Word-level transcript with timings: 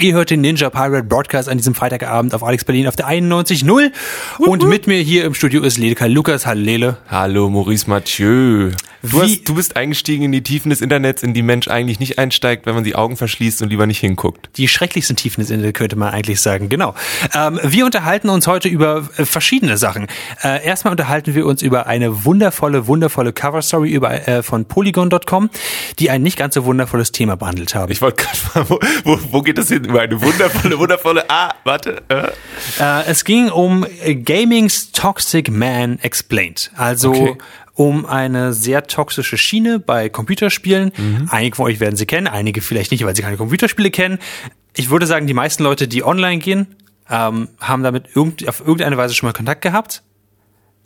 Ihr 0.00 0.12
hört 0.12 0.30
den 0.30 0.40
Ninja 0.40 0.70
Pirate 0.70 1.04
Broadcast 1.04 1.48
an 1.48 1.56
diesem 1.56 1.72
Freitagabend 1.72 2.34
auf 2.34 2.42
Alex 2.42 2.64
Berlin 2.64 2.88
auf 2.88 2.96
der 2.96 3.06
91.0 3.06 3.92
und 4.40 4.64
mit 4.68 4.88
mir 4.88 4.98
hier 4.98 5.24
im 5.24 5.34
Studio 5.34 5.62
ist 5.62 5.78
Leleka 5.78 6.06
Lukas. 6.06 6.46
Hallo 6.46 6.60
Lele. 6.62 6.96
Hallo 7.08 7.48
Maurice 7.48 7.88
Mathieu. 7.88 8.72
Du, 9.10 9.22
hast, 9.22 9.48
du 9.48 9.54
bist 9.54 9.76
eingestiegen 9.76 10.24
in 10.24 10.32
die 10.32 10.42
Tiefen 10.42 10.70
des 10.70 10.80
Internets, 10.80 11.22
in 11.22 11.34
die 11.34 11.42
Mensch 11.42 11.68
eigentlich 11.68 12.00
nicht 12.00 12.18
einsteigt, 12.18 12.66
wenn 12.66 12.74
man 12.74 12.84
die 12.84 12.94
Augen 12.94 13.16
verschließt 13.16 13.62
und 13.62 13.68
lieber 13.68 13.86
nicht 13.86 14.00
hinguckt. 14.00 14.48
Die 14.56 14.66
schrecklichsten 14.66 15.16
Tiefen 15.16 15.40
des 15.40 15.50
Internets 15.50 15.78
könnte 15.78 15.96
man 15.96 16.12
eigentlich 16.12 16.40
sagen, 16.40 16.68
genau. 16.68 16.94
Ähm, 17.34 17.60
wir 17.62 17.84
unterhalten 17.84 18.28
uns 18.30 18.46
heute 18.46 18.68
über 18.68 19.08
äh, 19.16 19.24
verschiedene 19.24 19.76
Sachen. 19.76 20.06
Äh, 20.42 20.64
erstmal 20.64 20.92
unterhalten 20.92 21.34
wir 21.34 21.46
uns 21.46 21.60
über 21.62 21.86
eine 21.86 22.24
wundervolle, 22.24 22.86
wundervolle 22.86 23.32
Cover-Story 23.32 23.90
über, 23.90 24.26
äh, 24.26 24.42
von 24.42 24.64
Polygon.com, 24.64 25.50
die 25.98 26.10
ein 26.10 26.22
nicht 26.22 26.38
ganz 26.38 26.54
so 26.54 26.64
wundervolles 26.64 27.12
Thema 27.12 27.36
behandelt 27.36 27.74
haben. 27.74 27.92
Ich 27.92 28.00
wollte 28.00 28.24
gerade 28.24 28.38
mal, 28.54 28.70
wo, 28.70 28.78
wo, 29.04 29.18
wo 29.32 29.42
geht 29.42 29.58
das 29.58 29.68
hin? 29.68 29.84
Über 29.84 30.00
eine 30.00 30.20
wundervolle, 30.20 30.78
wundervolle, 30.78 31.24
ah, 31.28 31.54
warte. 31.64 32.02
Äh. 32.08 32.28
Äh, 32.80 33.04
es 33.06 33.24
ging 33.24 33.50
um 33.50 33.86
Gaming's 34.24 34.92
Toxic 34.92 35.50
Man 35.50 35.98
Explained. 35.98 36.70
Also 36.76 37.10
Okay. 37.10 37.36
Um 37.74 38.06
eine 38.06 38.52
sehr 38.52 38.86
toxische 38.86 39.36
Schiene 39.36 39.78
bei 39.78 40.08
Computerspielen. 40.08 40.92
Mhm. 40.96 41.28
Einige 41.30 41.56
von 41.56 41.66
euch 41.66 41.80
werden 41.80 41.96
sie 41.96 42.06
kennen, 42.06 42.26
einige 42.26 42.60
vielleicht 42.60 42.92
nicht, 42.92 43.04
weil 43.04 43.14
sie 43.16 43.22
keine 43.22 43.36
Computerspiele 43.36 43.90
kennen. 43.90 44.18
Ich 44.76 44.90
würde 44.90 45.06
sagen, 45.06 45.26
die 45.26 45.34
meisten 45.34 45.62
Leute, 45.62 45.88
die 45.88 46.04
online 46.04 46.38
gehen, 46.38 46.76
ähm, 47.10 47.48
haben 47.60 47.82
damit 47.82 48.08
irgend, 48.14 48.48
auf 48.48 48.60
irgendeine 48.60 48.96
Weise 48.96 49.14
schon 49.14 49.28
mal 49.28 49.32
Kontakt 49.32 49.62
gehabt. 49.62 50.02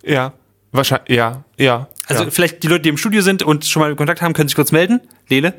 Ja, 0.02 0.32
wahrscheinlich, 0.72 1.16
ja, 1.16 1.44
ja. 1.58 1.88
Also 2.06 2.24
ja. 2.24 2.30
vielleicht 2.30 2.62
die 2.62 2.68
Leute, 2.68 2.82
die 2.82 2.88
im 2.88 2.96
Studio 2.96 3.20
sind 3.22 3.42
und 3.42 3.66
schon 3.66 3.80
mal 3.80 3.94
Kontakt 3.94 4.22
haben, 4.22 4.32
können 4.32 4.48
sich 4.48 4.56
kurz 4.56 4.72
melden. 4.72 5.00
Lele? 5.28 5.54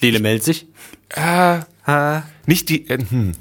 Lele 0.00 0.20
meldet 0.20 0.44
sich. 0.44 0.66
Äh, 1.10 1.60
Äh, 1.88 2.20
nicht 2.44 2.68
die, 2.68 2.88
äh, 2.90 2.98
hm. 2.98 3.32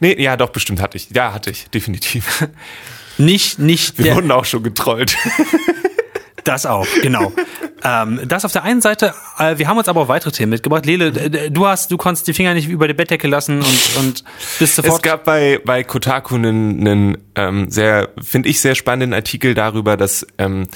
Nee, 0.00 0.22
ja, 0.22 0.36
doch, 0.36 0.50
bestimmt 0.50 0.82
hatte 0.82 0.98
ich. 0.98 1.08
Ja, 1.10 1.32
hatte 1.32 1.50
ich, 1.50 1.70
definitiv. 1.70 2.46
nicht, 3.18 3.58
nicht 3.58 3.98
Wir 3.98 4.16
wurden 4.16 4.30
auch 4.30 4.44
schon 4.44 4.62
getrollt. 4.62 5.16
Das 6.44 6.66
auch, 6.66 6.86
genau. 7.02 7.32
ähm, 7.84 8.20
das 8.26 8.44
auf 8.44 8.52
der 8.52 8.62
einen 8.64 8.80
Seite, 8.80 9.14
äh, 9.38 9.58
wir 9.58 9.68
haben 9.68 9.78
uns 9.78 9.88
aber 9.88 10.02
auch 10.02 10.08
weitere 10.08 10.32
Themen 10.32 10.50
mitgebracht. 10.50 10.86
Lele, 10.86 11.50
du 11.50 11.66
hast, 11.66 11.90
du 11.90 11.96
konntest 11.96 12.26
die 12.26 12.34
Finger 12.34 12.54
nicht 12.54 12.68
über 12.68 12.88
die 12.88 12.94
Bettdecke 12.94 13.28
lassen 13.28 13.58
und, 13.58 13.96
und 13.98 14.24
bist 14.58 14.62
Es 14.62 14.76
sofort. 14.76 15.02
gab 15.02 15.24
bei, 15.24 15.60
bei 15.64 15.84
Kotaku 15.84 16.36
einen, 16.36 16.80
einen 16.80 17.18
ähm, 17.34 17.70
sehr, 17.70 18.08
finde 18.22 18.48
ich, 18.48 18.60
sehr 18.60 18.74
spannenden 18.74 19.14
Artikel 19.14 19.54
darüber, 19.54 19.96
dass 19.96 20.26
ähm, 20.38 20.66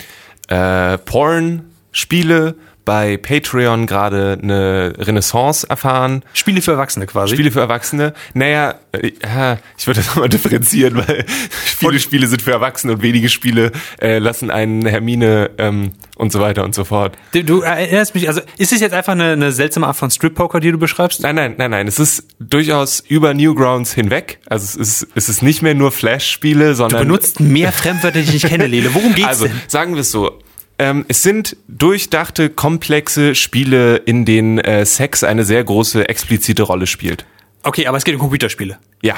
äh, 0.49 0.99
Porn-Spiele 0.99 2.57
bei 2.85 3.17
Patreon 3.17 3.87
gerade 3.87 4.39
eine 4.43 4.93
Renaissance 4.99 5.69
erfahren. 5.69 6.23
Spiele 6.35 6.61
für 6.63 6.73
Erwachsene 6.73 7.07
quasi. 7.07 7.35
Spiele 7.35 7.51
für 7.51 7.61
Erwachsene. 7.61 8.15
Naja, 8.35 8.75
äh, 8.93 9.13
ja, 9.23 9.59
ich 9.79 9.87
würde 9.87 10.01
das 10.03 10.15
mal 10.17 10.29
differenzieren, 10.29 10.97
weil 10.97 11.25
viele 11.29 11.99
Spiele 11.99 12.27
sind 12.27 12.43
für 12.43 12.53
Erwachsene 12.53 12.95
und 12.95 13.03
wenige 13.03 13.29
Spiele 13.29 13.73
äh, 14.01 14.19
lassen 14.19 14.51
einen 14.51 14.87
Hermine 14.87 15.51
ähm, 15.59 15.93
und 16.17 16.33
so 16.33 16.41
weiter 16.41 16.65
und 16.65 16.75
so 16.75 16.85
fort. 16.85 17.17
Du, 17.33 17.43
du 17.43 17.61
erinnerst 17.63 18.15
mich, 18.15 18.29
also 18.29 18.41
ist 18.59 18.73
es 18.73 18.81
jetzt 18.81 18.93
einfach 18.93 19.13
eine, 19.13 19.33
eine 19.33 19.53
seltsame 19.53 19.87
Art 19.87 19.97
von 19.97 20.11
Strip-Poker, 20.11 20.61
die 20.61 20.71
du 20.71 20.79
beschreibst? 20.79 21.23
Nein, 21.23 21.35
nein, 21.35 21.55
nein, 21.57 21.71
nein. 21.71 21.89
Es 21.89 21.99
ist 21.99 22.29
durchaus 22.39 23.01
über 23.01 23.35
Newgrounds 23.35 23.93
hinweg. 23.95 24.41
Also 24.47 24.65
es 24.65 24.77
ist, 24.77 25.09
es 25.15 25.29
ist 25.29 25.43
nicht 25.43 25.63
mehr 25.63 25.75
nur 25.75 25.91
Flash-Spiele, 25.91 26.71
Du 26.71 26.75
sondern 26.75 27.01
benutzt 27.01 27.41
mehr 27.41 27.73
Fremdwörter, 27.73 28.21
die 28.21 28.27
ich 28.27 28.33
nicht 28.33 28.47
kenne, 28.47 28.67
Lele. 28.67 28.95
Worum 28.95 29.15
geht's 29.15 29.29
also 29.29 29.47
denn? 29.47 29.61
sagen 29.69 29.95
wir 29.95 30.03
es 30.03 30.11
so. 30.11 30.39
Ähm, 30.79 31.05
es 31.09 31.23
sind 31.23 31.57
durchdachte, 31.69 32.51
komplexe 32.51 33.35
Spiele, 33.35 33.97
in 33.97 34.25
denen 34.25 34.59
äh, 34.59 34.85
Sex 34.85 35.23
eine 35.23 35.45
sehr 35.45 35.63
große, 35.63 36.09
explizite 36.09 36.65
Rolle 36.65 36.87
spielt. 36.87 37.25
Okay, 37.63 37.87
aber 37.87 37.97
es 37.97 38.05
geht 38.05 38.15
um 38.15 38.21
Computerspiele. 38.21 38.79
Ja. 39.03 39.15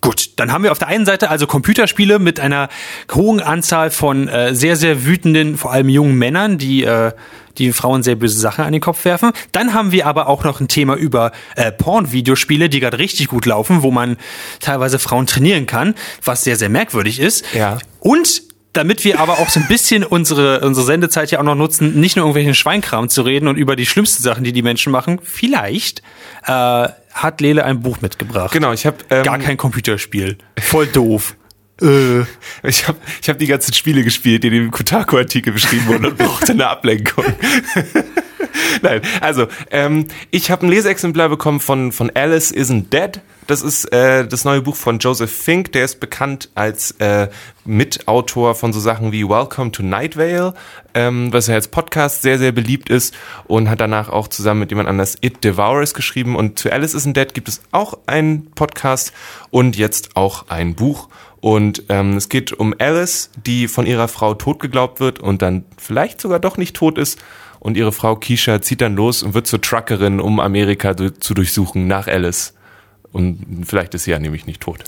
Gut, 0.00 0.30
dann 0.36 0.50
haben 0.50 0.64
wir 0.64 0.72
auf 0.72 0.80
der 0.80 0.88
einen 0.88 1.06
Seite 1.06 1.30
also 1.30 1.46
Computerspiele 1.46 2.18
mit 2.18 2.40
einer 2.40 2.68
hohen 3.14 3.40
Anzahl 3.40 3.92
von 3.92 4.26
äh, 4.26 4.52
sehr, 4.52 4.74
sehr 4.74 5.04
wütenden, 5.04 5.56
vor 5.56 5.72
allem 5.72 5.88
jungen 5.88 6.18
Männern, 6.18 6.58
die 6.58 6.82
äh, 6.82 7.12
die 7.58 7.72
Frauen 7.72 8.02
sehr 8.02 8.16
böse 8.16 8.38
Sachen 8.38 8.64
an 8.64 8.72
den 8.72 8.80
Kopf 8.80 9.04
werfen. 9.04 9.32
Dann 9.52 9.74
haben 9.74 9.92
wir 9.92 10.06
aber 10.06 10.26
auch 10.26 10.42
noch 10.42 10.60
ein 10.60 10.66
Thema 10.66 10.96
über 10.96 11.30
äh, 11.54 11.70
Porn-Videospiele, 11.70 12.68
die 12.68 12.80
gerade 12.80 12.98
richtig 12.98 13.28
gut 13.28 13.46
laufen, 13.46 13.82
wo 13.82 13.90
man 13.92 14.16
teilweise 14.58 14.98
Frauen 14.98 15.26
trainieren 15.26 15.66
kann, 15.66 15.94
was 16.24 16.42
sehr, 16.42 16.56
sehr 16.56 16.68
merkwürdig 16.68 17.20
ist. 17.20 17.44
Ja. 17.54 17.78
Und 18.00 18.42
damit 18.72 19.04
wir 19.04 19.20
aber 19.20 19.34
auch 19.38 19.48
so 19.48 19.60
ein 19.60 19.68
bisschen 19.68 20.04
unsere, 20.04 20.60
unsere 20.60 20.86
Sendezeit 20.86 21.30
ja 21.30 21.38
auch 21.40 21.44
noch 21.44 21.54
nutzen, 21.54 22.00
nicht 22.00 22.16
nur 22.16 22.24
irgendwelchen 22.24 22.54
Schweinkram 22.54 23.08
zu 23.08 23.22
reden 23.22 23.48
und 23.48 23.56
über 23.56 23.76
die 23.76 23.86
schlimmsten 23.86 24.22
Sachen, 24.22 24.44
die 24.44 24.52
die 24.52 24.62
Menschen 24.62 24.92
machen, 24.92 25.20
vielleicht 25.22 26.02
äh, 26.46 26.88
hat 27.12 27.40
Lele 27.40 27.64
ein 27.64 27.80
Buch 27.80 28.00
mitgebracht. 28.00 28.52
Genau, 28.52 28.72
ich 28.72 28.86
habe 28.86 28.96
ähm, 29.10 29.24
Gar 29.24 29.38
kein 29.38 29.56
Computerspiel. 29.56 30.38
Voll 30.58 30.86
doof. 30.86 31.36
äh, 31.82 32.20
ich 32.62 32.88
habe 32.88 32.98
ich 33.20 33.28
hab 33.28 33.38
die 33.38 33.46
ganzen 33.46 33.74
Spiele 33.74 34.04
gespielt, 34.04 34.42
die 34.42 34.48
in 34.48 34.54
dem 34.54 34.70
Kotaku-Artikel 34.70 35.52
beschrieben 35.52 35.86
wurden 35.86 36.06
und 36.06 36.18
brauchte 36.18 36.52
eine 36.52 36.68
Ablenkung. 36.68 37.24
Nein, 38.82 39.02
also 39.20 39.46
ähm, 39.70 40.06
ich 40.30 40.50
habe 40.50 40.66
ein 40.66 40.70
Leseexemplar 40.70 41.28
bekommen 41.28 41.60
von 41.60 41.92
von 41.92 42.10
Alice 42.14 42.52
Isn't 42.52 42.90
Dead. 42.90 43.20
Das 43.46 43.60
ist 43.60 43.92
äh, 43.92 44.26
das 44.26 44.44
neue 44.44 44.62
Buch 44.62 44.76
von 44.76 44.98
Joseph 44.98 45.32
Fink. 45.32 45.72
Der 45.72 45.84
ist 45.84 45.98
bekannt 45.98 46.48
als 46.54 46.92
äh, 46.92 47.28
Mitautor 47.64 48.54
von 48.54 48.72
so 48.72 48.78
Sachen 48.78 49.10
wie 49.10 49.28
Welcome 49.28 49.72
to 49.72 49.82
Night 49.82 50.16
Vale, 50.16 50.54
ähm, 50.94 51.32
was 51.32 51.48
ja 51.48 51.54
als 51.54 51.68
Podcast 51.68 52.22
sehr 52.22 52.38
sehr 52.38 52.52
beliebt 52.52 52.88
ist 52.88 53.14
und 53.44 53.68
hat 53.68 53.80
danach 53.80 54.08
auch 54.08 54.28
zusammen 54.28 54.60
mit 54.60 54.70
jemand 54.70 54.88
anders 54.88 55.16
It 55.20 55.42
Devours 55.42 55.94
geschrieben. 55.94 56.36
Und 56.36 56.58
zu 56.58 56.70
Alice 56.72 56.94
Isn't 56.94 57.14
Dead 57.14 57.34
gibt 57.34 57.48
es 57.48 57.62
auch 57.72 57.98
einen 58.06 58.50
Podcast 58.52 59.12
und 59.50 59.76
jetzt 59.76 60.16
auch 60.16 60.48
ein 60.48 60.74
Buch. 60.74 61.08
Und 61.40 61.82
ähm, 61.88 62.16
es 62.16 62.28
geht 62.28 62.52
um 62.52 62.72
Alice, 62.78 63.30
die 63.44 63.66
von 63.66 63.84
ihrer 63.84 64.06
Frau 64.06 64.34
tot 64.34 64.60
geglaubt 64.60 65.00
wird 65.00 65.18
und 65.18 65.42
dann 65.42 65.64
vielleicht 65.76 66.20
sogar 66.20 66.38
doch 66.38 66.56
nicht 66.56 66.76
tot 66.76 66.98
ist. 66.98 67.18
Und 67.62 67.76
ihre 67.76 67.92
Frau 67.92 68.16
Keisha 68.16 68.60
zieht 68.60 68.80
dann 68.80 68.96
los 68.96 69.22
und 69.22 69.34
wird 69.34 69.46
zur 69.46 69.60
Truckerin, 69.60 70.18
um 70.18 70.40
Amerika 70.40 70.94
du 70.94 71.14
zu 71.14 71.32
durchsuchen 71.32 71.86
nach 71.86 72.08
Alice. 72.08 72.54
Und 73.12 73.64
vielleicht 73.64 73.94
ist 73.94 74.02
sie 74.02 74.10
ja 74.10 74.18
nämlich 74.18 74.46
nicht 74.46 74.60
tot. 74.60 74.82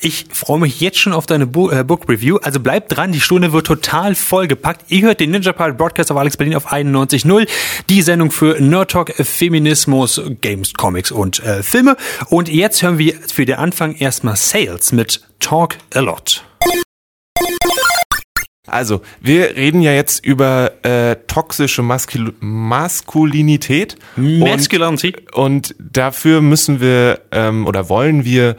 Ich 0.00 0.26
freue 0.30 0.60
mich 0.60 0.80
jetzt 0.80 0.98
schon 0.98 1.12
auf 1.12 1.26
deine 1.26 1.48
Bu 1.48 1.70
äh, 1.70 1.82
Book 1.82 2.08
Review. 2.08 2.36
Also 2.36 2.60
bleibt 2.60 2.96
dran, 2.96 3.10
die 3.10 3.20
Stunde 3.20 3.52
wird 3.52 3.66
total 3.66 4.14
vollgepackt. 4.14 4.84
Ihr 4.88 5.02
hört 5.02 5.18
den 5.18 5.32
Ninja 5.32 5.52
Pirate 5.52 5.74
Broadcast 5.74 6.12
auf 6.12 6.18
Alex 6.18 6.36
Berlin 6.36 6.54
auf 6.54 6.72
91.0 6.72 7.48
Die 7.88 8.02
Sendung 8.02 8.30
für 8.30 8.60
Nerd 8.60 8.92
Talk, 8.92 9.12
Feminismus, 9.12 10.22
Games, 10.40 10.74
Comics 10.74 11.10
und 11.10 11.42
äh, 11.42 11.64
Filme. 11.64 11.96
Und 12.28 12.48
jetzt 12.48 12.84
hören 12.84 12.98
wir 12.98 13.14
für 13.32 13.44
den 13.44 13.56
Anfang 13.56 13.96
erstmal 13.96 14.36
Sales 14.36 14.92
mit 14.92 15.22
Talk 15.40 15.78
a 15.94 15.98
Lot. 16.00 16.44
Also, 18.66 19.02
wir 19.20 19.56
reden 19.56 19.80
ja 19.80 19.92
jetzt 19.92 20.24
über 20.24 20.84
äh, 20.84 21.16
toxische 21.26 21.82
Maskul 21.82 22.34
Maskulinität. 22.40 23.96
Masculinity. 24.16 25.14
Und, 25.32 25.34
und 25.34 25.74
dafür 25.78 26.40
müssen 26.40 26.80
wir 26.80 27.20
ähm, 27.30 27.66
oder 27.66 27.88
wollen 27.88 28.24
wir 28.24 28.56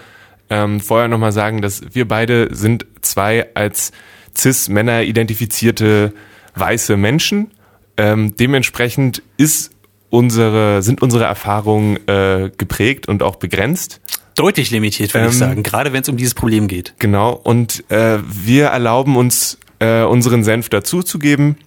ähm, 0.50 0.80
vorher 0.80 1.08
nochmal 1.08 1.32
sagen, 1.32 1.62
dass 1.62 1.82
wir 1.94 2.08
beide 2.08 2.56
sind 2.56 2.86
zwei 3.02 3.48
als 3.54 3.92
Cis-Männer 4.36 5.04
identifizierte 5.04 6.14
weiße 6.56 6.98
Menschen. 6.98 7.52
Ähm, 7.98 8.36
dementsprechend 8.38 9.24
ist 9.38 9.72
unsere, 10.10 10.82
sind 10.82 11.02
unsere 11.02 11.26
Erfahrungen 11.26 11.98
äh, 12.08 12.52
geprägt 12.58 13.08
und 13.08 13.24
auch 13.24 13.36
begrenzt. 13.36 14.00
Deutlich 14.36 14.70
limitiert, 14.70 15.14
würde 15.14 15.28
ich 15.28 15.34
Ähm, 15.34 15.40
sagen, 15.40 15.64
gerade 15.64 15.94
wenn 15.94 16.04
es 16.04 16.10
um 16.10 16.18
dieses 16.18 16.36
Problem 16.36 16.68
geht. 16.68 16.94
Genau, 17.00 17.34
und 17.34 17.84
äh, 17.90 18.20
wir 18.24 18.68
erlauben 18.68 19.16
uns, 19.18 19.58
äh, 19.80 20.04
unseren 20.04 20.44
Senf 20.44 20.70
dazuzugeben. 20.70 21.58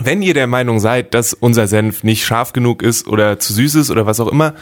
Wenn 0.00 0.22
ihr 0.22 0.34
der 0.34 0.46
Meinung 0.46 0.78
seid, 0.78 1.14
dass 1.14 1.34
unser 1.34 1.66
Senf 1.66 2.04
nicht 2.04 2.24
scharf 2.24 2.52
genug 2.52 2.82
ist 2.82 3.08
oder 3.08 3.38
zu 3.38 3.52
süß 3.52 3.74
ist 3.76 3.90
oder 3.90 4.06
was 4.06 4.20
auch 4.20 4.28
immer, 4.28 4.54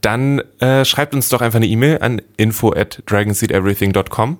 dann 0.00 0.40
äh, 0.60 0.84
schreibt 0.84 1.14
uns 1.14 1.28
doch 1.28 1.40
einfach 1.40 1.56
eine 1.56 1.66
E-Mail 1.66 1.98
an 2.00 2.22
info 2.36 2.72
at 2.72 3.02
dragonseedeverything.com 3.06 4.38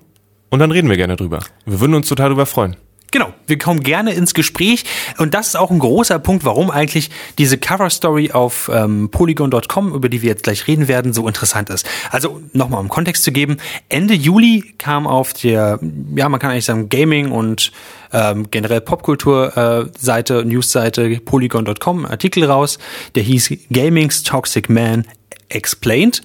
und 0.49 0.59
dann 0.59 0.71
reden 0.71 0.89
wir 0.89 0.97
gerne 0.97 1.17
drüber. 1.17 1.39
Wir 1.65 1.79
würden 1.81 1.95
uns 1.95 2.07
total 2.07 2.29
drüber 2.29 2.45
freuen. 2.45 2.77
Genau, 3.11 3.33
wir 3.47 3.57
kommen 3.57 3.81
gerne 3.81 4.13
ins 4.13 4.33
Gespräch. 4.33 4.85
Und 5.17 5.33
das 5.33 5.47
ist 5.47 5.55
auch 5.55 5.71
ein 5.71 5.79
großer 5.79 6.19
Punkt, 6.19 6.45
warum 6.45 6.69
eigentlich 6.69 7.09
diese 7.37 7.57
Cover 7.57 7.89
Story 7.89 8.31
auf 8.31 8.69
ähm, 8.73 9.09
polygon.com, 9.09 9.93
über 9.93 10.09
die 10.09 10.21
wir 10.21 10.29
jetzt 10.29 10.43
gleich 10.43 10.67
reden 10.67 10.87
werden, 10.87 11.13
so 11.13 11.27
interessant 11.27 11.69
ist. 11.69 11.87
Also 12.11 12.41
nochmal 12.53 12.79
um 12.81 12.89
Kontext 12.89 13.23
zu 13.23 13.31
geben, 13.31 13.57
Ende 13.89 14.13
Juli 14.13 14.73
kam 14.77 15.07
auf 15.07 15.33
der, 15.33 15.79
ja 16.15 16.29
man 16.29 16.39
kann 16.39 16.51
eigentlich 16.51 16.65
sagen 16.65 16.89
Gaming 16.89 17.31
und 17.31 17.71
ähm, 18.11 18.49
generell 18.51 18.81
Popkultur 18.81 19.57
äh, 19.57 19.85
Seite, 19.97 20.45
Newsseite 20.45 21.19
polygon.com 21.19 22.05
Artikel 22.05 22.45
raus, 22.45 22.79
der 23.15 23.23
hieß 23.23 23.53
Gaming's 23.71 24.23
Toxic 24.23 24.69
Man 24.69 25.05
Explained, 25.49 26.21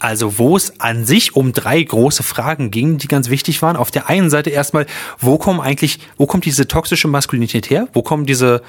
also 0.00 0.38
wo 0.38 0.56
es 0.56 0.80
an 0.80 1.04
sich 1.06 1.36
um 1.36 1.52
drei 1.52 1.82
große 1.82 2.22
Fragen 2.22 2.70
ging, 2.70 2.98
die 2.98 3.06
ganz 3.08 3.30
wichtig 3.30 3.62
waren. 3.62 3.76
Auf 3.76 3.90
der 3.92 4.08
einen 4.08 4.28
Seite 4.28 4.50
erstmal, 4.50 4.86
wo 5.20 5.38
kommen 5.38 5.60
eigentlich, 5.60 6.00
wo 6.16 6.26
kommt 6.26 6.44
diese 6.44 6.66
toxische 6.66 7.06
Maskulinität 7.08 7.70
her? 7.70 7.86
Wo 7.92 8.02
kommen 8.02 8.26
diese, 8.26 8.62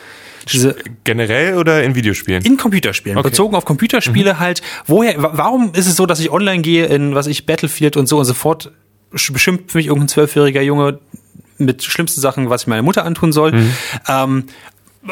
diese 0.52 0.76
Generell 1.04 1.58
oder 1.58 1.84
in 1.84 1.96
Videospielen? 1.96 2.44
in 2.44 2.58
Computerspielen, 2.58 3.18
Okay. 3.18 3.30
bezogen 3.30 3.56
auf 3.56 3.66
Computerspiele 3.66 4.40
halt, 4.40 4.62
woher, 4.86 5.22
wa- 5.22 5.32
warum 5.34 5.72
ist 5.74 5.88
es 5.88 5.96
so, 5.96 6.06
dass 6.06 6.20
ich 6.20 6.30
online 6.32 6.62
gehe 6.62 6.86
in, 6.86 7.16
was 7.16 7.26
ich, 7.28 7.46
Battlefield 7.48 7.98
und 7.98 8.08
so 8.08 8.20
und 8.20 8.26
sofort 8.26 8.72
sch- 9.14 9.34
beschimpft 9.34 9.74
mich 9.74 9.88
irgendein 9.88 10.10
zwölfjähriger 10.10 10.62
Junge 10.62 11.00
mit 11.58 11.84
schlimmsten 11.84 12.22
Sachen, 12.22 12.52
was 12.52 12.62
ich 12.62 12.68
meiner 12.68 12.84
Mutter 12.84 13.04
antun 13.04 13.32
soll. 13.34 13.52
Ähm, 14.08 14.44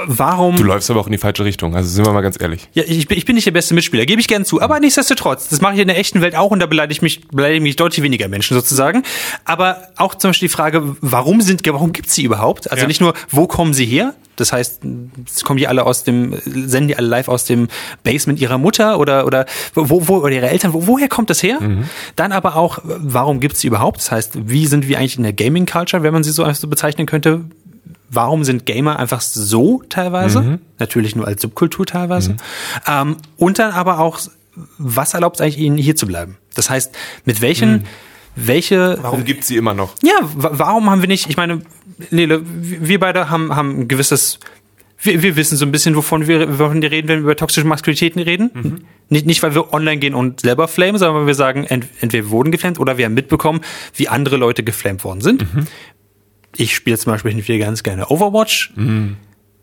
warum? 0.06 0.56
du 0.58 0.64
läufst 0.64 0.90
aber 0.90 1.00
auch 1.00 1.06
in 1.08 1.12
die 1.12 1.18
falsche 1.18 1.44
Richtung, 1.46 1.76
also 1.76 1.90
sind 1.90 2.06
wir 2.06 2.14
mal 2.14 2.22
ganz 2.22 2.40
ehrlich. 2.40 2.68
Ja, 2.74 2.84
ich, 2.86 3.08
bin- 3.08 3.18
ich 3.18 3.26
bin 3.26 3.36
nicht 3.36 3.46
der 3.48 3.52
beste 3.52 3.74
Mitspieler, 3.74 4.06
gebe 4.06 4.20
ich 4.22 4.28
gern 4.28 4.46
zu. 4.46 4.62
Aber 4.62 4.80
nichtsdestotrotz, 4.80 5.48
das 5.50 5.62
mache 5.62 5.76
ich 5.76 5.80
in 5.80 5.88
der 5.88 5.98
echten 5.98 6.22
Welt 6.22 6.36
auch 6.36 6.52
und 6.52 6.60
da 6.60 6.66
beleidige 6.66 6.94
ich 6.94 7.02
mich, 7.02 7.28
beleidige 7.28 7.62
mich 7.62 7.76
deutlich 7.76 8.04
weniger 8.04 8.28
Menschen 8.28 8.56
sozusagen. 8.56 9.04
Aber 9.46 9.78
auch 9.98 10.16
zum 10.16 10.30
Beispiel 10.30 10.48
die 10.50 10.54
Frage, 10.54 10.96
warum 11.02 11.42
sind, 11.42 11.62
warum 11.68 11.94
gibt's 11.94 12.16
sie 12.16 12.24
überhaupt? 12.24 12.70
Also 12.72 12.82
Ja. 12.84 12.88
nicht 12.88 13.02
nur, 13.02 13.14
wo 13.30 13.48
kommen 13.48 13.74
sie 13.74 13.86
her? 13.86 14.14
Das 14.38 14.52
heißt, 14.52 14.82
kommen 15.46 15.58
die 15.58 15.68
alle 15.68 15.86
aus 15.86 16.04
dem, 16.04 16.36
senden 16.44 16.90
die 16.90 16.98
alle 16.98 17.08
live 17.08 17.30
aus 17.30 17.46
dem 17.46 17.70
Basement 18.04 18.38
ihrer 18.42 18.58
Mutter 18.58 19.00
oder, 19.00 19.26
oder, 19.26 19.46
wo, 19.74 20.08
wo, 20.10 20.18
oder 20.18 20.32
ihre 20.36 20.50
Eltern, 20.50 20.74
wo, 20.74 20.88
woher 20.88 21.08
kommt 21.08 21.30
das 21.30 21.42
her? 21.42 21.58
Dann 22.18 22.34
aber 22.34 22.58
auch, 22.58 22.80
warum 22.84 23.40
gibt's 23.40 23.62
sie 23.62 23.68
überhaupt? 23.68 24.00
Das 24.00 24.12
heißt, 24.12 24.32
wie 24.50 24.66
sind 24.68 24.90
wir 24.90 24.98
eigentlich 24.98 25.16
in 25.16 25.24
der 25.24 25.32
Gaming 25.32 25.66
Culture, 25.66 26.04
wenn 26.04 26.12
man 26.14 26.24
sie 26.26 26.32
so 26.32 26.52
so 26.52 26.68
bezeichnen 26.68 27.06
könnte? 27.08 27.46
Warum 28.10 28.44
sind 28.44 28.66
Gamer 28.66 28.98
einfach 29.00 29.22
so 29.22 29.84
teilweise? 29.90 30.60
Natürlich 30.80 31.16
nur 31.16 31.28
als 31.28 31.42
Subkultur 31.42 31.86
teilweise. 31.86 32.36
Ähm, 32.88 33.18
und 33.38 33.60
dann 33.60 33.72
aber 33.72 34.00
auch, 34.00 34.20
was 34.78 35.14
erlaubt 35.14 35.38
es 35.38 35.42
eigentlich 35.42 35.60
ihnen 35.60 35.78
hier 35.78 35.96
zu 35.96 36.06
bleiben? 36.08 36.38
Das 36.56 36.70
heißt, 36.70 36.96
mit 37.26 37.42
welchen, 37.42 37.84
welche, 38.36 38.98
Warum 39.02 39.24
gibt's 39.26 39.48
sie 39.48 39.58
immer 39.58 39.74
noch? 39.74 39.96
ja, 40.04 40.14
wa- 40.22 40.52
warum 40.54 40.90
haben 40.90 41.02
wir 41.02 41.08
nicht, 41.08 41.30
ich 41.30 41.38
meine, 41.38 41.62
Nele, 42.12 42.42
wir 42.46 43.00
beide 43.00 43.30
haben, 43.30 43.56
haben 43.56 43.80
ein 43.82 43.88
gewisses, 43.88 44.40
wir, 45.02 45.22
wir 45.24 45.36
wissen 45.36 45.58
so 45.58 45.66
ein 45.66 45.72
bisschen, 45.72 45.96
wovon 45.96 46.28
wir, 46.28 46.60
wovon 46.60 46.82
wir 46.82 46.92
reden, 46.92 47.08
wenn 47.08 47.18
wir 47.20 47.24
über 47.24 47.36
toxische 47.36 47.66
Maskulinitäten 47.68 48.22
reden. 48.22 48.86
Nicht, 49.10 49.26
nicht, 49.26 49.44
weil 49.44 49.54
wir 49.56 49.72
online 49.74 49.98
gehen 50.00 50.16
und 50.16 50.42
selber 50.42 50.68
flamen, 50.68 50.98
sondern 50.98 51.18
weil 51.22 51.28
wir 51.28 51.36
sagen, 51.36 51.64
ent, 51.66 51.86
entweder 52.02 52.26
wir 52.26 52.30
wurden 52.32 52.52
geflammt 52.52 52.80
oder 52.80 52.98
wir 52.98 53.06
haben 53.06 53.14
mitbekommen, 53.14 53.62
wie 53.96 54.08
andere 54.10 54.38
Leute 54.38 54.64
geflammt 54.64 55.04
worden 55.04 55.22
sind. 55.22 55.46
Ich 56.58 56.76
spiele 56.76 56.98
zum 56.98 57.14
Beispiel 57.14 57.36
wieder 57.36 57.66
ganz 57.66 57.84
gerne 57.84 58.08
Overwatch. 58.08 58.74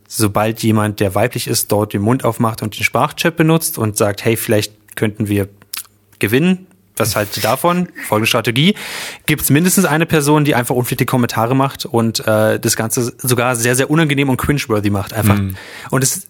Sobald 0.08 0.62
jemand, 0.62 1.00
der 1.00 1.14
weiblich 1.14 1.46
ist, 1.46 1.72
dort 1.72 1.94
den 1.94 2.02
Mund 2.02 2.24
aufmacht 2.24 2.62
und 2.62 2.76
den 2.76 2.84
Sprachchat 2.84 3.36
benutzt 3.36 3.78
und 3.78 3.96
sagt, 3.96 4.24
hey, 4.24 4.36
vielleicht 4.36 4.94
könnten 4.94 5.28
wir 5.28 5.48
gewinnen, 6.18 6.66
was 6.96 7.16
haltet 7.16 7.38
ihr 7.38 7.42
davon? 7.42 7.88
Folgende 8.06 8.26
Strategie. 8.26 8.74
Gibt 9.26 9.42
es 9.42 9.50
mindestens 9.50 9.86
eine 9.86 10.06
Person, 10.06 10.44
die 10.44 10.54
einfach 10.54 10.74
unflätige 10.74 11.06
Kommentare 11.06 11.56
macht 11.56 11.86
und 11.86 12.20
äh, 12.26 12.60
das 12.60 12.76
Ganze 12.76 13.14
sogar 13.18 13.56
sehr, 13.56 13.74
sehr 13.74 13.90
unangenehm 13.90 14.28
und 14.28 14.36
cringeworthy 14.36 14.90
macht. 14.90 15.14
Einfach. 15.14 15.40
Und 15.90 16.04
es 16.04 16.28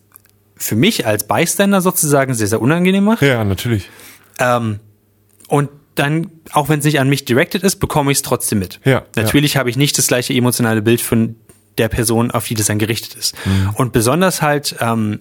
für 0.56 0.76
mich 0.76 1.06
als 1.06 1.26
Bystander 1.26 1.80
sozusagen 1.80 2.34
sehr, 2.34 2.46
sehr 2.46 2.62
unangenehm 2.62 3.04
macht. 3.04 3.22
Ja, 3.22 3.42
natürlich. 3.44 3.90
Ähm, 4.38 4.78
und 5.48 5.68
dann, 5.94 6.30
auch 6.52 6.68
wenn 6.68 6.78
es 6.78 6.84
nicht 6.84 7.00
an 7.00 7.08
mich 7.08 7.24
directed 7.24 7.62
ist, 7.62 7.76
bekomme 7.76 8.12
ich 8.12 8.18
es 8.18 8.22
trotzdem 8.22 8.58
mit. 8.58 8.80
Ja, 8.84 9.02
Natürlich 9.16 9.56
habe 9.56 9.68
ich 9.70 9.76
nicht 9.76 9.98
das 9.98 10.06
gleiche 10.06 10.32
emotionale 10.32 10.82
Bild 10.82 11.00
von 11.00 11.36
der 11.78 11.88
Person, 11.88 12.30
auf 12.30 12.46
die 12.46 12.54
das 12.54 12.66
dann 12.66 12.78
gerichtet 12.78 13.14
ist. 13.14 13.34
Und 13.74 13.92
besonders 13.92 14.42
halt, 14.42 14.76
ähm, 14.80 15.20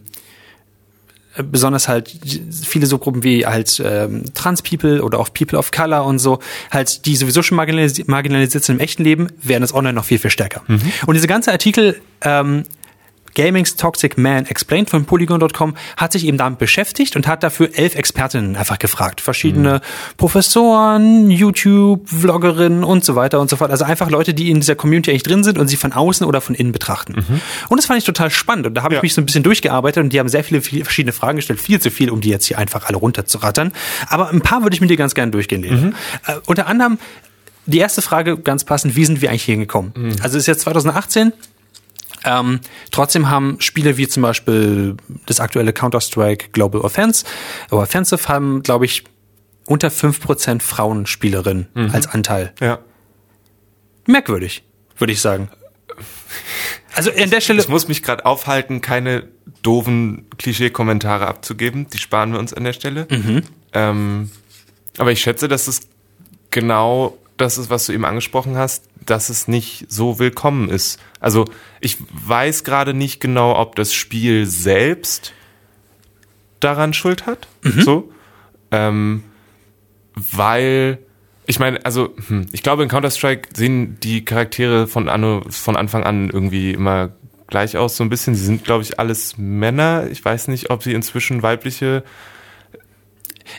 äh, 1.35 1.43
besonders 1.43 1.87
halt 1.87 2.13
viele 2.63 2.85
so 2.85 2.97
Gruppen 2.97 3.23
wie 3.23 3.45
halt 3.45 3.81
ähm, 3.83 4.25
Trans-People 4.33 5.01
oder 5.01 5.19
auch 5.19 5.33
People 5.33 5.57
of 5.57 5.71
Color 5.71 6.05
und 6.05 6.19
so, 6.19 6.39
halt, 6.71 7.05
die 7.05 7.15
sowieso 7.15 7.41
schon 7.41 7.55
marginalis 7.55 8.05
marginalisiert 8.07 8.63
sind 8.63 8.75
im 8.75 8.81
echten 8.81 9.03
Leben, 9.03 9.27
werden 9.41 9.63
es 9.63 9.73
online 9.73 9.93
noch 9.93 10.05
viel, 10.05 10.19
viel 10.19 10.31
stärker. 10.31 10.61
Und 10.67 11.13
diese 11.13 11.27
ganze 11.27 11.51
Artikel 11.51 12.01
ähm, 12.21 12.63
Gaming's 13.35 13.75
Toxic 13.75 14.17
Man 14.17 14.45
Explained 14.45 14.89
von 14.89 15.05
Polygon.com 15.05 15.75
hat 15.97 16.11
sich 16.11 16.25
eben 16.25 16.37
damit 16.37 16.59
beschäftigt 16.59 17.15
und 17.15 17.27
hat 17.27 17.43
dafür 17.43 17.69
elf 17.73 17.95
Expertinnen 17.95 18.55
einfach 18.55 18.79
gefragt. 18.79 19.21
Verschiedene 19.21 19.81
Professoren, 20.17 21.29
YouTube-Vloggerinnen 21.31 22.83
und 22.83 23.05
so 23.05 23.15
weiter 23.15 23.39
und 23.39 23.49
so 23.49 23.55
fort. 23.57 23.71
Also 23.71 23.85
einfach 23.85 24.09
Leute, 24.09 24.33
die 24.33 24.49
in 24.49 24.59
dieser 24.59 24.75
Community 24.75 25.11
eigentlich 25.11 25.23
drin 25.23 25.43
sind 25.43 25.57
und 25.57 25.67
sie 25.67 25.77
von 25.77 25.93
außen 25.93 26.25
oder 26.25 26.41
von 26.41 26.55
innen 26.55 26.71
betrachten. 26.71 27.15
Und 27.69 27.77
das 27.77 27.85
fand 27.85 27.99
ich 27.99 28.05
total 28.05 28.29
spannend. 28.31 28.67
Und 28.67 28.73
da 28.75 28.83
habe 28.83 28.93
ich 28.95 28.97
Ja. 28.97 29.01
mich 29.01 29.13
so 29.13 29.21
ein 29.21 29.25
bisschen 29.25 29.43
durchgearbeitet 29.43 30.03
und 30.03 30.11
die 30.13 30.19
haben 30.19 30.29
sehr 30.29 30.43
viele, 30.43 30.61
viele 30.61 30.83
verschiedene 30.83 31.13
Fragen 31.13 31.37
gestellt. 31.37 31.59
Viel 31.59 31.79
zu 31.79 31.91
viel, 31.91 32.09
um 32.09 32.21
die 32.21 32.29
jetzt 32.29 32.45
hier 32.45 32.57
einfach 32.57 32.85
alle 32.87 32.97
runterzurattern. 32.97 33.71
Aber 34.07 34.29
ein 34.29 34.41
paar 34.41 34.63
würde 34.63 34.73
ich 34.73 34.81
mit 34.81 34.89
dir 34.89 34.97
ganz 34.97 35.13
gerne 35.15 35.31
durchgehen, 35.31 35.61
Lena. 35.63 35.89
Äh, 36.27 36.33
unter 36.47 36.67
anderem 36.67 36.97
die 37.67 37.77
erste 37.77 38.01
Frage 38.01 38.37
ganz 38.37 38.63
passend, 38.63 38.95
wie 38.95 39.05
sind 39.05 39.21
wir 39.21 39.29
eigentlich 39.29 39.43
hier 39.43 39.55
gekommen? 39.57 39.93
Also 40.23 40.37
es 40.37 40.43
ist 40.43 40.47
jetzt 40.47 40.61
2018. 40.61 41.31
Ähm, 42.23 42.59
trotzdem 42.91 43.29
haben 43.29 43.59
Spiele 43.59 43.97
wie 43.97 44.07
zum 44.07 44.23
Beispiel 44.23 44.95
das 45.25 45.39
aktuelle 45.39 45.73
Counter-Strike 45.73 46.49
Global 46.51 46.81
Offense 46.81 47.25
oder 47.71 47.81
Offensive 47.81 48.27
haben, 48.27 48.61
glaube 48.63 48.85
ich, 48.85 49.03
unter 49.65 49.87
5% 49.89 50.61
Frauenspielerinnen 50.61 51.67
als 51.93 52.07
Anteil. 52.07 52.53
Ja. 52.59 52.79
Merkwürdig, 54.05 54.63
würde 54.97 55.13
ich 55.13 55.21
sagen. 55.21 55.49
Also 56.93 57.11
an 57.11 57.29
der 57.29 57.41
Stelle, 57.41 57.61
Ich 57.61 57.69
muss 57.69 57.87
mich 57.87 58.03
gerade 58.03 58.25
aufhalten, 58.25 58.81
keine 58.81 59.27
doofen 59.61 60.25
Klischee-Kommentare 60.37 61.27
abzugeben. 61.27 61.87
Die 61.87 61.97
sparen 61.99 62.33
wir 62.33 62.39
uns 62.39 62.53
an 62.53 62.63
der 62.63 62.73
Stelle. 62.73 63.07
Ähm, 63.73 64.31
aber 64.97 65.11
ich 65.11 65.21
schätze, 65.21 65.47
dass 65.47 65.67
es 65.67 65.87
genau 66.49 67.17
das 67.37 67.57
ist, 67.57 67.69
was 67.69 67.85
du 67.85 67.93
eben 67.93 68.05
angesprochen 68.05 68.57
hast, 68.57 68.89
dass 69.05 69.29
es 69.29 69.47
nicht 69.47 69.85
so 69.89 70.19
willkommen 70.19 70.69
ist. 70.69 70.99
Also 71.19 71.45
ich 71.79 71.97
weiß 72.11 72.63
gerade 72.63 72.93
nicht 72.93 73.19
genau, 73.19 73.57
ob 73.57 73.75
das 73.75 73.93
Spiel 73.93 74.45
selbst 74.45 75.33
daran 76.59 76.93
Schuld 76.93 77.25
hat. 77.25 77.47
So. 77.83 78.11
Ähm, 78.71 79.23
weil 80.15 80.99
ich 81.45 81.59
meine, 81.59 81.83
also 81.85 82.15
hm, 82.27 82.45
ich 82.51 82.63
glaube 82.63 82.83
in 82.83 82.89
Counter-Strike 82.89 83.49
sehen 83.53 83.97
die 84.01 84.23
Charaktere 84.23 84.87
von, 84.87 85.09
Anno, 85.09 85.41
von 85.49 85.75
Anfang 85.75 86.03
an 86.03 86.29
irgendwie 86.29 86.71
immer 86.71 87.11
gleich 87.47 87.77
aus, 87.77 87.97
so 87.97 88.03
ein 88.03 88.09
bisschen. 88.09 88.35
Sie 88.35 88.45
sind, 88.45 88.63
glaube 88.63 88.83
ich, 88.83 88.99
alles 88.99 89.37
Männer. 89.37 90.07
Ich 90.09 90.23
weiß 90.23 90.47
nicht, 90.47 90.69
ob 90.69 90.83
sie 90.83 90.93
inzwischen 90.93 91.43
weibliche 91.43 92.03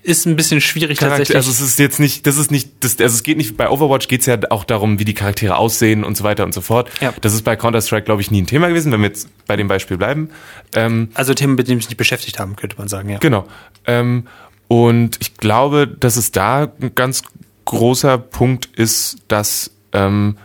ist 0.03 0.27
ein 0.27 0.37
bisschen 0.37 0.61
schwierig 0.61 0.99
Charakter, 0.99 1.19
tatsächlich. 1.19 1.37
also 1.37 1.51
es 1.51 1.61
ist 1.61 1.79
jetzt 1.79 2.01
nicht, 2.01 2.27
das 2.27 2.37
ist 2.37 2.51
nicht, 2.51 2.71
das, 2.81 2.99
also 2.99 3.15
es 3.15 3.23
geht 3.23 3.37
nicht, 3.37 3.57
bei 3.57 3.69
Overwatch 3.69 4.09
geht 4.09 4.21
es 4.21 4.27
ja 4.27 4.39
auch 4.51 4.65
darum, 4.65 4.99
wie 4.99 5.05
die 5.05 5.15
Charaktere 5.15 5.57
aussehen 5.57 6.05
und 6.05 6.17
so 6.17 6.25
weiter 6.25 6.45
und 6.45 6.55
so 6.55 6.61
fort. 6.61 6.91
Ja. 7.01 7.13
Das 7.21 7.35
ist 7.35 7.43
bei 7.43 7.57
Counter-Strike, 7.57 8.05
glaube 8.05 8.23
ich, 8.23 8.31
nie 8.31 8.43
ein 8.43 8.47
Thema 8.47 8.69
gewesen, 8.69 8.93
wenn 8.93 9.01
wir 9.01 9.09
jetzt 9.09 9.29
bei 9.47 9.57
dem 9.57 9.69
Beispiel 9.69 9.97
bleiben. 9.97 10.31
Ähm, 10.75 11.09
also 11.15 11.35
Themen, 11.35 11.55
mit 11.55 11.69
denen 11.69 11.79
wir 11.79 11.83
uns 11.83 11.89
nicht 11.89 11.99
beschäftigt 11.99 12.39
haben, 12.39 12.57
könnte 12.57 12.77
man 12.79 12.89
sagen, 12.89 13.09
ja. 13.09 13.19
Genau. 13.19 13.47
Ähm, 13.87 14.27
und 14.69 15.19
ich 15.21 15.37
glaube, 15.37 15.87
dass 15.87 16.17
es 16.17 16.33
da 16.33 16.73
ein 16.81 16.95
ganz 16.95 17.23
großer 17.65 18.19
Punkt 18.19 18.67
ist, 18.67 19.17
dass 19.29 19.71
ähm, 19.93 20.37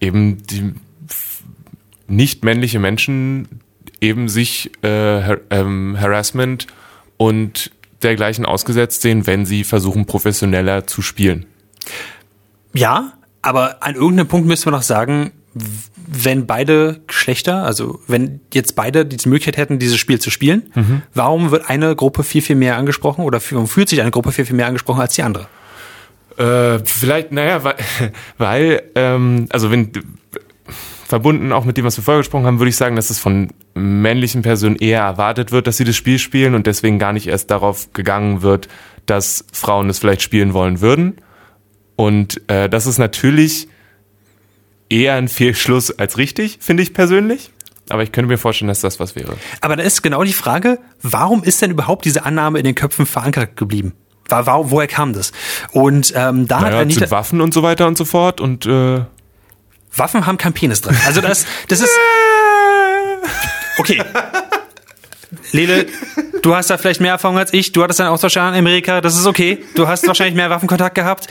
eben 0.00 0.46
die 0.46 0.74
nicht 2.06 2.44
männliche 2.44 2.78
Menschen 2.78 3.48
eben 4.00 4.28
sich 4.28 4.70
äh, 4.82 4.88
Har 4.88 5.38
ähm, 5.50 5.96
Harassment 6.00 6.66
und 7.16 7.70
dergleichen 8.02 8.46
ausgesetzt 8.46 9.02
sehen, 9.02 9.26
wenn 9.26 9.46
sie 9.46 9.64
versuchen, 9.64 10.06
professioneller 10.06 10.86
zu 10.86 11.02
spielen. 11.02 11.46
Ja, 12.72 13.12
aber 13.42 13.82
an 13.82 13.94
irgendeinem 13.94 14.28
Punkt 14.28 14.46
müssen 14.46 14.66
wir 14.66 14.72
noch 14.72 14.82
sagen, 14.82 15.32
wenn 16.10 16.46
beide 16.46 17.00
Geschlechter, 17.06 17.64
also 17.64 18.00
wenn 18.06 18.40
jetzt 18.52 18.76
beide 18.76 19.04
die 19.04 19.28
Möglichkeit 19.28 19.56
hätten, 19.56 19.78
dieses 19.78 19.98
Spiel 19.98 20.20
zu 20.20 20.30
spielen, 20.30 20.70
warum 21.14 21.50
wird 21.50 21.68
eine 21.68 21.94
Gruppe 21.96 22.22
viel, 22.22 22.42
viel 22.42 22.56
mehr 22.56 22.76
angesprochen 22.76 23.24
oder 23.24 23.40
warum 23.50 23.66
fühlt 23.68 23.88
sich 23.88 24.00
eine 24.00 24.10
Gruppe 24.10 24.32
viel, 24.32 24.46
viel 24.46 24.56
mehr 24.56 24.66
angesprochen 24.66 25.00
als 25.00 25.14
die 25.14 25.22
andere? 25.22 25.48
Äh, 26.38 26.78
vielleicht, 26.84 27.32
naja, 27.32 27.64
weil, 27.64 27.74
weil 28.38 28.82
ähm, 28.94 29.46
also 29.50 29.70
wenn 29.70 29.90
verbunden 31.08 31.52
auch 31.52 31.64
mit 31.64 31.78
dem, 31.78 31.86
was 31.86 31.96
wir 31.96 32.04
vorher 32.04 32.20
gesprochen 32.20 32.44
haben, 32.44 32.58
würde 32.58 32.68
ich 32.68 32.76
sagen, 32.76 32.94
dass 32.94 33.08
es 33.08 33.18
von 33.18 33.48
männlichen 33.74 34.42
Personen 34.42 34.76
eher 34.76 35.00
erwartet 35.00 35.52
wird, 35.52 35.66
dass 35.66 35.78
sie 35.78 35.84
das 35.84 35.96
Spiel 35.96 36.18
spielen 36.18 36.54
und 36.54 36.66
deswegen 36.66 36.98
gar 36.98 37.14
nicht 37.14 37.26
erst 37.26 37.50
darauf 37.50 37.94
gegangen 37.94 38.42
wird, 38.42 38.68
dass 39.06 39.46
Frauen 39.50 39.88
es 39.88 39.98
vielleicht 39.98 40.20
spielen 40.20 40.52
wollen 40.52 40.82
würden. 40.82 41.16
Und 41.96 42.42
äh, 42.50 42.68
das 42.68 42.86
ist 42.86 42.98
natürlich 42.98 43.68
eher 44.90 45.14
ein 45.14 45.28
Fehlschluss 45.28 45.98
als 45.98 46.18
richtig, 46.18 46.58
finde 46.60 46.82
ich 46.82 46.92
persönlich. 46.92 47.52
Aber 47.88 48.02
ich 48.02 48.12
könnte 48.12 48.28
mir 48.28 48.36
vorstellen, 48.36 48.68
dass 48.68 48.80
das 48.80 49.00
was 49.00 49.16
wäre. 49.16 49.34
Aber 49.62 49.76
da 49.76 49.82
ist 49.84 50.02
genau 50.02 50.22
die 50.24 50.34
Frage, 50.34 50.78
warum 51.00 51.42
ist 51.42 51.62
denn 51.62 51.70
überhaupt 51.70 52.04
diese 52.04 52.26
Annahme 52.26 52.58
in 52.58 52.64
den 52.64 52.74
Köpfen 52.74 53.06
verankert 53.06 53.56
geblieben? 53.56 53.94
War, 54.28 54.44
war, 54.44 54.70
woher 54.70 54.86
kam 54.86 55.14
das? 55.14 55.32
Und 55.72 56.12
ähm, 56.14 56.46
da 56.46 56.56
hat 56.56 56.70
Naja, 56.72 56.80
Anita, 56.80 57.06
zu 57.06 57.10
Waffen 57.10 57.40
und 57.40 57.54
so 57.54 57.62
weiter 57.62 57.86
und 57.86 57.96
so 57.96 58.04
fort 58.04 58.42
und 58.42 58.66
äh, 58.66 59.00
Waffen 59.94 60.26
haben 60.26 60.38
kein 60.38 60.52
Penis 60.52 60.80
drin. 60.80 60.96
Also 61.06 61.20
das, 61.20 61.46
das 61.68 61.80
ist 61.80 61.90
okay. 63.78 64.02
Lele, 65.52 65.86
du 66.42 66.54
hast 66.54 66.70
da 66.70 66.78
vielleicht 66.78 67.00
mehr 67.00 67.12
Erfahrung 67.12 67.38
als 67.38 67.52
ich. 67.52 67.72
Du 67.72 67.82
hattest 67.82 68.00
einen 68.00 68.10
Austauschjahr 68.10 68.52
in 68.52 68.58
Amerika. 68.58 69.00
Das 69.00 69.16
ist 69.16 69.26
okay. 69.26 69.58
Du 69.74 69.88
hast 69.88 70.06
wahrscheinlich 70.06 70.34
mehr 70.34 70.50
Waffenkontakt 70.50 70.94
gehabt. 70.94 71.26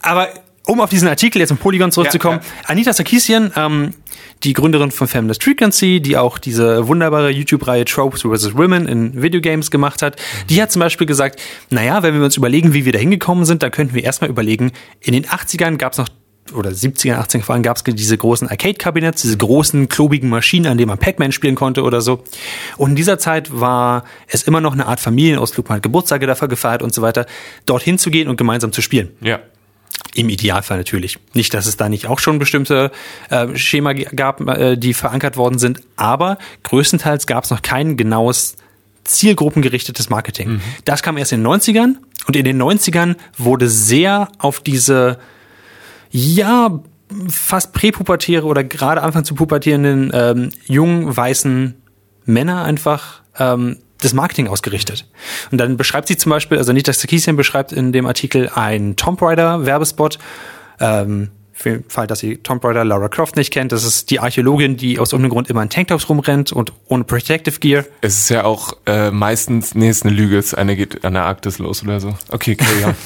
Aber 0.00 0.28
um 0.66 0.80
auf 0.80 0.90
diesen 0.90 1.08
Artikel 1.08 1.38
jetzt 1.40 1.50
im 1.50 1.58
Polygon 1.58 1.92
zurückzukommen, 1.92 2.40
Ja, 2.42 2.68
Anita 2.68 2.92
Sarkeesian, 2.92 3.52
ähm, 3.56 3.94
die 4.42 4.52
Gründerin 4.52 4.90
von 4.90 5.06
Feminist 5.06 5.42
Frequency, 5.42 6.00
die 6.00 6.16
auch 6.16 6.38
diese 6.38 6.88
wunderbare 6.88 7.30
YouTube-Reihe 7.30 7.84
Tropes 7.84 8.22
vs. 8.22 8.56
Women 8.56 8.86
in 8.86 9.22
Videogames 9.22 9.70
gemacht 9.70 10.02
hat, 10.02 10.16
die 10.50 10.60
hat 10.60 10.72
zum 10.72 10.80
Beispiel 10.80 11.06
gesagt, 11.06 11.40
naja, 11.70 12.02
wenn 12.02 12.14
wir 12.14 12.24
uns 12.24 12.36
überlegen, 12.36 12.74
wie 12.74 12.84
wir 12.84 12.92
da 12.92 12.98
hingekommen 12.98 13.44
sind, 13.44 13.62
dann 13.62 13.70
könnten 13.70 13.94
wir 13.94 14.04
erstmal 14.04 14.28
überlegen, 14.28 14.72
in 15.00 15.12
den 15.12 15.24
80ern 15.26 15.76
gab 15.76 15.92
es 15.92 15.98
noch 15.98 16.08
oder 16.54 16.70
70er, 16.70 17.18
80er 17.18 17.42
vor 17.42 17.54
allem 17.54 17.62
gab 17.62 17.76
es 17.76 17.84
diese 17.84 18.16
großen 18.16 18.48
Arcade-Kabinetts, 18.48 19.22
diese 19.22 19.36
großen, 19.36 19.88
klobigen 19.88 20.28
Maschinen, 20.28 20.66
an 20.66 20.78
denen 20.78 20.88
man 20.88 20.98
Pac-Man 20.98 21.32
spielen 21.32 21.54
konnte 21.54 21.82
oder 21.82 22.00
so. 22.00 22.22
Und 22.76 22.90
in 22.90 22.96
dieser 22.96 23.18
Zeit 23.18 23.58
war 23.58 24.04
es 24.28 24.42
immer 24.42 24.60
noch 24.60 24.72
eine 24.72 24.86
Art 24.86 25.00
Familienausflug, 25.00 25.68
man 25.68 25.76
hat 25.76 25.82
Geburtstage 25.82 26.26
dafür 26.26 26.48
gefeiert 26.48 26.82
und 26.82 26.94
so 26.94 27.02
weiter, 27.02 27.26
dorthin 27.66 27.98
zu 27.98 28.10
gehen 28.10 28.28
und 28.28 28.36
gemeinsam 28.36 28.72
zu 28.72 28.82
spielen. 28.82 29.10
Ja. 29.20 29.40
Im 30.14 30.28
Idealfall 30.28 30.78
natürlich. 30.78 31.18
Nicht, 31.34 31.52
dass 31.54 31.66
es 31.66 31.76
da 31.76 31.88
nicht 31.88 32.06
auch 32.06 32.18
schon 32.18 32.38
bestimmte 32.38 32.90
äh, 33.30 33.56
Schema 33.56 33.92
gab, 33.92 34.40
äh, 34.40 34.76
die 34.76 34.94
verankert 34.94 35.36
worden 35.36 35.58
sind, 35.58 35.80
aber 35.96 36.38
größtenteils 36.62 37.26
gab 37.26 37.44
es 37.44 37.50
noch 37.50 37.62
kein 37.62 37.96
genaues 37.96 38.56
zielgruppengerichtetes 39.04 40.10
Marketing. 40.10 40.60
Das 40.84 41.02
kam 41.02 41.16
erst 41.16 41.32
in 41.32 41.42
den 41.42 41.52
90ern 41.52 41.94
und 42.26 42.36
in 42.36 42.44
den 42.44 42.60
90ern 42.60 43.16
wurde 43.36 43.68
sehr 43.68 44.28
auf 44.38 44.60
diese 44.60 45.18
ja 46.10 46.80
fast 47.28 47.72
präpubertäre 47.72 48.44
oder 48.44 48.64
gerade 48.64 49.02
Anfang 49.02 49.24
zu 49.24 49.34
pubertierenden 49.34 50.10
ähm, 50.12 50.50
jungen 50.66 51.16
weißen 51.16 51.74
Männer 52.24 52.64
einfach 52.64 53.22
ähm, 53.38 53.78
das 53.98 54.12
Marketing 54.12 54.48
ausgerichtet. 54.48 55.08
Und 55.50 55.58
dann 55.58 55.76
beschreibt 55.76 56.08
sie 56.08 56.16
zum 56.16 56.30
Beispiel, 56.30 56.58
also 56.58 56.70
Anita 56.70 56.92
Sarkeesian 56.92 57.36
beschreibt 57.36 57.72
in 57.72 57.92
dem 57.92 58.06
Artikel 58.06 58.50
einen 58.54 58.96
Tomb 58.96 59.22
Raider 59.22 59.64
Werbespot. 59.64 60.18
Ähm, 60.80 61.30
für 61.52 61.70
den 61.70 61.88
Fall, 61.88 62.06
dass 62.06 62.18
sie 62.18 62.36
Tomb 62.36 62.62
Raider 62.62 62.84
Lara 62.84 63.08
Croft 63.08 63.36
nicht 63.36 63.50
kennt, 63.50 63.72
das 63.72 63.82
ist 63.82 64.10
die 64.10 64.20
Archäologin, 64.20 64.76
die 64.76 64.98
aus 64.98 65.12
irgendeinem 65.12 65.30
Grund 65.32 65.48
immer 65.48 65.62
in 65.62 65.70
Tanktops 65.70 66.06
rumrennt 66.10 66.52
und 66.52 66.74
ohne 66.86 67.04
Protective 67.04 67.58
Gear. 67.60 67.86
Es 68.02 68.18
ist 68.18 68.28
ja 68.28 68.44
auch 68.44 68.74
äh, 68.84 69.10
meistens, 69.10 69.74
nee, 69.74 69.88
ist 69.88 70.04
eine 70.04 70.14
Lüge, 70.14 70.36
es 70.36 70.52
eine 70.52 70.76
geht 70.76 71.02
an 71.02 71.14
der 71.14 71.24
Arktis 71.24 71.58
los 71.58 71.82
oder 71.82 71.98
so. 71.98 72.14
Okay, 72.30 72.56
carry 72.56 72.84
on. 72.84 72.94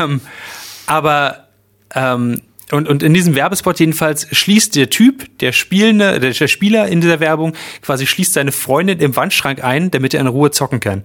Ähm, 0.00 0.20
aber 0.86 1.47
ähm, 1.94 2.42
und, 2.70 2.86
und 2.86 3.02
in 3.02 3.14
diesem 3.14 3.34
Werbespot 3.34 3.80
jedenfalls 3.80 4.26
schließt 4.30 4.76
der 4.76 4.90
Typ, 4.90 5.38
der 5.38 5.52
Spielende, 5.52 6.20
der, 6.20 6.32
der 6.32 6.48
Spieler 6.48 6.86
in 6.88 7.00
dieser 7.00 7.18
Werbung, 7.18 7.54
quasi 7.80 8.06
schließt 8.06 8.34
seine 8.34 8.52
Freundin 8.52 9.00
im 9.00 9.16
Wandschrank 9.16 9.64
ein, 9.64 9.90
damit 9.90 10.12
er 10.12 10.20
in 10.20 10.26
Ruhe 10.26 10.50
zocken 10.50 10.80
kann. 10.80 11.04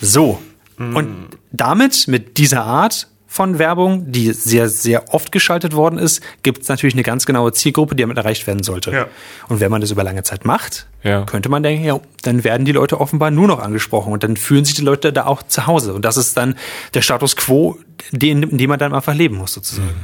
So. 0.00 0.42
Und 0.78 1.08
damit, 1.50 2.06
mit 2.06 2.38
dieser 2.38 2.64
Art 2.64 3.08
von 3.30 3.58
Werbung, 3.58 4.10
die 4.10 4.32
sehr, 4.32 4.70
sehr 4.70 5.12
oft 5.14 5.30
geschaltet 5.32 5.74
worden 5.74 5.98
ist, 5.98 6.22
gibt 6.42 6.62
es 6.62 6.68
natürlich 6.68 6.94
eine 6.94 7.02
ganz 7.02 7.26
genaue 7.26 7.52
Zielgruppe, 7.52 7.94
die 7.94 8.00
damit 8.02 8.16
erreicht 8.16 8.46
werden 8.46 8.62
sollte. 8.62 8.90
Ja. 8.90 9.06
Und 9.48 9.60
wenn 9.60 9.70
man 9.70 9.82
das 9.82 9.90
über 9.90 10.02
lange 10.02 10.22
Zeit 10.22 10.46
macht, 10.46 10.86
Ja. 11.02 11.24
könnte 11.24 11.50
man 11.50 11.62
denken, 11.62 11.84
ja, 11.84 12.00
dann 12.22 12.42
werden 12.42 12.64
die 12.64 12.72
Leute 12.72 12.98
offenbar 13.00 13.30
nur 13.30 13.46
noch 13.46 13.58
angesprochen 13.60 14.12
und 14.14 14.24
dann 14.24 14.36
fühlen 14.38 14.64
sich 14.64 14.74
die 14.74 14.82
Leute 14.82 15.12
da 15.12 15.26
auch 15.26 15.42
zu 15.42 15.66
Hause. 15.66 15.92
Und 15.92 16.06
das 16.06 16.16
ist 16.16 16.36
dann 16.38 16.56
der 16.94 17.02
Status 17.02 17.36
quo, 17.36 17.78
den, 18.12 18.42
in 18.44 18.56
dem 18.58 18.70
man 18.70 18.78
dann 18.78 18.94
einfach 18.94 19.14
leben 19.14 19.36
muss, 19.36 19.52
sozusagen. 19.52 19.94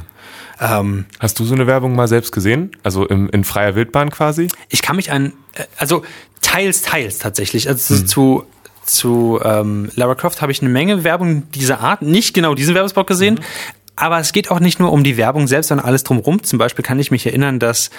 Ähm, 0.61 1.05
Hast 1.19 1.39
du 1.39 1.45
so 1.45 1.53
eine 1.55 1.67
Werbung 1.67 1.95
mal 1.95 2.07
selbst 2.07 2.31
gesehen? 2.31 2.71
Also 2.83 3.05
im, 3.07 3.29
in 3.31 3.43
freier 3.43 3.75
Wildbahn 3.75 4.09
quasi? 4.11 4.47
ich 4.69 4.81
kann 4.81 4.95
mich 4.95 5.11
an, 5.11 5.33
äh, 5.55 5.63
also 5.77 6.03
teils, 6.41 6.81
teils 6.83 7.17
tatsächlich. 7.17 7.67
Also 7.67 8.03
zu, 8.05 8.45
zu 8.85 9.39
ähm, 9.43 9.89
Lara 9.95 10.15
Croft 10.15 10.41
habe 10.41 10.51
ich 10.51 10.61
eine 10.61 10.69
Menge 10.69 11.03
Werbung 11.03 11.49
dieser 11.51 11.79
Art, 11.79 12.01
nicht 12.01 12.33
genau 12.33 12.53
diesen 12.55 12.75
Werbespot 12.75 13.07
gesehen. 13.07 13.39
Aber 13.97 14.19
es 14.19 14.33
geht 14.33 14.51
auch 14.51 14.59
nicht 14.59 14.79
nur 14.79 14.91
um 14.91 15.05
die 15.05 15.15
Werbung 15.15 15.47
selbst, 15.47 15.69
sondern 15.69 15.87
alles 15.87 16.03
drumherum. 16.03 16.43
Zum 16.43 16.59
Beispiel 16.59 16.83
kann 16.83 16.99
ich 16.99 17.11
mich 17.11 17.25
erinnern, 17.25 17.59
dass 17.59 17.91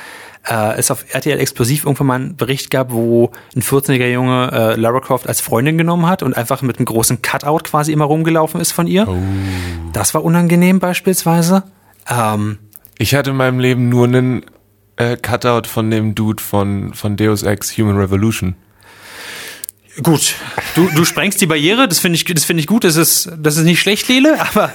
äh, 0.46 0.76
es 0.76 0.90
auf 0.90 1.06
RTL 1.14 1.40
Explosiv 1.40 1.84
irgendwann 1.84 2.06
mal 2.06 2.14
einen 2.16 2.36
Bericht 2.36 2.70
gab, 2.70 2.92
wo 2.92 3.30
ein 3.54 3.62
14-jähriger 3.62 4.12
Junge 4.12 4.50
äh, 4.52 4.76
Lara 4.78 5.00
Croft 5.00 5.26
als 5.26 5.40
Freundin 5.40 5.78
genommen 5.78 6.06
hat 6.06 6.22
und 6.22 6.36
einfach 6.36 6.60
mit 6.60 6.76
einem 6.76 6.84
großen 6.84 7.22
Cutout 7.22 7.60
quasi 7.64 7.92
immer 7.92 8.04
rumgelaufen 8.04 8.60
ist 8.60 8.72
von 8.72 8.86
ihr. 8.86 9.08
Das 9.94 10.12
war 10.12 10.22
unangenehm 10.22 10.80
beispielsweise. 10.80 11.62
Ähm, 12.10 12.58
Ich 12.98 13.14
hatte 13.14 13.30
in 13.30 13.36
meinem 13.36 13.58
Leben 13.58 13.88
nur 13.88 14.04
einen 14.04 14.44
äh, 14.96 15.16
Cutout 15.16 15.66
von 15.66 15.90
dem 15.90 16.14
Dude 16.14 16.42
von, 16.42 16.92
von 16.92 17.16
Deus 17.16 17.42
Ex 17.42 17.76
Human 17.78 17.96
Revolution. 17.96 18.54
Gut, 20.02 20.34
du, 20.74 20.88
du 20.94 21.04
sprengst 21.04 21.40
die 21.40 21.46
Barriere, 21.46 21.88
das 21.88 21.98
finde 21.98 22.16
ich, 22.16 22.24
das 22.24 22.44
finde 22.44 22.60
ich 22.60 22.66
gut, 22.66 22.84
das 22.84 22.96
ist, 22.96 23.30
das 23.38 23.56
ist 23.56 23.64
nicht 23.64 23.80
schlecht, 23.80 24.08
Lele, 24.08 24.38
aber 24.54 24.72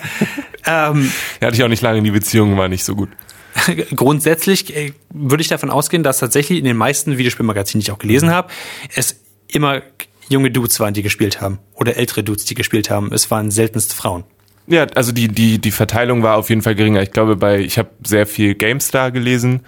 ähm, 0.65 1.11
Da 1.39 1.47
hatte 1.47 1.57
ich 1.57 1.63
auch 1.63 1.67
nicht 1.67 1.81
lange, 1.81 2.01
die 2.01 2.11
Beziehung 2.11 2.57
war 2.57 2.67
nicht 2.67 2.83
so 2.83 2.95
gut. 2.95 3.09
grundsätzlich 3.95 4.75
äh, 4.75 4.93
würde 5.09 5.41
ich 5.41 5.47
davon 5.47 5.69
ausgehen, 5.69 6.03
dass 6.03 6.19
tatsächlich 6.19 6.59
in 6.59 6.65
den 6.65 6.77
meisten 6.77 7.17
Videospielmagazinen, 7.17 7.81
die 7.81 7.87
ich 7.87 7.91
auch 7.91 7.99
gelesen 7.99 8.31
habe, 8.31 8.49
es 8.95 9.21
immer 9.47 9.81
junge 10.29 10.51
Dudes 10.51 10.79
waren, 10.79 10.93
die 10.93 11.03
gespielt 11.03 11.41
haben. 11.41 11.59
Oder 11.73 11.97
ältere 11.97 12.23
Dudes, 12.23 12.45
die 12.45 12.55
gespielt 12.55 12.89
haben. 12.89 13.11
Es 13.11 13.29
waren 13.29 13.51
seltenst 13.51 13.93
Frauen. 13.93 14.23
Ja, 14.67 14.85
also 14.95 15.11
die, 15.11 15.27
die, 15.27 15.59
die 15.59 15.71
Verteilung 15.71 16.23
war 16.23 16.37
auf 16.37 16.49
jeden 16.49 16.61
Fall 16.61 16.75
geringer. 16.75 17.01
Ich 17.01 17.11
glaube, 17.11 17.35
bei, 17.35 17.59
ich 17.59 17.77
habe 17.77 17.89
sehr 18.05 18.25
viel 18.25 18.55
GameStar 18.55 19.11
gelesen 19.11 19.61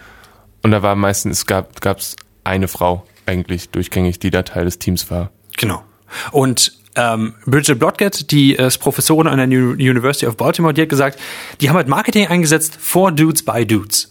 und 0.62 0.72
da 0.72 0.82
war 0.82 0.96
meistens, 0.96 1.40
es 1.40 1.46
gab 1.46 1.82
gab's 1.82 2.16
eine 2.44 2.68
Frau 2.68 3.06
eigentlich 3.26 3.70
durchgängig, 3.70 4.20
die 4.20 4.30
da 4.30 4.44
Teil 4.44 4.66
des 4.66 4.80
Teams 4.80 5.10
war. 5.12 5.32
Genau. 5.58 5.84
Und 6.32 6.74
ähm, 6.96 7.34
Bridget 7.46 7.80
Blodgett, 7.80 8.32
die 8.32 8.54
ist 8.54 8.78
Professorin 8.78 9.28
an 9.28 9.38
der 9.38 9.48
New 9.48 9.72
University 9.72 10.28
of 10.28 10.38
Baltimore, 10.38 10.74
die 10.74 10.82
hat 10.84 10.90
gesagt, 10.90 11.20
die 11.62 11.70
haben 11.70 11.76
halt 11.76 11.88
Marketing 11.88 12.28
eingesetzt 12.28 12.78
for 12.80 13.12
Dudes 13.12 13.44
by 13.44 13.66
Dudes. 13.66 14.10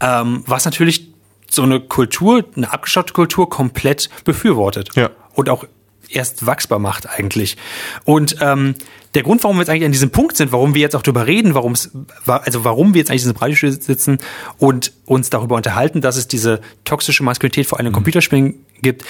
Ähm, 0.00 0.44
was 0.46 0.64
natürlich 0.64 1.08
so 1.50 1.62
eine 1.62 1.80
Kultur, 1.80 2.44
eine 2.56 2.72
abgeschottete 2.72 3.14
Kultur 3.14 3.48
komplett 3.48 4.10
befürwortet. 4.24 4.90
Ja. 4.94 5.10
Und 5.34 5.48
auch 5.48 5.64
erst 6.08 6.46
wachsbar 6.46 6.78
macht 6.78 7.08
eigentlich. 7.08 7.56
Und 8.04 8.36
ähm, 8.40 8.74
der 9.14 9.22
Grund, 9.22 9.42
warum 9.44 9.56
wir 9.56 9.62
jetzt 9.62 9.70
eigentlich 9.70 9.84
an 9.84 9.92
diesem 9.92 10.10
Punkt 10.10 10.36
sind, 10.36 10.52
warum 10.52 10.74
wir 10.74 10.80
jetzt 10.80 10.96
auch 10.96 11.02
darüber 11.02 11.26
reden, 11.26 11.54
warum 11.54 11.72
es, 11.72 11.90
also 12.26 12.64
warum 12.64 12.94
wir 12.94 12.98
jetzt 12.98 13.10
eigentlich 13.10 13.24
in 13.24 13.32
diesem 13.32 13.40
Radio 13.40 13.70
sitzen 13.70 14.18
und 14.58 14.92
uns 15.06 15.30
darüber 15.30 15.56
unterhalten, 15.56 16.00
dass 16.00 16.16
es 16.16 16.28
diese 16.28 16.60
toxische 16.84 17.22
Maskulinität 17.22 17.66
vor 17.66 17.78
allem 17.78 17.88
in 17.88 17.92
Computerspielen 17.92 18.64
gibt, 18.82 19.04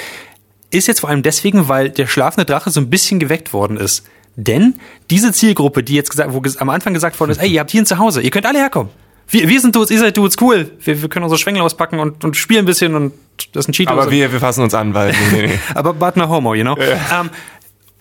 ist 0.78 0.86
jetzt 0.88 1.00
vor 1.00 1.10
allem 1.10 1.22
deswegen, 1.22 1.68
weil 1.68 1.90
der 1.90 2.06
schlafende 2.06 2.44
Drache 2.44 2.70
so 2.70 2.80
ein 2.80 2.90
bisschen 2.90 3.18
geweckt 3.20 3.52
worden 3.52 3.76
ist. 3.76 4.04
Denn 4.36 4.74
diese 5.10 5.32
Zielgruppe, 5.32 5.82
die 5.82 5.94
jetzt 5.94 6.10
gesagt, 6.10 6.32
wo 6.32 6.42
am 6.58 6.70
Anfang 6.70 6.92
gesagt 6.94 7.18
worden 7.20 7.30
ist, 7.30 7.38
ey, 7.40 7.50
ihr 7.50 7.60
habt 7.60 7.70
hier 7.70 7.82
ein 7.82 7.86
Zuhause, 7.86 8.20
ihr 8.20 8.30
könnt 8.30 8.46
alle 8.46 8.58
herkommen. 8.58 8.90
Wir, 9.28 9.48
wir 9.48 9.60
sind 9.60 9.74
Dudes, 9.74 9.90
ihr 9.90 9.98
seid 10.00 10.16
Dudes, 10.16 10.36
cool. 10.40 10.70
Wir, 10.80 11.00
wir 11.00 11.08
können 11.08 11.24
unsere 11.24 11.38
Schwengel 11.38 11.62
auspacken 11.62 11.98
und, 11.98 12.24
und 12.24 12.36
spielen 12.36 12.60
ein 12.60 12.66
bisschen 12.66 12.94
und 12.94 13.12
das 13.52 13.64
ist 13.64 13.68
ein 13.68 13.72
Cheat. 13.72 13.88
Aber 13.88 14.10
wir, 14.10 14.32
wir 14.32 14.40
fassen 14.40 14.62
uns 14.62 14.74
an, 14.74 14.92
weil 14.92 15.14
nee, 15.32 15.46
nee, 15.46 15.58
aber 15.74 15.94
but 15.94 16.16
no 16.16 16.28
homo, 16.28 16.54
you 16.54 16.62
know. 16.62 16.76
Ähm, 16.78 17.30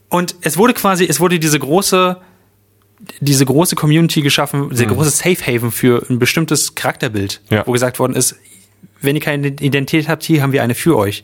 und 0.10 0.36
es 0.42 0.58
wurde 0.58 0.74
quasi, 0.74 1.06
es 1.06 1.20
wurde 1.20 1.40
diese 1.40 1.60
große, 1.60 2.18
diese 3.20 3.46
große 3.46 3.76
Community 3.76 4.22
geschaffen, 4.22 4.70
dieser 4.70 4.86
große 4.88 5.10
Safe 5.12 5.38
Haven 5.46 5.72
für 5.72 6.06
ein 6.10 6.20
bestimmtes 6.20 6.76
Charakterbild, 6.76 7.42
Ja. 7.50 7.64
wo 7.66 7.72
gesagt 7.72 8.00
worden 8.00 8.16
ist, 8.16 8.36
wenn 9.04 9.16
ihr 9.16 9.22
keine 9.22 9.48
Identität 9.48 10.08
habt, 10.08 10.24
hier 10.24 10.42
haben 10.42 10.52
wir 10.52 10.64
eine 10.64 10.76
für 10.76 10.98
euch. 10.98 11.24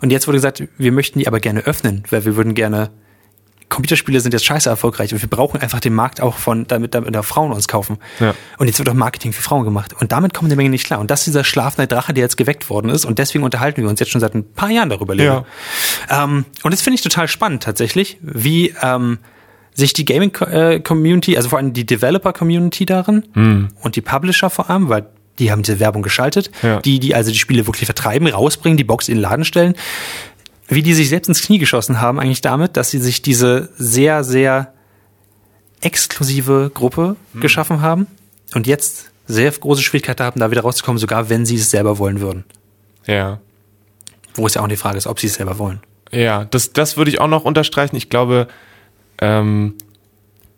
Und 0.00 0.10
jetzt 0.10 0.26
wurde 0.26 0.38
gesagt, 0.38 0.62
wir 0.78 0.92
möchten 0.92 1.18
die 1.18 1.26
aber 1.26 1.40
gerne 1.40 1.60
öffnen, 1.60 2.04
weil 2.10 2.24
wir 2.24 2.36
würden 2.36 2.54
gerne 2.54 2.90
Computerspiele 3.72 4.20
sind 4.20 4.34
jetzt 4.34 4.44
scheiße 4.44 4.68
erfolgreich 4.68 5.14
und 5.14 5.22
wir 5.22 5.30
brauchen 5.30 5.58
einfach 5.58 5.80
den 5.80 5.94
Markt 5.94 6.20
auch 6.20 6.36
von, 6.36 6.66
damit, 6.66 6.94
damit 6.94 7.14
da 7.14 7.22
Frauen 7.22 7.52
uns 7.52 7.68
kaufen. 7.68 7.96
Ja. 8.20 8.34
Und 8.58 8.66
jetzt 8.66 8.78
wird 8.78 8.88
auch 8.90 8.94
Marketing 8.94 9.32
für 9.32 9.40
Frauen 9.40 9.64
gemacht. 9.64 9.94
Und 9.98 10.12
damit 10.12 10.34
kommen 10.34 10.50
die 10.50 10.56
Menge 10.56 10.68
nicht 10.68 10.84
klar. 10.84 11.00
Und 11.00 11.10
das 11.10 11.20
ist 11.20 11.28
dieser 11.28 11.42
schlafende 11.42 11.86
Drache, 11.86 12.12
der 12.12 12.22
jetzt 12.22 12.36
geweckt 12.36 12.68
worden 12.68 12.90
ist. 12.90 13.06
Und 13.06 13.18
deswegen 13.18 13.44
unterhalten 13.44 13.80
wir 13.80 13.88
uns 13.88 13.98
jetzt 13.98 14.12
schon 14.12 14.20
seit 14.20 14.34
ein 14.34 14.44
paar 14.44 14.68
Jahren 14.68 14.90
darüber. 14.90 15.14
Leo. 15.14 15.46
Ähm, 16.10 16.44
und 16.62 16.74
das 16.74 16.82
finde 16.82 16.96
ich 16.96 17.00
total 17.00 17.28
spannend 17.28 17.62
tatsächlich, 17.62 18.18
wie 18.20 18.74
ähm, 18.82 19.20
sich 19.72 19.94
die 19.94 20.04
Gaming-Community, 20.04 21.38
also 21.38 21.48
vor 21.48 21.58
allem 21.58 21.72
die 21.72 21.86
Developer-Community 21.86 22.84
darin 22.84 23.24
und 23.80 23.96
die 23.96 24.02
Publisher 24.02 24.50
vor 24.50 24.68
allem, 24.68 24.90
weil 24.90 25.06
die 25.38 25.50
haben 25.50 25.62
diese 25.62 25.80
Werbung 25.80 26.02
geschaltet, 26.02 26.50
Ja. 26.62 26.80
die, 26.80 27.00
die 27.00 27.14
also 27.14 27.30
die 27.30 27.38
Spiele 27.38 27.66
wirklich 27.66 27.86
vertreiben, 27.86 28.26
rausbringen, 28.28 28.76
die 28.76 28.84
Box 28.84 29.08
in 29.08 29.16
den 29.16 29.22
Laden 29.22 29.44
stellen, 29.44 29.74
wie 30.68 30.82
die 30.82 30.94
sich 30.94 31.08
selbst 31.08 31.28
ins 31.28 31.42
Knie 31.42 31.58
geschossen 31.58 32.00
haben 32.00 32.18
eigentlich 32.20 32.40
damit, 32.40 32.76
dass 32.76 32.90
sie 32.90 32.98
sich 32.98 33.22
diese 33.22 33.68
sehr, 33.76 34.24
sehr 34.24 34.72
exklusive 35.80 36.70
Gruppe 36.72 37.16
geschaffen 37.34 37.80
haben 37.82 38.06
und 38.54 38.66
jetzt 38.66 39.10
sehr 39.26 39.50
große 39.50 39.82
Schwierigkeiten 39.82 40.22
haben, 40.24 40.40
da 40.40 40.50
wieder 40.50 40.62
rauszukommen, 40.62 40.98
sogar 40.98 41.28
wenn 41.28 41.46
sie 41.46 41.56
es 41.56 41.70
selber 41.70 41.98
wollen 41.98 42.20
würden. 42.20 42.44
Ja. 43.06 43.40
Wo 44.34 44.46
es 44.46 44.54
ja 44.54 44.62
auch 44.62 44.68
die 44.68 44.76
Frage 44.76 44.98
ist, 44.98 45.06
ob 45.06 45.18
sie 45.20 45.26
es 45.26 45.34
selber 45.34 45.58
wollen. 45.58 45.80
Ja, 46.10 46.44
das, 46.44 46.72
das 46.72 46.96
würde 46.96 47.10
ich 47.10 47.20
auch 47.20 47.28
noch 47.28 47.44
unterstreichen. 47.44 47.96
Ich 47.96 48.10
glaube, 48.10 48.48
ähm, 49.20 49.74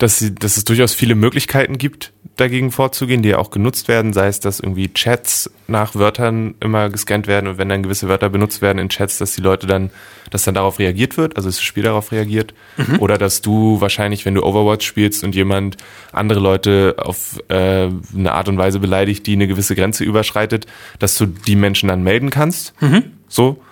dass, 0.05 0.19
sie, 0.19 0.35
dass 0.35 0.59
es 0.59 0.65
durchaus 0.65 0.95
viele 0.95 1.15
Möglichkeiten 1.15 1.79
gibt, 1.79 2.13
dagegen 2.37 2.73
vorzugehen, 2.73 3.23
die 3.23 3.31
ja 3.31 3.39
auch 3.39 3.51
genutzt 3.51 3.89
werden, 3.89 4.13
sei 4.13 4.27
es, 4.27 4.39
dass 4.39 4.61
irgendwie 4.61 4.93
Chats 4.93 5.51
nach 5.67 5.95
Wörtern 5.95 6.57
immer 6.61 6.91
gescannt 6.91 7.27
werden 7.27 7.47
und 7.47 7.57
wenn 7.57 7.71
dann 7.71 7.83
gewisse 7.83 8.07
Wörter 8.07 8.29
benutzt 8.29 8.61
werden 8.61 8.79
in 8.79 8.91
Chats, 8.91 9.17
dass 9.17 9.35
die 9.35 9.41
Leute 9.41 9.67
dann, 9.67 9.91
dass 10.29 10.43
dann 10.43 10.55
darauf 10.55 10.79
reagiert 10.79 11.17
wird, 11.17 11.39
also 11.39 11.49
das 11.49 11.63
Spiel 11.63 11.85
darauf 11.85 12.13
reagiert. 12.13 12.53
Mhm. 12.77 12.99
Oder 12.99 13.17
dass 13.17 13.41
du 13.41 13.81
wahrscheinlich, 13.81 14.27
wenn 14.27 14.35
du 14.35 14.43
Overwatch 14.43 14.87
spielst 14.87 15.25
und 15.25 15.35
jemand 15.35 15.79
andere 16.13 16.41
Leute 16.41 16.97
auf 16.99 17.41
äh, 17.49 17.89
eine 18.15 18.33
Art 18.33 18.49
und 18.51 18.59
Weise 18.59 18.81
beleidigt, 18.81 19.27
die 19.27 19.33
eine 19.33 19.47
gewisse 19.47 19.75
Grenze 19.75 20.05
überschreitet, 20.05 20.67
dass 20.99 21.17
du 21.17 21.25
die 21.25 21.57
Menschen 21.57 21.89
dann 21.89 22.03
melden 22.03 22.29
kannst. 22.29 22.75
Mhm. 22.83 23.05
So. 23.27 23.63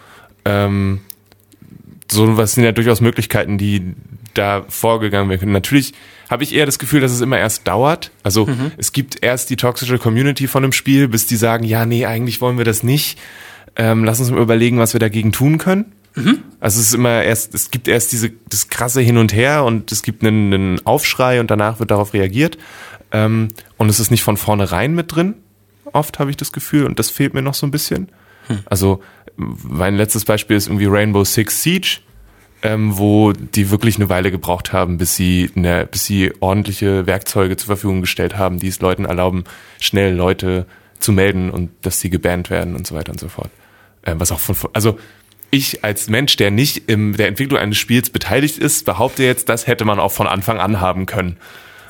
Ähm, 0.46 1.02
so 2.10 2.38
was 2.38 2.52
sind 2.52 2.64
ja 2.64 2.72
durchaus 2.72 3.02
Möglichkeiten, 3.02 3.58
die 3.58 3.94
da 4.34 4.64
vorgegangen 4.68 5.28
werden 5.28 5.40
können. 5.40 5.52
Natürlich 5.52 5.94
habe 6.32 6.42
ich 6.42 6.54
eher 6.54 6.66
das 6.66 6.78
Gefühl, 6.78 7.00
dass 7.00 7.12
es 7.12 7.20
immer 7.20 7.38
erst 7.38 7.68
dauert. 7.68 8.10
Also 8.22 8.46
mhm. 8.46 8.72
es 8.78 8.92
gibt 8.92 9.22
erst 9.22 9.50
die 9.50 9.56
toxische 9.56 9.98
Community 9.98 10.48
von 10.48 10.64
einem 10.64 10.72
Spiel, 10.72 11.06
bis 11.06 11.26
die 11.26 11.36
sagen, 11.36 11.62
ja, 11.64 11.86
nee, 11.86 12.06
eigentlich 12.06 12.40
wollen 12.40 12.58
wir 12.58 12.64
das 12.64 12.82
nicht. 12.82 13.18
Ähm, 13.76 14.02
lass 14.02 14.18
uns 14.18 14.30
mal 14.30 14.40
überlegen, 14.40 14.78
was 14.78 14.94
wir 14.94 15.00
dagegen 15.00 15.30
tun 15.30 15.58
können. 15.58 15.92
Mhm. 16.14 16.38
Also 16.58 16.80
es 16.80 16.88
ist 16.88 16.94
immer 16.94 17.22
erst, 17.22 17.54
es 17.54 17.70
gibt 17.70 17.86
erst 17.86 18.12
diese 18.12 18.32
das 18.48 18.68
krasse 18.68 19.00
Hin 19.00 19.18
und 19.18 19.34
Her 19.34 19.64
und 19.64 19.92
es 19.92 20.02
gibt 20.02 20.24
einen, 20.24 20.52
einen 20.52 20.86
Aufschrei 20.86 21.38
und 21.38 21.50
danach 21.50 21.80
wird 21.80 21.90
darauf 21.90 22.14
reagiert. 22.14 22.58
Ähm, 23.12 23.48
und 23.76 23.90
es 23.90 24.00
ist 24.00 24.10
nicht 24.10 24.22
von 24.22 24.38
vornherein 24.38 24.94
mit 24.94 25.14
drin. 25.14 25.34
Oft 25.92 26.18
habe 26.18 26.30
ich 26.30 26.36
das 26.38 26.52
Gefühl 26.52 26.86
und 26.86 26.98
das 26.98 27.10
fehlt 27.10 27.34
mir 27.34 27.42
noch 27.42 27.54
so 27.54 27.66
ein 27.66 27.70
bisschen. 27.70 28.08
Hm. 28.46 28.60
Also 28.64 29.02
mein 29.36 29.96
letztes 29.96 30.24
Beispiel 30.24 30.56
ist 30.56 30.68
irgendwie 30.68 30.86
Rainbow 30.86 31.24
Six 31.24 31.62
Siege 31.62 31.98
ähm, 32.62 32.96
wo 32.98 33.32
die 33.32 33.70
wirklich 33.70 33.96
eine 33.96 34.08
Weile 34.08 34.30
gebraucht 34.30 34.72
haben, 34.72 34.98
bis 34.98 35.16
sie, 35.16 35.50
eine, 35.56 35.86
bis 35.86 36.06
sie 36.06 36.32
ordentliche 36.40 37.06
Werkzeuge 37.06 37.56
zur 37.56 37.66
Verfügung 37.66 38.00
gestellt 38.00 38.36
haben, 38.36 38.58
die 38.58 38.68
es 38.68 38.80
Leuten 38.80 39.04
erlauben, 39.04 39.44
schnell 39.80 40.14
Leute 40.14 40.66
zu 40.98 41.12
melden 41.12 41.50
und 41.50 41.70
dass 41.82 42.00
sie 42.00 42.10
gebannt 42.10 42.50
werden 42.50 42.76
und 42.76 42.86
so 42.86 42.94
weiter 42.94 43.12
und 43.12 43.18
so 43.18 43.28
fort. 43.28 43.50
Ähm, 44.04 44.20
was 44.20 44.32
auch 44.32 44.38
von, 44.38 44.56
also 44.72 44.98
ich 45.50 45.84
als 45.84 46.08
Mensch, 46.08 46.36
der 46.36 46.50
nicht 46.50 46.88
in 46.88 47.12
der 47.12 47.28
Entwicklung 47.28 47.60
eines 47.60 47.76
Spiels 47.76 48.10
beteiligt 48.10 48.58
ist, 48.58 48.86
behaupte 48.86 49.22
jetzt, 49.22 49.48
das 49.48 49.66
hätte 49.66 49.84
man 49.84 49.98
auch 49.98 50.12
von 50.12 50.26
Anfang 50.26 50.58
an 50.58 50.80
haben 50.80 51.06
können. 51.06 51.36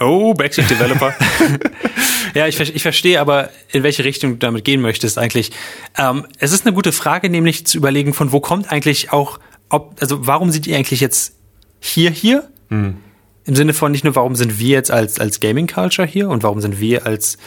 Oh, 0.00 0.34
Backseat 0.34 0.68
Developer. 0.68 1.14
ja, 2.34 2.48
ich, 2.48 2.58
ich 2.58 2.82
verstehe 2.82 3.20
aber, 3.20 3.50
in 3.70 3.84
welche 3.84 4.04
Richtung 4.04 4.32
du 4.32 4.38
damit 4.38 4.64
gehen 4.64 4.80
möchtest 4.80 5.16
eigentlich. 5.16 5.52
Ähm, 5.96 6.26
es 6.38 6.52
ist 6.52 6.66
eine 6.66 6.74
gute 6.74 6.92
Frage, 6.92 7.30
nämlich 7.30 7.66
zu 7.66 7.78
überlegen, 7.78 8.14
von 8.14 8.32
wo 8.32 8.40
kommt 8.40 8.72
eigentlich 8.72 9.12
auch 9.12 9.38
ob, 9.72 9.96
also 10.00 10.26
warum 10.26 10.50
sind 10.50 10.66
die 10.66 10.74
eigentlich 10.74 11.00
jetzt 11.00 11.34
hier 11.80 12.10
hier? 12.10 12.48
Hm. 12.68 12.96
Im 13.44 13.56
Sinne 13.56 13.74
von 13.74 13.90
nicht 13.90 14.04
nur, 14.04 14.14
warum 14.14 14.36
sind 14.36 14.58
wir 14.58 14.68
jetzt 14.68 14.90
als, 14.90 15.18
als 15.18 15.40
Gaming 15.40 15.66
Culture 15.66 16.06
hier 16.06 16.28
und 16.28 16.42
warum 16.42 16.60
sind 16.60 16.80
wir 16.80 17.06
als 17.06 17.38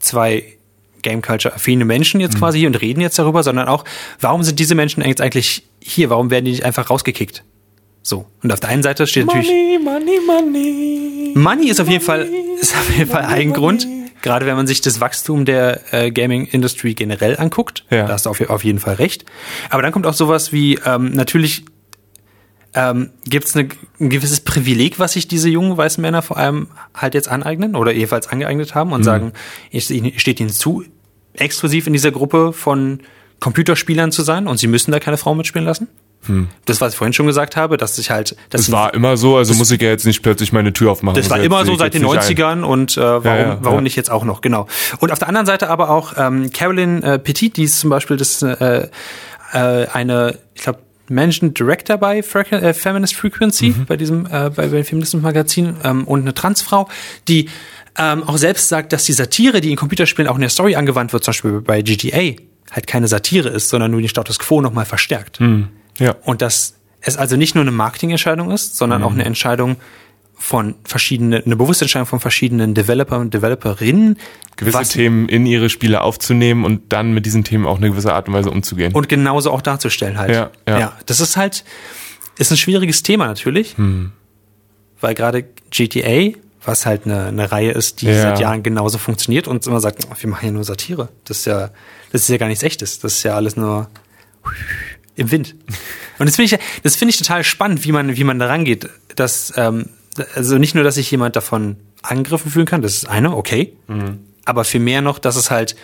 zwei 0.00 0.44
Game 1.02 1.22
Culture 1.22 1.54
affine 1.54 1.84
Menschen 1.84 2.20
jetzt 2.20 2.34
hm. 2.34 2.40
quasi 2.40 2.58
hier 2.58 2.68
und 2.68 2.80
reden 2.80 3.00
jetzt 3.00 3.18
darüber, 3.18 3.42
sondern 3.42 3.68
auch, 3.68 3.84
warum 4.20 4.42
sind 4.42 4.58
diese 4.58 4.74
Menschen 4.74 5.04
jetzt 5.04 5.20
eigentlich 5.20 5.62
hier? 5.80 6.10
Warum 6.10 6.30
werden 6.30 6.46
die 6.46 6.50
nicht 6.50 6.64
einfach 6.64 6.90
rausgekickt? 6.90 7.44
So. 8.02 8.26
Und 8.42 8.52
auf 8.52 8.60
der 8.60 8.70
einen 8.70 8.82
Seite 8.82 9.06
steht 9.06 9.26
money, 9.26 9.38
natürlich. 9.38 9.84
Money, 9.84 10.20
money. 10.26 11.32
Money 11.34 11.68
ist 11.68 11.80
auf 11.80 11.88
jeden 11.88 12.04
Fall, 12.04 12.28
ist 12.60 12.74
auf 12.74 12.96
jeden 12.96 13.10
Fall 13.10 13.24
ein 13.24 13.52
Grund. 13.52 13.86
Gerade 14.26 14.44
wenn 14.44 14.56
man 14.56 14.66
sich 14.66 14.80
das 14.80 15.00
Wachstum 15.00 15.44
der 15.44 15.94
äh, 15.94 16.10
Gaming-Industrie 16.10 16.96
generell 16.96 17.36
anguckt, 17.38 17.84
ja. 17.90 18.08
da 18.08 18.14
hast 18.14 18.26
du 18.26 18.30
auf, 18.30 18.40
auf, 18.50 18.64
jeden 18.64 18.80
Fall 18.80 18.94
recht. 18.94 19.24
Aber 19.70 19.82
dann 19.82 19.92
kommt 19.92 20.04
auch 20.04 20.14
sowas 20.14 20.52
wie, 20.52 20.80
ähm, 20.84 21.12
natürlich 21.12 21.64
ähm, 22.74 23.10
gibt 23.24 23.46
es 23.46 23.54
ein 23.54 23.70
gewisses 24.00 24.40
Privileg, 24.40 24.98
was 24.98 25.12
sich 25.12 25.28
diese 25.28 25.48
jungen 25.48 25.76
weißen 25.76 26.02
Männer 26.02 26.22
vor 26.22 26.38
allem 26.38 26.66
halt 26.92 27.14
jetzt 27.14 27.28
aneignen 27.28 27.76
oder 27.76 27.92
jedenfalls 27.92 28.26
angeeignet 28.26 28.74
haben 28.74 28.90
und 28.90 29.02
mhm. 29.02 29.04
sagen, 29.04 29.32
es 29.70 29.92
steht 30.16 30.40
ihnen 30.40 30.50
zu, 30.50 30.82
exklusiv 31.34 31.86
in 31.86 31.92
dieser 31.92 32.10
Gruppe 32.10 32.52
von 32.52 33.02
Computerspielern 33.38 34.10
zu 34.10 34.24
sein 34.24 34.48
und 34.48 34.58
sie 34.58 34.66
müssen 34.66 34.90
da 34.90 34.98
keine 34.98 35.18
Frau 35.18 35.36
mitspielen 35.36 35.64
lassen. 35.64 35.86
Hm. 36.26 36.48
Das, 36.64 36.80
was 36.80 36.92
ich 36.92 36.98
vorhin 36.98 37.12
schon 37.12 37.26
gesagt 37.26 37.56
habe, 37.56 37.76
dass 37.76 37.98
ich 37.98 38.10
halt. 38.10 38.36
Das, 38.50 38.62
das 38.62 38.72
war 38.72 38.94
immer 38.94 39.16
so, 39.16 39.36
also 39.36 39.54
muss 39.54 39.70
ich 39.70 39.80
ja 39.80 39.88
jetzt 39.88 40.06
nicht 40.06 40.22
plötzlich 40.22 40.52
meine 40.52 40.72
Tür 40.72 40.92
aufmachen. 40.92 41.16
Das 41.16 41.30
war 41.30 41.40
immer 41.40 41.64
so 41.64 41.76
seit 41.76 41.94
den 41.94 42.04
90ern 42.04 42.52
ein. 42.52 42.64
und 42.64 42.96
äh, 42.96 43.00
warum, 43.00 43.24
ja, 43.24 43.36
ja, 43.36 43.58
warum 43.60 43.78
ja. 43.78 43.82
nicht 43.82 43.96
jetzt 43.96 44.10
auch 44.10 44.24
noch, 44.24 44.40
genau. 44.40 44.66
Und 44.98 45.12
auf 45.12 45.18
der 45.18 45.28
anderen 45.28 45.46
Seite 45.46 45.68
aber 45.68 45.90
auch 45.90 46.14
ähm, 46.16 46.50
Carolyn 46.52 47.02
äh, 47.02 47.18
Petit, 47.18 47.56
die 47.56 47.64
ist 47.64 47.80
zum 47.80 47.90
Beispiel 47.90 48.16
das 48.16 48.42
äh, 48.42 48.88
äh, 49.52 49.86
eine, 49.92 50.38
ich 50.54 50.62
glaube, 50.62 50.80
Managing 51.08 51.54
Director 51.54 51.98
bei 51.98 52.18
äh, 52.18 52.74
Feminist 52.74 53.14
Frequency, 53.14 53.70
mhm. 53.70 53.86
bei 53.86 53.96
diesem, 53.96 54.26
äh, 54.26 54.50
bei, 54.50 54.68
bei 54.68 54.84
Feministischen 54.84 55.22
Magazin 55.22 55.76
ähm, 55.84 56.04
und 56.04 56.22
eine 56.22 56.34
Transfrau, 56.34 56.88
die 57.28 57.48
ähm, 57.98 58.24
auch 58.24 58.36
selbst 58.36 58.68
sagt, 58.68 58.92
dass 58.92 59.04
die 59.04 59.12
Satire, 59.12 59.60
die 59.60 59.70
in 59.70 59.76
Computerspielen 59.76 60.28
auch 60.28 60.34
in 60.34 60.40
der 60.40 60.50
Story 60.50 60.76
angewandt 60.76 61.12
wird, 61.12 61.24
zum 61.24 61.32
Beispiel 61.32 61.60
bei 61.60 61.82
GTA, 61.82 62.34
halt 62.70 62.86
keine 62.86 63.08
Satire 63.08 63.48
ist, 63.48 63.68
sondern 63.68 63.90
nur 63.90 64.00
den 64.00 64.08
Status 64.08 64.38
Quo 64.38 64.60
nochmal 64.60 64.84
verstärkt. 64.84 65.40
Mhm. 65.40 65.68
Ja. 65.98 66.14
Und 66.24 66.42
dass 66.42 66.74
es 67.00 67.16
also 67.16 67.36
nicht 67.36 67.54
nur 67.54 67.62
eine 67.62 67.70
Marketingentscheidung 67.70 68.50
ist, 68.50 68.76
sondern 68.76 69.00
mhm. 69.00 69.06
auch 69.06 69.12
eine 69.12 69.24
Entscheidung 69.24 69.76
von 70.38 70.74
verschiedenen, 70.84 71.44
eine 71.44 71.56
bewusste 71.56 71.86
Entscheidung 71.86 72.06
von 72.06 72.20
verschiedenen 72.20 72.74
Developer 72.74 73.18
und 73.18 73.32
Developerinnen. 73.32 74.18
Gewisse 74.56 74.92
Themen 74.92 75.28
in 75.28 75.46
ihre 75.46 75.70
Spiele 75.70 76.02
aufzunehmen 76.02 76.64
und 76.64 76.92
dann 76.92 77.12
mit 77.12 77.26
diesen 77.26 77.42
Themen 77.42 77.66
auch 77.66 77.78
eine 77.78 77.90
gewisse 77.90 78.12
Art 78.12 78.28
und 78.28 78.34
Weise 78.34 78.50
umzugehen. 78.50 78.92
Und 78.92 79.08
genauso 79.08 79.50
auch 79.50 79.62
darzustellen 79.62 80.18
halt. 80.18 80.30
Ja, 80.30 80.50
ja. 80.68 80.78
ja 80.78 80.92
das 81.06 81.20
ist 81.20 81.36
halt, 81.36 81.64
ist 82.38 82.50
ein 82.50 82.56
schwieriges 82.56 83.02
Thema 83.02 83.26
natürlich. 83.26 83.76
Hm. 83.78 84.12
Weil 85.00 85.14
gerade 85.14 85.44
GTA, 85.70 86.36
was 86.64 86.84
halt 86.84 87.06
eine, 87.06 87.26
eine 87.26 87.52
Reihe 87.52 87.72
ist, 87.72 88.02
die 88.02 88.06
ja. 88.06 88.22
seit 88.22 88.40
Jahren 88.40 88.62
genauso 88.62 88.98
funktioniert 88.98 89.48
und 89.48 89.66
immer 89.66 89.80
sagt, 89.80 90.06
wir 90.20 90.30
machen 90.30 90.46
ja 90.46 90.52
nur 90.52 90.64
Satire. 90.64 91.08
Das 91.24 91.38
ist 91.38 91.46
ja, 91.46 91.70
das 92.12 92.22
ist 92.22 92.28
ja 92.28 92.36
gar 92.36 92.48
nichts 92.48 92.62
echtes. 92.62 92.98
Das 92.98 93.14
ist 93.14 93.22
ja 93.22 93.34
alles 93.34 93.56
nur 93.56 93.88
im 95.16 95.30
Wind. 95.30 95.54
Und 96.18 96.26
das 96.26 96.36
finde 96.36 96.54
ich, 96.54 96.60
das 96.82 96.96
finde 96.96 97.10
ich 97.10 97.18
total 97.18 97.42
spannend, 97.42 97.84
wie 97.84 97.92
man, 97.92 98.16
wie 98.16 98.24
man 98.24 98.38
da 98.38 98.46
rangeht. 98.46 98.88
Dass, 99.16 99.52
ähm, 99.56 99.90
also 100.34 100.58
nicht 100.58 100.74
nur, 100.74 100.84
dass 100.84 100.94
sich 100.94 101.10
jemand 101.10 101.36
davon 101.36 101.76
angegriffen 102.02 102.50
fühlen 102.50 102.66
kann, 102.66 102.82
das 102.82 102.94
ist 102.94 103.08
eine, 103.08 103.36
okay. 103.36 103.76
Mhm. 103.88 104.20
Aber 104.44 104.64
viel 104.64 104.80
mehr 104.80 105.00
noch, 105.00 105.18
dass 105.18 105.36
es 105.36 105.50
halt 105.50 105.76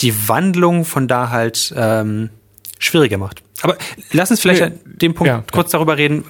die 0.00 0.28
Wandlung 0.28 0.84
von 0.84 1.08
da 1.08 1.30
halt 1.30 1.74
ähm, 1.76 2.30
schwieriger 2.78 3.18
macht. 3.18 3.42
Aber 3.62 3.76
lass 4.12 4.30
uns 4.30 4.40
vielleicht 4.40 4.62
nee, 4.62 4.78
den 4.84 5.14
Punkt 5.14 5.28
ja, 5.28 5.44
kurz 5.52 5.72
ja. 5.72 5.78
darüber 5.78 5.98
reden, 5.98 6.24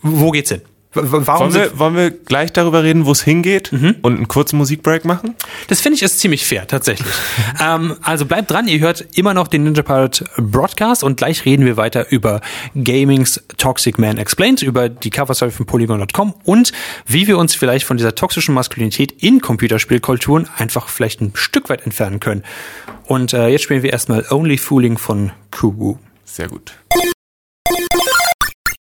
wo 0.00 0.30
geht's 0.30 0.50
hin? 0.50 0.62
Warum 0.94 1.26
wollen, 1.26 1.54
wir, 1.54 1.78
wollen 1.78 1.96
wir 1.96 2.10
gleich 2.10 2.52
darüber 2.52 2.82
reden, 2.82 3.06
wo 3.06 3.12
es 3.12 3.22
hingeht 3.22 3.72
mhm. 3.72 3.96
und 4.02 4.16
einen 4.16 4.28
kurzen 4.28 4.58
Musikbreak 4.58 5.06
machen? 5.06 5.34
Das 5.68 5.80
finde 5.80 5.96
ich 5.96 6.02
ist 6.02 6.20
ziemlich 6.20 6.44
fair, 6.44 6.66
tatsächlich. 6.66 7.12
ähm, 7.60 7.96
also 8.02 8.26
bleibt 8.26 8.50
dran, 8.50 8.68
ihr 8.68 8.78
hört 8.80 9.06
immer 9.16 9.32
noch 9.32 9.48
den 9.48 9.64
Ninja 9.64 9.82
Pirate 9.82 10.26
Broadcast 10.36 11.02
und 11.02 11.16
gleich 11.16 11.46
reden 11.46 11.64
wir 11.64 11.78
weiter 11.78 12.10
über 12.10 12.42
Gamings 12.74 13.42
Toxic 13.56 13.98
Man 13.98 14.18
Explained, 14.18 14.60
über 14.60 14.90
die 14.90 15.08
Coverstory 15.08 15.50
von 15.50 15.64
Polygon.com 15.64 16.34
und 16.44 16.72
wie 17.06 17.26
wir 17.26 17.38
uns 17.38 17.54
vielleicht 17.54 17.86
von 17.86 17.96
dieser 17.96 18.14
toxischen 18.14 18.54
Maskulinität 18.54 19.12
in 19.22 19.40
Computerspielkulturen 19.40 20.48
einfach 20.58 20.88
vielleicht 20.88 21.22
ein 21.22 21.32
Stück 21.34 21.70
weit 21.70 21.86
entfernen 21.86 22.20
können. 22.20 22.42
Und 23.06 23.32
äh, 23.32 23.48
jetzt 23.48 23.62
spielen 23.62 23.82
wir 23.82 23.92
erstmal 23.92 24.26
Only 24.30 24.58
Fooling 24.58 24.98
von 24.98 25.32
Kuwu. 25.50 25.96
Sehr 26.24 26.48
gut. 26.48 26.72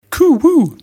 Kuwu. 0.10 0.76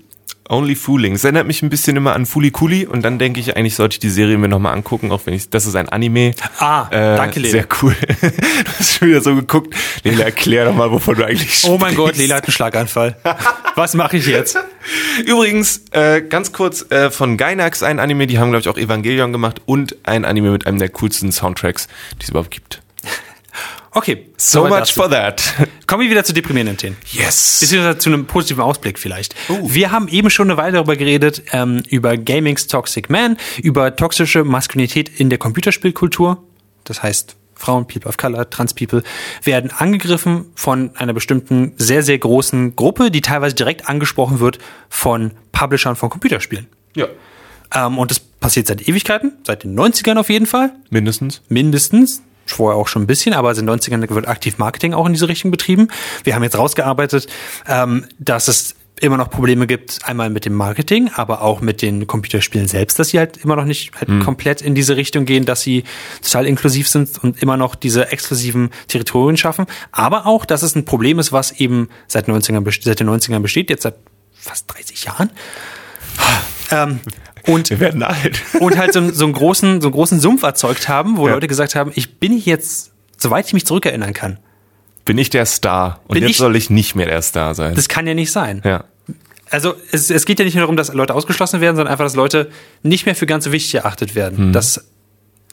Only 0.48 0.74
Fooling. 0.74 1.14
Es 1.14 1.24
erinnert 1.24 1.46
mich 1.46 1.62
ein 1.62 1.70
bisschen 1.70 1.96
immer 1.96 2.14
an 2.14 2.26
Fuli 2.26 2.50
Kuli 2.50 2.86
und 2.86 3.02
dann 3.02 3.18
denke 3.18 3.40
ich, 3.40 3.56
eigentlich 3.56 3.74
sollte 3.74 3.94
ich 3.94 3.98
die 4.00 4.10
Serie 4.10 4.38
mir 4.38 4.48
nochmal 4.48 4.74
angucken, 4.74 5.12
auch 5.12 5.22
wenn 5.24 5.34
ich, 5.34 5.50
das 5.50 5.66
ist 5.66 5.76
ein 5.76 5.88
Anime. 5.88 6.32
Ah, 6.58 6.88
äh, 6.90 7.16
danke, 7.16 7.40
Lila. 7.40 7.52
Sehr 7.52 7.66
cool. 7.82 7.94
du 8.20 8.30
hast 8.78 8.98
schon 8.98 9.08
wieder 9.08 9.20
so 9.20 9.34
geguckt. 9.34 9.74
Lila, 10.04 10.24
erklär 10.24 10.64
doch 10.64 10.74
mal, 10.74 10.90
wovon 10.90 11.16
du 11.16 11.24
eigentlich 11.24 11.54
sprichst. 11.54 11.68
Oh 11.68 11.78
mein 11.78 11.94
Gott, 11.94 12.16
Lila 12.16 12.36
hat 12.36 12.44
einen 12.44 12.52
Schlaganfall. 12.52 13.16
Was 13.74 13.94
mache 13.94 14.16
ich 14.16 14.26
jetzt? 14.26 14.58
Übrigens, 15.26 15.82
äh, 15.92 16.22
ganz 16.22 16.52
kurz, 16.52 16.90
äh, 16.90 17.10
von 17.10 17.36
Gainax 17.36 17.82
ein 17.82 18.00
Anime, 18.00 18.26
die 18.26 18.38
haben, 18.38 18.50
glaube 18.50 18.62
ich, 18.62 18.68
auch 18.68 18.78
Evangelion 18.78 19.32
gemacht 19.32 19.60
und 19.66 19.96
ein 20.04 20.24
Anime 20.24 20.50
mit 20.50 20.66
einem 20.66 20.78
der 20.78 20.88
coolsten 20.88 21.32
Soundtracks, 21.32 21.88
die 22.18 22.24
es 22.24 22.30
überhaupt 22.30 22.50
gibt. 22.50 22.82
Okay. 23.98 24.26
So 24.36 24.62
much 24.62 24.78
dazu. 24.78 25.00
for 25.00 25.10
that. 25.10 25.42
Kommen 25.88 26.04
wir 26.04 26.10
wieder 26.10 26.22
zu 26.22 26.32
deprimierenden 26.32 26.76
Themen. 26.76 26.96
Yes. 27.10 27.58
Beziehungsweise 27.60 27.98
zu 27.98 28.10
einem 28.10 28.26
positiven 28.26 28.62
Ausblick 28.62 28.96
vielleicht. 28.96 29.34
Uh. 29.48 29.68
Wir 29.68 29.90
haben 29.90 30.06
eben 30.06 30.30
schon 30.30 30.48
eine 30.48 30.56
Weile 30.56 30.74
darüber 30.74 30.94
geredet, 30.94 31.42
ähm, 31.52 31.82
über 31.88 32.16
Gamings 32.16 32.68
Toxic 32.68 33.10
Man, 33.10 33.36
über 33.60 33.96
toxische 33.96 34.44
Maskulinität 34.44 35.08
in 35.18 35.30
der 35.30 35.38
Computerspielkultur. 35.40 36.44
Das 36.84 37.02
heißt, 37.02 37.34
Frauen, 37.56 37.88
People 37.88 38.08
of 38.08 38.16
Color, 38.16 38.48
Trans 38.50 38.72
People 38.72 39.02
werden 39.42 39.72
angegriffen 39.72 40.46
von 40.54 40.92
einer 40.96 41.12
bestimmten 41.12 41.72
sehr, 41.76 42.04
sehr 42.04 42.18
großen 42.18 42.76
Gruppe, 42.76 43.10
die 43.10 43.20
teilweise 43.20 43.56
direkt 43.56 43.88
angesprochen 43.88 44.38
wird 44.38 44.58
von 44.88 45.32
Publishern 45.50 45.96
von 45.96 46.08
Computerspielen. 46.08 46.68
Ja. 46.94 47.08
Ähm, 47.74 47.98
und 47.98 48.12
das 48.12 48.20
passiert 48.20 48.68
seit 48.68 48.88
Ewigkeiten, 48.88 49.32
seit 49.44 49.64
den 49.64 49.76
90ern 49.76 50.18
auf 50.18 50.30
jeden 50.30 50.46
Fall. 50.46 50.72
Mindestens. 50.90 51.42
Mindestens 51.48 52.22
vorher 52.52 52.78
auch 52.78 52.88
schon 52.88 53.02
ein 53.02 53.06
bisschen, 53.06 53.34
aber 53.34 53.50
in 53.50 53.66
den 53.66 53.70
90ern 53.70 54.08
wird 54.08 54.28
aktiv 54.28 54.58
Marketing 54.58 54.94
auch 54.94 55.06
in 55.06 55.12
diese 55.12 55.28
Richtung 55.28 55.50
betrieben. 55.50 55.88
Wir 56.24 56.34
haben 56.34 56.42
jetzt 56.42 56.58
rausgearbeitet, 56.58 57.26
ähm, 57.66 58.06
dass 58.18 58.48
es 58.48 58.74
immer 59.00 59.16
noch 59.16 59.30
Probleme 59.30 59.66
gibt, 59.66 60.00
einmal 60.04 60.30
mit 60.30 60.44
dem 60.44 60.54
Marketing, 60.54 61.10
aber 61.14 61.42
auch 61.42 61.60
mit 61.60 61.82
den 61.82 62.06
Computerspielen 62.06 62.68
selbst, 62.68 62.98
dass 62.98 63.10
sie 63.10 63.18
halt 63.18 63.36
immer 63.38 63.56
noch 63.56 63.64
nicht 63.64 63.92
halt 63.96 64.08
mhm. 64.08 64.22
komplett 64.22 64.60
in 64.62 64.74
diese 64.74 64.96
Richtung 64.96 65.24
gehen, 65.24 65.44
dass 65.44 65.60
sie 65.60 65.84
total 66.22 66.46
inklusiv 66.46 66.88
sind 66.88 67.22
und 67.22 67.42
immer 67.42 67.56
noch 67.56 67.74
diese 67.74 68.10
exklusiven 68.10 68.70
Territorien 68.88 69.36
schaffen. 69.36 69.66
Aber 69.92 70.26
auch, 70.26 70.44
dass 70.44 70.62
es 70.62 70.74
ein 70.74 70.84
Problem 70.84 71.18
ist, 71.18 71.32
was 71.32 71.52
eben 71.52 71.88
seit, 72.06 72.28
90ern, 72.28 72.84
seit 72.84 73.00
den 73.00 73.08
90ern 73.08 73.40
besteht, 73.40 73.70
jetzt 73.70 73.82
seit 73.82 73.96
fast 74.32 74.72
30 74.72 75.04
Jahren. 75.04 75.30
Ähm, 76.70 77.00
und, 77.48 77.70
Wir 77.70 77.80
werden 77.80 78.02
alt. 78.02 78.42
und 78.60 78.76
halt 78.76 78.92
so, 78.92 79.10
so, 79.10 79.24
einen 79.24 79.32
großen, 79.32 79.80
so 79.80 79.88
einen 79.88 79.94
großen 79.94 80.20
Sumpf 80.20 80.42
erzeugt 80.42 80.88
haben, 80.88 81.16
wo 81.16 81.26
ja. 81.26 81.34
Leute 81.34 81.48
gesagt 81.48 81.74
haben, 81.74 81.90
ich 81.94 82.18
bin 82.18 82.38
jetzt, 82.38 82.92
soweit 83.16 83.46
ich 83.46 83.54
mich 83.54 83.66
zurückerinnern 83.66 84.12
kann, 84.12 84.38
bin 85.04 85.18
ich 85.18 85.30
der 85.30 85.46
Star 85.46 86.00
und 86.06 86.14
bin 86.14 86.22
jetzt 86.22 86.32
ich, 86.32 86.36
soll 86.36 86.54
ich 86.54 86.68
nicht 86.68 86.94
mehr 86.94 87.06
der 87.06 87.22
Star 87.22 87.54
sein. 87.54 87.74
Das 87.74 87.88
kann 87.88 88.06
ja 88.06 88.14
nicht 88.14 88.30
sein. 88.30 88.60
Ja. 88.64 88.84
Also 89.50 89.74
es, 89.90 90.10
es 90.10 90.26
geht 90.26 90.38
ja 90.38 90.44
nicht 90.44 90.54
nur 90.54 90.62
darum, 90.62 90.76
dass 90.76 90.92
Leute 90.92 91.14
ausgeschlossen 91.14 91.62
werden, 91.62 91.76
sondern 91.76 91.90
einfach, 91.90 92.04
dass 92.04 92.14
Leute 92.14 92.50
nicht 92.82 93.06
mehr 93.06 93.14
für 93.14 93.24
ganz 93.24 93.44
so 93.44 93.52
wichtig 93.52 93.74
erachtet 93.74 94.14
werden. 94.14 94.48
Mhm. 94.48 94.52
Das, 94.52 94.84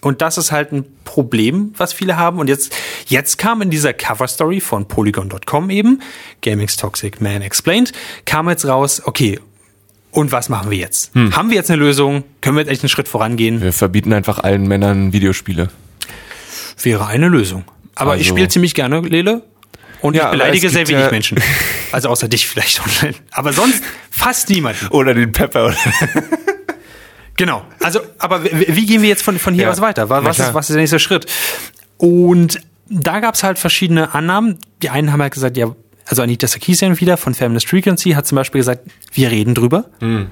und 0.02 0.22
das 0.22 0.38
ist 0.38 0.52
halt 0.52 0.74
ein 0.74 0.86
Problem, 1.06 1.74
was 1.78 1.94
viele 1.94 2.18
haben. 2.18 2.40
Und 2.40 2.50
jetzt, 2.50 2.76
jetzt 3.08 3.38
kam 3.38 3.62
in 3.62 3.70
dieser 3.70 3.94
Cover-Story 3.94 4.60
von 4.60 4.88
Polygon.com 4.88 5.70
eben, 5.70 6.02
Gaming's 6.42 6.76
Toxic 6.76 7.22
Man 7.22 7.42
Explained, 7.42 7.94
kam 8.26 8.50
jetzt 8.50 8.66
raus, 8.66 9.02
okay, 9.06 9.40
und 10.16 10.32
was 10.32 10.50
machen 10.50 10.72
wir 10.72 10.78
jetzt? 10.78 11.14
Hm. 11.14 11.36
Haben 11.36 11.50
wir 11.50 11.58
jetzt 11.58 11.70
eine 11.70 11.80
Lösung? 11.80 12.24
Können 12.40 12.56
wir 12.56 12.62
jetzt 12.62 12.72
echt 12.72 12.84
einen 12.84 12.90
Schritt 12.90 13.08
vorangehen? 13.08 13.62
Wir 13.62 13.74
verbieten 13.74 14.14
einfach 14.14 14.40
allen 14.40 14.66
Männern 14.68 15.12
Videospiele. 15.12 15.70
Wäre 16.82 17.08
eine 17.08 17.28
Lösung. 17.28 17.66
Aber 17.96 18.12
also, 18.12 18.22
ich 18.22 18.28
spiele 18.28 18.48
ziemlich 18.48 18.74
gerne 18.74 19.02
Lele. 19.02 19.44
Und 20.02 20.16
ja, 20.16 20.26
ich 20.26 20.32
beleidige 20.32 20.70
sehr 20.70 20.88
wenig 20.88 21.04
ja 21.04 21.12
Menschen. 21.12 21.40
Also 21.92 22.10
außer 22.10 22.28
dich 22.28 22.46
vielleicht. 22.46 22.82
Aber 23.32 23.54
sonst 23.54 23.82
fast 24.12 24.50
niemand. 24.50 24.92
Oder 24.92 25.14
den 25.14 25.32
Pepper. 25.32 25.74
genau. 27.38 27.64
Also, 27.80 28.02
aber 28.18 28.44
wie 28.44 28.86
gehen 28.86 29.02
wir 29.02 29.08
jetzt 29.08 29.22
von, 29.22 29.40
von 29.40 29.54
hier 29.54 29.64
ja. 29.64 29.72
aus 29.72 29.80
weiter? 29.80 30.10
Was, 30.10 30.40
ist, 30.40 30.54
was 30.54 30.70
ist 30.70 30.74
der 30.74 30.82
nächste 30.82 31.00
Schritt? 31.00 31.26
Und 31.98 32.60
da 32.90 33.22
gab 33.22 33.36
es 33.36 33.44
halt 33.44 33.60
verschiedene 33.60 34.14
Annahmen. 34.14 34.58
Die 34.82 34.90
einen 34.90 35.14
haben 35.14 35.22
halt 35.22 35.34
gesagt, 35.34 35.56
ja, 35.56 35.74
also 36.06 36.22
Anita 36.22 36.48
Sarkeesian 36.48 37.00
wieder 37.00 37.18
von 37.18 37.34
Feminist 37.34 37.68
Frequency 37.68 38.12
hat 38.12 38.28
zum 38.28 38.36
Beispiel 38.36 38.60
gesagt, 38.60 38.88
wir 39.14 39.32
reden 39.32 39.56
drüber. 39.56 39.86
Mhm. 40.00 40.28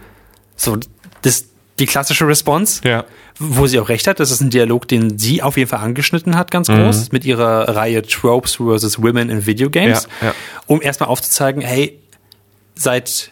So, 0.55 0.77
das, 1.23 1.45
die 1.79 1.85
klassische 1.85 2.27
Response, 2.27 2.81
ja. 2.87 3.05
wo 3.39 3.65
sie 3.65 3.79
auch 3.79 3.89
recht 3.89 4.05
hat. 4.07 4.19
Das 4.19 4.29
ist 4.29 4.41
ein 4.41 4.51
Dialog, 4.51 4.87
den 4.87 5.17
sie 5.17 5.41
auf 5.41 5.57
jeden 5.57 5.69
Fall 5.69 5.79
angeschnitten 5.79 6.35
hat, 6.35 6.51
ganz 6.51 6.67
groß, 6.67 7.01
mhm. 7.01 7.07
mit 7.11 7.25
ihrer 7.25 7.75
Reihe 7.75 8.03
Tropes 8.03 8.55
versus 8.55 9.01
Women 9.01 9.29
in 9.29 9.45
Video 9.45 9.69
Games, 9.69 10.07
ja, 10.21 10.27
ja. 10.27 10.33
um 10.67 10.81
erstmal 10.81 11.09
aufzuzeigen, 11.09 11.61
hey, 11.61 11.99
seit 12.75 13.31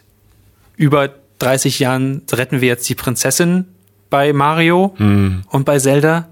über 0.76 1.14
30 1.40 1.80
Jahren 1.80 2.24
retten 2.32 2.62
wir 2.62 2.68
jetzt 2.68 2.90
die 2.90 2.96
Prinzessin 2.96 3.66
bei 4.10 4.34
Mario 4.34 4.96
mhm. 4.98 5.44
und 5.50 5.66
bei 5.66 5.78
Zelda. 5.80 6.28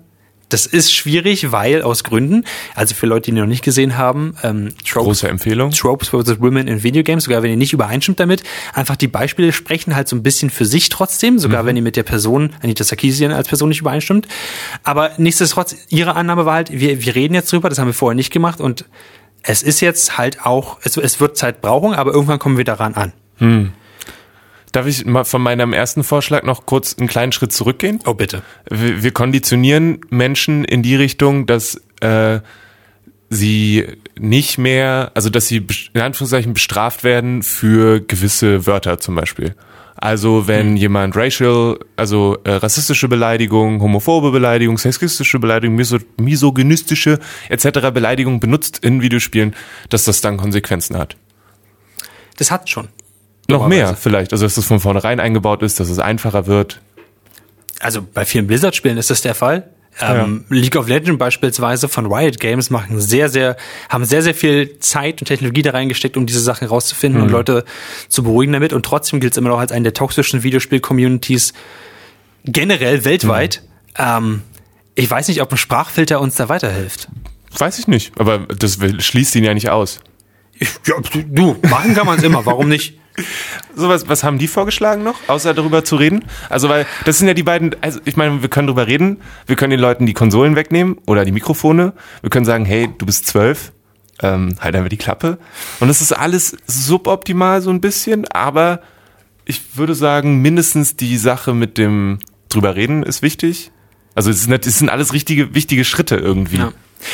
Das 0.50 0.66
ist 0.66 0.92
schwierig, 0.92 1.52
weil 1.52 1.84
aus 1.84 2.04
Gründen, 2.04 2.44
also 2.76 2.96
für 2.96 3.06
Leute, 3.06 3.26
die 3.26 3.32
ihn 3.32 3.42
noch 3.42 3.46
nicht 3.46 3.64
gesehen 3.64 3.98
haben, 3.98 4.36
ähm, 4.44 4.70
Tropes, 4.84 5.06
Große 5.06 5.28
Empfehlung. 5.30 5.72
Tropes 5.72 6.10
vs. 6.10 6.42
Women 6.42 6.68
in 6.68 6.82
Videogames, 6.82 7.26
sogar 7.26 7.44
wenn 7.44 7.52
ihr 7.52 7.58
nicht 7.58 7.72
übereinstimmt 7.72 8.20
damit, 8.20 8.44
einfach 8.74 8.96
die 8.96 9.08
Beispiele 9.08 9.54
sprechen 9.54 9.96
halt 9.96 10.08
so 10.08 10.16
ein 10.16 10.24
bisschen 10.24 10.50
für 10.50 10.66
sich 10.66 10.90
trotzdem, 10.90 11.38
sogar 11.38 11.64
mhm. 11.64 11.68
wenn 11.68 11.76
ihr 11.78 11.82
mit 11.84 11.96
der 11.96 12.04
Person, 12.04 12.56
Anita 12.64 12.84
Sarkeesian 12.84 13.32
als 13.32 13.48
Person 13.48 13.70
nicht 13.70 13.82
übereinstimmt. 13.82 14.28
Aber 14.84 15.12
nichtsdestotrotz, 15.18 15.76
ihre 15.90 16.16
Annahme 16.16 16.46
war 16.46 16.56
halt, 16.56 16.72
wir, 16.72 17.06
wir 17.06 17.16
reden 17.16 17.36
jetzt 17.36 17.52
drüber, 17.54 17.70
das 17.70 17.78
haben 17.78 17.88
wir 17.88 17.94
vorher 17.94 18.16
nicht 18.16 18.32
gemacht 18.32 18.60
und 18.60 18.86
es 19.44 19.62
ist 19.62 19.82
jetzt 19.82 20.18
halt 20.18 20.46
auch, 20.46 20.80
es, 20.84 20.98
es 20.98 21.20
wird 21.20 21.38
Zeit 21.38 21.62
brauchen, 21.62 21.94
aber 21.94 22.12
irgendwann 22.12 22.40
kommen 22.40 22.58
wir 22.58 22.66
daran 22.66 22.96
an. 22.96 23.14
Hm. 23.38 23.72
Darf 24.72 24.86
ich 24.86 25.06
mal 25.06 25.24
von 25.24 25.42
meinem 25.42 25.74
ersten 25.74 26.04
Vorschlag 26.04 26.44
noch 26.44 26.66
kurz 26.66 26.96
einen 26.98 27.08
kleinen 27.08 27.32
Schritt 27.32 27.52
zurückgehen? 27.52 28.00
Oh, 28.06 28.14
bitte. 28.14 28.44
Wir, 28.70 29.04
wir 29.04 29.12
konditionieren 29.12 30.02
Menschen 30.10 30.64
in 30.64 30.84
die 30.84 30.96
Richtung, 30.96 31.48
dass 31.48 31.82
äh, 32.02 32.40
sie 33.30 33.88
nicht 34.20 34.58
mehr, 34.58 35.12
also 35.16 35.30
dass 35.30 35.48
sie 35.48 35.66
in 35.94 36.02
Anführungszeichen 36.02 36.54
bestraft 36.54 37.04
werden 37.04 37.42
für 37.42 38.00
gewisse 38.00 38.68
Wörter 38.68 39.00
zum 39.00 39.16
Beispiel. 39.16 39.56
Also 39.96 40.48
wenn 40.48 40.72
mhm. 40.72 40.78
jemand 40.78 41.16
racial, 41.18 41.78
also 41.98 42.38
äh, 42.46 42.52
rassistische 42.52 43.10
Beleidigung, 43.10 43.82
homophobe 43.82 44.32
Beleidigung, 44.32 44.78
sexistische 44.78 45.40
Beleidigung, 45.40 45.76
miso 45.76 45.98
misogynistische 46.18 47.20
etc. 47.50 47.92
Beleidigung 47.94 48.40
benutzt 48.40 48.80
in 48.80 49.02
Videospielen, 49.02 49.56
dass 49.90 50.06
das 50.06 50.22
dann 50.22 50.38
Konsequenzen 50.38 50.98
hat. 50.98 51.18
Das 52.38 52.50
hat 52.50 52.70
schon. 52.70 52.88
Noch 53.50 53.68
mehr 53.68 53.96
vielleicht, 53.96 54.32
also 54.32 54.46
dass 54.46 54.58
es 54.58 54.66
von 54.66 54.80
vornherein 54.80 55.20
eingebaut 55.20 55.64
ist, 55.64 55.80
dass 55.80 55.90
es 55.90 56.00
einfacher 56.00 56.48
wird. 56.48 56.82
Also 57.80 58.02
bei 58.02 58.26
vielen 58.26 58.48
Blizzard-Spielen 58.48 58.98
ist 58.98 59.10
das 59.10 59.22
der 59.22 59.36
Fall. 59.36 59.70
Ähm, 60.02 60.46
ja. 60.50 60.56
League 60.56 60.76
of 60.76 60.88
Legends 60.88 61.18
beispielsweise 61.18 61.90
von 61.90 62.12
Riot 62.12 62.40
Games 62.40 62.70
machen 62.70 63.02
sehr, 63.02 63.28
sehr, 63.30 63.58
haben 63.90 64.06
sehr, 64.06 64.22
sehr 64.22 64.34
viel 64.34 64.80
Zeit 64.80 65.22
und 65.22 65.28
Technologie 65.28 65.62
da 65.62 65.72
reingesteckt, 65.72 66.16
um 66.16 66.26
diese 66.26 66.40
Sachen 66.40 66.68
rauszufinden 66.68 67.20
mhm. 67.20 67.28
und 67.28 67.32
Leute 67.32 67.66
zu 68.08 68.24
beruhigen 68.24 68.54
damit. 68.54 68.72
Und 68.72 68.86
trotzdem 68.86 69.20
gilt 69.20 69.34
es 69.34 69.38
immer 69.38 69.50
noch 69.50 69.60
als 69.60 69.72
eine 69.72 69.84
der 69.84 69.94
toxischen 69.94 70.44
Videospiel-Communities 70.44 71.54
generell 72.46 73.04
weltweit. 73.04 73.62
Mhm. 73.98 74.04
Ähm, 74.04 74.42
ich 74.96 75.10
weiß 75.10 75.28
nicht, 75.28 75.42
ob 75.42 75.52
ein 75.52 75.58
Sprachfilter 75.58 76.22
uns 76.22 76.36
da 76.36 76.50
weiterhilft. 76.50 77.10
Weiß 77.58 77.80
ich 77.80 77.88
nicht, 77.88 78.20
aber 78.20 78.40
das 78.40 78.78
schließt 79.00 79.36
ihn 79.36 79.44
ja 79.44 79.54
nicht 79.54 79.70
aus. 79.70 80.00
Ich, 80.60 80.70
ja, 80.86 80.96
du, 81.28 81.58
machen 81.70 81.96
kann 81.96 82.06
man 82.06 82.20
es 82.20 82.24
immer, 82.24 82.46
warum 82.46 82.70
nicht? 82.70 83.00
So 83.76 83.90
was, 83.90 84.08
was 84.08 84.24
haben 84.24 84.38
die 84.38 84.48
vorgeschlagen 84.48 85.04
noch, 85.04 85.18
außer 85.28 85.54
darüber 85.54 85.84
zu 85.84 85.98
reden? 85.98 86.24
Also, 86.50 86.70
weil 86.70 86.86
das 87.06 87.18
sind 87.18 87.28
ja 87.28 87.34
die 87.34 87.44
beiden, 87.44 87.76
also 87.82 88.00
ich 88.06 88.16
meine, 88.16 88.42
wir 88.42 88.50
können 88.50 88.68
darüber 88.68 88.88
reden, 88.88 89.18
wir 89.46 89.56
können 89.56 89.72
den 89.72 89.80
Leuten 89.80 90.06
die 90.06 90.14
Konsolen 90.14 90.56
wegnehmen 90.56 90.98
oder 91.06 91.26
die 91.26 91.32
Mikrofone, 91.32 91.94
wir 92.22 92.30
können 92.30 92.46
sagen, 92.46 92.66
hey, 92.66 92.90
du 92.98 93.06
bist 93.06 93.28
zwölf, 93.28 93.72
ähm, 94.22 94.56
halt 94.60 94.76
einfach 94.76 94.90
die 94.90 94.98
Klappe. 94.98 95.38
Und 95.80 95.88
das 95.88 96.02
ist 96.02 96.14
alles 96.14 96.58
suboptimal 96.68 97.62
so 97.62 97.70
ein 97.70 97.82
bisschen, 97.82 98.26
aber 98.28 98.82
ich 99.46 99.78
würde 99.78 99.96
sagen, 99.96 100.42
mindestens 100.42 100.96
die 100.96 101.18
Sache 101.18 101.54
mit 101.54 101.78
dem 101.78 102.20
drüber 102.50 102.76
reden 102.76 103.04
ist 103.04 103.22
wichtig. 103.22 103.72
Also 104.16 104.32
es 104.32 104.44
sind, 104.44 104.66
es 104.66 104.80
sind 104.80 104.90
alles 104.90 105.14
richtige, 105.14 105.56
wichtige 105.56 105.86
Schritte 105.86 106.16
irgendwie. 106.16 106.58
Ja. 106.58 106.72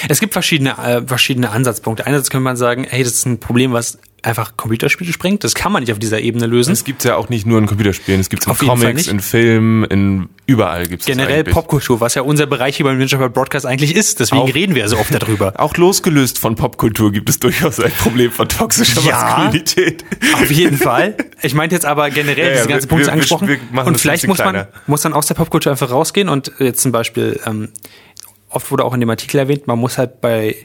Es 0.09 0.19
gibt 0.19 0.33
verschiedene, 0.33 0.77
äh, 0.77 1.05
verschiedene 1.05 1.51
Ansatzpunkte. 1.51 2.07
Einerseits 2.07 2.29
könnte 2.29 2.43
man 2.43 2.57
sagen, 2.57 2.85
hey, 2.89 3.03
das 3.03 3.13
ist 3.13 3.25
ein 3.25 3.39
Problem, 3.39 3.71
was 3.71 3.99
einfach 4.25 4.57
Computerspiele 4.57 5.11
sprengt. 5.13 5.43
Das 5.43 5.55
kann 5.55 5.71
man 5.71 5.83
nicht 5.83 5.91
auf 5.91 5.99
dieser 5.99 6.19
Ebene 6.19 6.45
lösen. 6.45 6.71
Es 6.71 6.83
gibt 6.83 7.03
ja 7.03 7.15
auch 7.15 7.29
nicht 7.29 7.45
nur 7.45 7.59
in 7.59 7.65
Computerspielen, 7.65 8.21
es 8.21 8.29
gibt 8.29 8.45
in 8.47 8.53
Comics, 8.53 9.07
in 9.07 9.19
Filmen, 9.19 9.83
in 9.85 10.29
überall 10.45 10.87
gibt 10.87 11.01
es 11.01 11.07
Generell 11.07 11.43
Popkultur, 11.43 11.99
was 11.99 12.15
ja 12.15 12.21
unser 12.21 12.45
Bereich 12.45 12.77
hier 12.77 12.85
beim 12.85 12.97
Ninja 12.97 13.27
Broadcast 13.27 13.65
eigentlich 13.65 13.95
ist. 13.95 14.19
Deswegen 14.19 14.41
auch, 14.41 14.53
reden 14.53 14.75
wir 14.75 14.87
so 14.87 14.97
oft 14.97 15.13
darüber. 15.13 15.53
Auch 15.59 15.75
losgelöst 15.77 16.39
von 16.39 16.55
Popkultur 16.55 17.11
gibt 17.11 17.29
es 17.29 17.39
durchaus 17.39 17.79
ein 17.79 17.91
Problem 17.91 18.31
von 18.31 18.47
toxischer 18.47 19.01
ja, 19.01 19.21
Maskulinität. 19.21 20.05
Auf 20.33 20.51
jeden 20.51 20.77
Fall. 20.77 21.15
Ich 21.41 21.53
meinte 21.53 21.75
jetzt 21.75 21.85
aber 21.85 22.09
generell 22.09 22.49
ja, 22.49 22.55
diese 22.57 22.67
ganzen 22.67 22.87
Punkte 22.87 23.11
angesprochen. 23.11 23.47
Wir, 23.47 23.59
wir 23.71 23.85
und 23.85 23.99
vielleicht 23.99 24.27
muss 24.27 24.37
man 24.39 24.67
muss 24.87 25.01
dann 25.01 25.13
aus 25.13 25.27
der 25.27 25.35
Popkultur 25.35 25.71
einfach 25.71 25.91
rausgehen 25.91 26.29
und 26.29 26.51
jetzt 26.59 26.81
zum 26.81 26.91
Beispiel 26.91 27.39
ähm, 27.45 27.69
oft 28.55 28.71
wurde 28.71 28.83
auch 28.83 28.93
in 28.93 28.99
dem 28.99 29.09
Artikel 29.09 29.37
erwähnt, 29.37 29.67
man 29.67 29.77
muss 29.77 29.97
halt 29.97 30.21
bei 30.21 30.55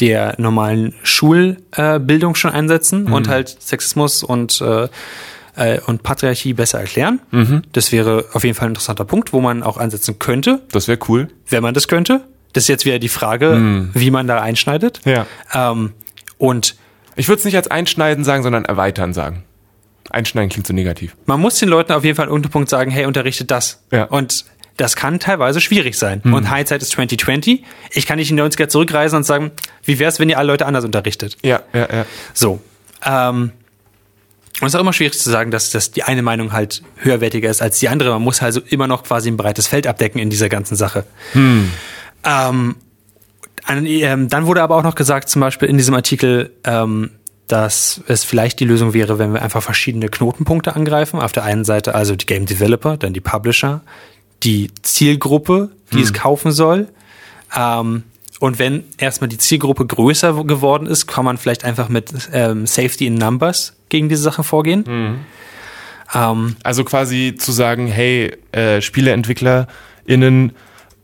der 0.00 0.34
normalen 0.38 0.94
Schulbildung 1.02 2.32
äh, 2.34 2.36
schon 2.36 2.50
einsetzen 2.50 3.04
mhm. 3.04 3.12
und 3.12 3.28
halt 3.28 3.48
Sexismus 3.60 4.22
und 4.22 4.60
äh, 4.60 4.88
äh, 5.56 5.80
und 5.86 6.02
Patriarchie 6.02 6.54
besser 6.54 6.80
erklären. 6.80 7.20
Mhm. 7.30 7.62
Das 7.72 7.92
wäre 7.92 8.24
auf 8.32 8.44
jeden 8.44 8.56
Fall 8.56 8.68
ein 8.68 8.72
interessanter 8.72 9.04
Punkt, 9.04 9.32
wo 9.32 9.40
man 9.40 9.62
auch 9.62 9.76
einsetzen 9.76 10.18
könnte. 10.18 10.62
Das 10.72 10.88
wäre 10.88 10.98
cool. 11.08 11.28
Wenn 11.48 11.62
man 11.62 11.74
das 11.74 11.88
könnte. 11.88 12.22
Das 12.52 12.64
ist 12.64 12.68
jetzt 12.68 12.84
wieder 12.84 12.98
die 12.98 13.08
Frage, 13.08 13.56
mhm. 13.56 13.90
wie 13.94 14.10
man 14.10 14.26
da 14.26 14.40
einschneidet. 14.40 15.00
Ja. 15.04 15.26
Ähm, 15.52 15.92
und 16.38 16.76
ich 17.16 17.28
würde 17.28 17.40
es 17.40 17.44
nicht 17.44 17.56
als 17.56 17.68
einschneiden 17.68 18.24
sagen, 18.24 18.42
sondern 18.42 18.64
erweitern 18.64 19.12
sagen. 19.12 19.44
Einschneiden 20.08 20.50
klingt 20.50 20.66
so 20.66 20.72
negativ. 20.72 21.16
Man 21.26 21.40
muss 21.40 21.56
den 21.56 21.68
Leuten 21.68 21.92
auf 21.92 22.04
jeden 22.04 22.16
Fall 22.16 22.28
unter 22.28 22.48
Punkt 22.48 22.68
sagen, 22.68 22.90
hey, 22.90 23.06
unterrichtet 23.06 23.50
das. 23.50 23.82
Ja. 23.92 24.04
Und 24.04 24.44
das 24.80 24.96
kann 24.96 25.20
teilweise 25.20 25.60
schwierig 25.60 25.96
sein. 25.96 26.22
Mhm. 26.24 26.34
Und 26.34 26.54
Hindsight 26.54 26.80
ist 26.82 26.92
2020. 26.92 27.62
Ich 27.92 28.06
kann 28.06 28.18
nicht 28.18 28.30
in 28.30 28.36
die 28.36 28.42
90er 28.42 28.68
zurückreisen 28.68 29.18
und 29.18 29.24
sagen, 29.24 29.50
wie 29.84 29.98
wäre 29.98 30.08
es, 30.08 30.18
wenn 30.18 30.30
ihr 30.30 30.38
alle 30.38 30.48
Leute 30.48 30.64
anders 30.66 30.84
unterrichtet? 30.84 31.36
Ja, 31.42 31.60
ja, 31.74 31.88
ja. 31.92 32.06
So. 32.32 32.60
Ähm, 33.04 33.52
und 34.60 34.66
es 34.66 34.72
ist 34.72 34.76
auch 34.76 34.80
immer 34.80 34.92
schwierig 34.92 35.18
zu 35.18 35.30
sagen, 35.30 35.50
dass, 35.50 35.70
dass 35.70 35.90
die 35.90 36.02
eine 36.02 36.22
Meinung 36.22 36.52
halt 36.52 36.82
höherwertiger 36.96 37.50
ist 37.50 37.62
als 37.62 37.78
die 37.78 37.88
andere. 37.88 38.10
Man 38.10 38.22
muss 38.22 38.42
also 38.42 38.60
immer 38.68 38.86
noch 38.86 39.04
quasi 39.04 39.30
ein 39.30 39.36
breites 39.36 39.66
Feld 39.66 39.86
abdecken 39.86 40.18
in 40.18 40.30
dieser 40.30 40.48
ganzen 40.48 40.76
Sache. 40.76 41.04
Hm. 41.32 41.70
Ähm, 42.24 42.76
ähm, 43.68 44.28
dann 44.28 44.46
wurde 44.46 44.62
aber 44.62 44.76
auch 44.76 44.82
noch 44.82 44.94
gesagt, 44.94 45.28
zum 45.28 45.40
Beispiel 45.40 45.68
in 45.68 45.76
diesem 45.76 45.94
Artikel, 45.94 46.52
ähm, 46.64 47.10
dass 47.48 48.00
es 48.06 48.24
vielleicht 48.24 48.60
die 48.60 48.64
Lösung 48.64 48.94
wäre, 48.94 49.18
wenn 49.18 49.32
wir 49.32 49.42
einfach 49.42 49.62
verschiedene 49.62 50.08
Knotenpunkte 50.08 50.74
angreifen. 50.74 51.20
Auf 51.20 51.32
der 51.32 51.44
einen 51.44 51.64
Seite 51.64 51.94
also 51.94 52.16
die 52.16 52.26
Game 52.26 52.46
Developer, 52.46 52.96
dann 52.96 53.12
die 53.12 53.20
Publisher, 53.20 53.82
die 54.42 54.70
Zielgruppe, 54.82 55.70
die 55.92 55.98
hm. 55.98 56.02
es 56.02 56.12
kaufen 56.12 56.52
soll. 56.52 56.88
Ähm, 57.56 58.04
Und 58.40 58.58
wenn 58.58 58.84
erstmal 58.96 59.28
die 59.28 59.36
Zielgruppe 59.36 59.84
größer 59.86 60.44
geworden 60.44 60.86
ist, 60.86 61.06
kann 61.06 61.26
man 61.26 61.36
vielleicht 61.36 61.64
einfach 61.64 61.90
mit 61.90 62.12
ähm, 62.32 62.66
Safety 62.66 63.06
in 63.06 63.16
Numbers 63.16 63.74
gegen 63.90 64.08
diese 64.08 64.22
Sachen 64.22 64.44
vorgehen. 64.44 64.84
Ähm, 66.14 66.56
Also 66.62 66.84
quasi 66.84 67.34
zu 67.38 67.52
sagen, 67.52 67.86
hey, 67.86 68.32
äh, 68.52 68.80
SpieleentwicklerInnen, 68.80 70.52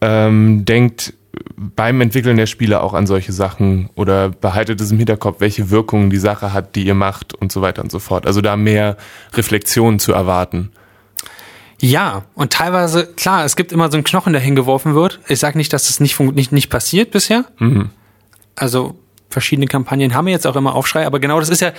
ähm, 0.01 0.65
denkt 0.65 1.13
beim 1.57 2.01
Entwickeln 2.01 2.39
der 2.39 2.47
Spiele 2.47 2.81
auch 2.81 2.95
an 2.95 3.07
solche 3.07 3.33
Sachen 3.33 3.91
oder 3.95 4.31
behaltet 4.31 4.81
es 4.81 4.91
im 4.91 4.99
Hinterkopf, 4.99 5.41
welche 5.41 5.71
Wirkungen 5.71 6.09
die 6.09 6.17
Sache 6.17 6.53
hat, 6.55 6.75
die 6.75 6.87
ihr 6.87 6.95
macht 6.95 7.35
und 7.35 7.53
so 7.53 7.61
weiter 7.61 7.83
und 7.83 7.93
so 7.93 7.99
fort. 7.99 8.27
Also 8.27 8.41
da 8.41 8.57
mehr 8.57 8.97
Reflexion 9.35 9.99
zu 9.99 10.13
erwarten. 10.13 10.71
Ja, 11.81 12.25
und 12.35 12.53
teilweise, 12.53 13.07
klar, 13.07 13.45
es 13.45 13.57
gibt 13.57 13.71
immer 13.71 13.91
so 13.91 13.97
einen 13.97 14.05
Knochen, 14.05 14.33
der 14.33 14.41
hingeworfen 14.41 14.95
wird. 14.95 15.21
Ich 15.29 15.39
sage 15.39 15.59
nicht, 15.59 15.73
dass 15.73 15.87
das 15.89 16.01
nicht, 16.01 16.19
nicht, 16.19 16.53
nicht 16.53 16.71
passiert 16.71 17.11
bisher. 17.11 17.45
Also 18.55 18.99
verschiedene 19.29 19.67
Kampagnen 19.67 20.15
haben 20.15 20.29
jetzt 20.29 20.47
auch 20.47 20.57
immer 20.57 20.75
Aufschrei, 20.75 21.07
aber 21.07 21.21
genau 21.21 21.39
das 21.41 21.51
ist 21.51 21.61
ja, 21.61 21.73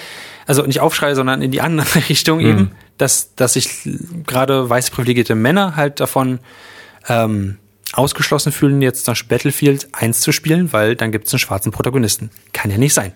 also 0.45 0.63
nicht 0.63 0.79
Aufschrei, 0.79 1.15
sondern 1.15 1.41
in 1.41 1.51
die 1.51 1.61
andere 1.61 1.87
Richtung 2.09 2.39
eben, 2.39 2.71
dass, 2.97 3.33
dass 3.35 3.53
sich 3.53 3.89
gerade 4.27 4.69
weiß 4.69 4.91
privilegierte 4.91 5.33
Männer 5.33 5.75
halt 5.75 5.99
davon 5.99 6.39
ähm, 7.07 7.57
ausgeschlossen 7.93 8.51
fühlen, 8.51 8.81
jetzt 8.81 9.05
zum 9.05 9.13
Beispiel 9.13 9.29
Battlefield 9.29 9.87
1 9.93 10.19
zu 10.19 10.31
spielen, 10.31 10.71
weil 10.73 10.95
dann 10.95 11.11
gibt 11.11 11.27
es 11.27 11.33
einen 11.33 11.39
schwarzen 11.39 11.71
Protagonisten. 11.71 12.29
Kann 12.53 12.69
ja 12.69 12.77
nicht 12.77 12.93
sein. 12.93 13.13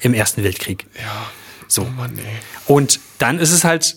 Im 0.00 0.14
Ersten 0.14 0.44
Weltkrieg. 0.44 0.86
Ja. 0.94 1.26
So. 1.66 1.82
Oh 1.82 1.90
Mann, 1.96 2.16
ey. 2.18 2.24
Und 2.66 3.00
dann 3.18 3.38
ist 3.38 3.52
es 3.52 3.64
halt, 3.64 3.96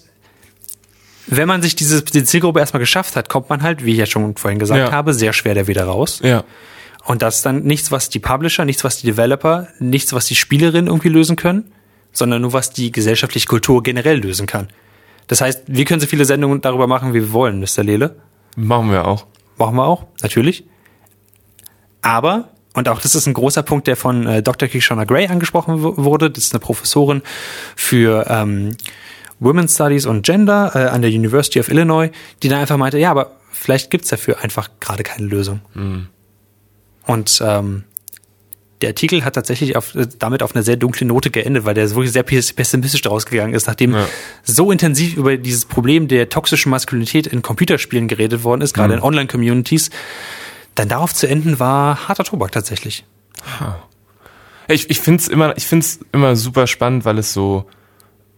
wenn 1.27 1.47
man 1.47 1.61
sich 1.61 1.75
diese 1.75 2.03
die 2.03 2.23
Zielgruppe 2.23 2.59
erstmal 2.59 2.79
geschafft 2.79 3.15
hat, 3.15 3.29
kommt 3.29 3.49
man 3.49 3.61
halt, 3.63 3.85
wie 3.85 3.91
ich 3.91 3.97
ja 3.97 4.05
schon 4.05 4.35
vorhin 4.35 4.59
gesagt 4.59 4.79
Ja. 4.79 4.91
habe, 4.91 5.13
sehr 5.13 5.33
schwer 5.33 5.55
da 5.55 5.67
wieder 5.67 5.85
raus. 5.85 6.19
Ja. 6.23 6.43
Und 7.05 7.21
das 7.21 7.37
ist 7.37 7.45
dann 7.45 7.63
nichts, 7.63 7.91
was 7.91 8.09
die 8.09 8.19
Publisher, 8.19 8.63
nichts, 8.65 8.83
was 8.83 8.97
die 9.01 9.07
Developer, 9.07 9.67
nichts, 9.79 10.13
was 10.13 10.25
die 10.25 10.35
Spielerinnen 10.35 10.87
irgendwie 10.87 11.09
lösen 11.09 11.35
können, 11.35 11.71
sondern 12.13 12.41
nur 12.41 12.53
was 12.53 12.71
die 12.71 12.91
gesellschaftliche 12.91 13.47
Kultur 13.47 13.83
generell 13.83 14.19
lösen 14.19 14.47
kann. 14.47 14.69
Das 15.27 15.41
heißt, 15.41 15.63
wir 15.67 15.85
können 15.85 15.99
so 15.99 16.07
viele 16.07 16.25
Sendungen 16.25 16.61
darüber 16.61 16.87
machen, 16.87 17.13
wie 17.13 17.21
wir 17.21 17.31
wollen, 17.33 17.59
Mr. 17.59 17.83
Lele. 17.83 18.15
Machen 18.55 18.91
wir 18.91 19.05
auch. 19.07 19.25
Machen 19.57 19.75
wir 19.75 19.85
auch, 19.85 20.05
natürlich. 20.21 20.65
Aber, 22.01 22.49
und 22.73 22.89
auch 22.89 22.99
das 23.01 23.15
ist 23.15 23.27
ein 23.27 23.33
großer 23.33 23.63
Punkt, 23.63 23.87
der 23.87 23.95
von 23.95 24.25
äh, 24.27 24.43
Dr. 24.43 24.67
Kishona 24.67 25.05
Gray 25.05 25.27
angesprochen 25.27 25.81
wurde, 25.81 26.29
das 26.29 26.45
ist 26.45 26.53
eine 26.53 26.59
Professorin 26.59 27.21
für 27.75 28.25
ähm, 28.29 28.75
Women's 29.43 29.75
Studies 29.75 30.05
und 30.05 30.23
Gender 30.25 30.71
äh, 30.75 30.89
an 30.89 31.01
der 31.01 31.11
University 31.11 31.59
of 31.59 31.69
Illinois, 31.69 32.09
die 32.41 32.49
dann 32.49 32.59
einfach 32.59 32.77
meinte, 32.77 32.97
ja, 32.97 33.11
aber 33.11 33.31
vielleicht 33.51 33.91
gibt's 33.91 34.09
dafür 34.09 34.39
einfach 34.41 34.69
gerade 34.79 35.03
keine 35.03 35.27
Lösung. 35.27 35.61
Und 37.05 37.41
ähm, 37.45 37.83
der 38.81 38.89
Artikel 38.89 39.23
hat 39.23 39.35
tatsächlich 39.35 39.75
auf, 39.75 39.95
äh, 39.95 40.07
damit 40.19 40.43
auf 40.43 40.55
eine 40.55 40.63
sehr 40.63 40.75
dunkle 40.77 41.05
Note 41.07 41.31
geendet, 41.31 41.63
weil 41.65 41.73
der 41.73 41.89
wirklich 41.91 42.11
sehr 42.11 42.25
pes- 42.25 42.53
pessimistisch 42.55 43.01
daraus 43.01 43.25
gegangen 43.25 43.53
ist, 43.53 43.67
nachdem 43.67 43.93
Ja. 43.93 44.05
so 44.43 44.71
intensiv 44.71 45.15
über 45.17 45.37
dieses 45.37 45.65
Problem 45.65 46.07
der 46.07 46.29
toxischen 46.29 46.69
Maskulinität 46.69 47.27
in 47.27 47.41
Computerspielen 47.41 48.07
geredet 48.07 48.43
worden 48.43 48.61
ist, 48.61 48.73
gerade 48.73 48.93
in 48.95 49.01
Online-Communities. 49.01 49.89
Dann 50.75 50.89
darauf 50.89 51.13
zu 51.13 51.27
enden 51.27 51.59
war 51.59 52.07
harter 52.07 52.23
Tobak 52.23 52.51
tatsächlich. 52.51 53.05
Ich, 54.67 54.89
ich 54.89 54.99
finde 54.99 55.21
es 55.21 55.27
immer, 55.27 55.55
ich 55.57 55.67
find's 55.67 55.99
immer 56.11 56.35
super 56.35 56.67
spannend, 56.67 57.05
weil 57.05 57.17
es 57.19 57.31
so, 57.33 57.65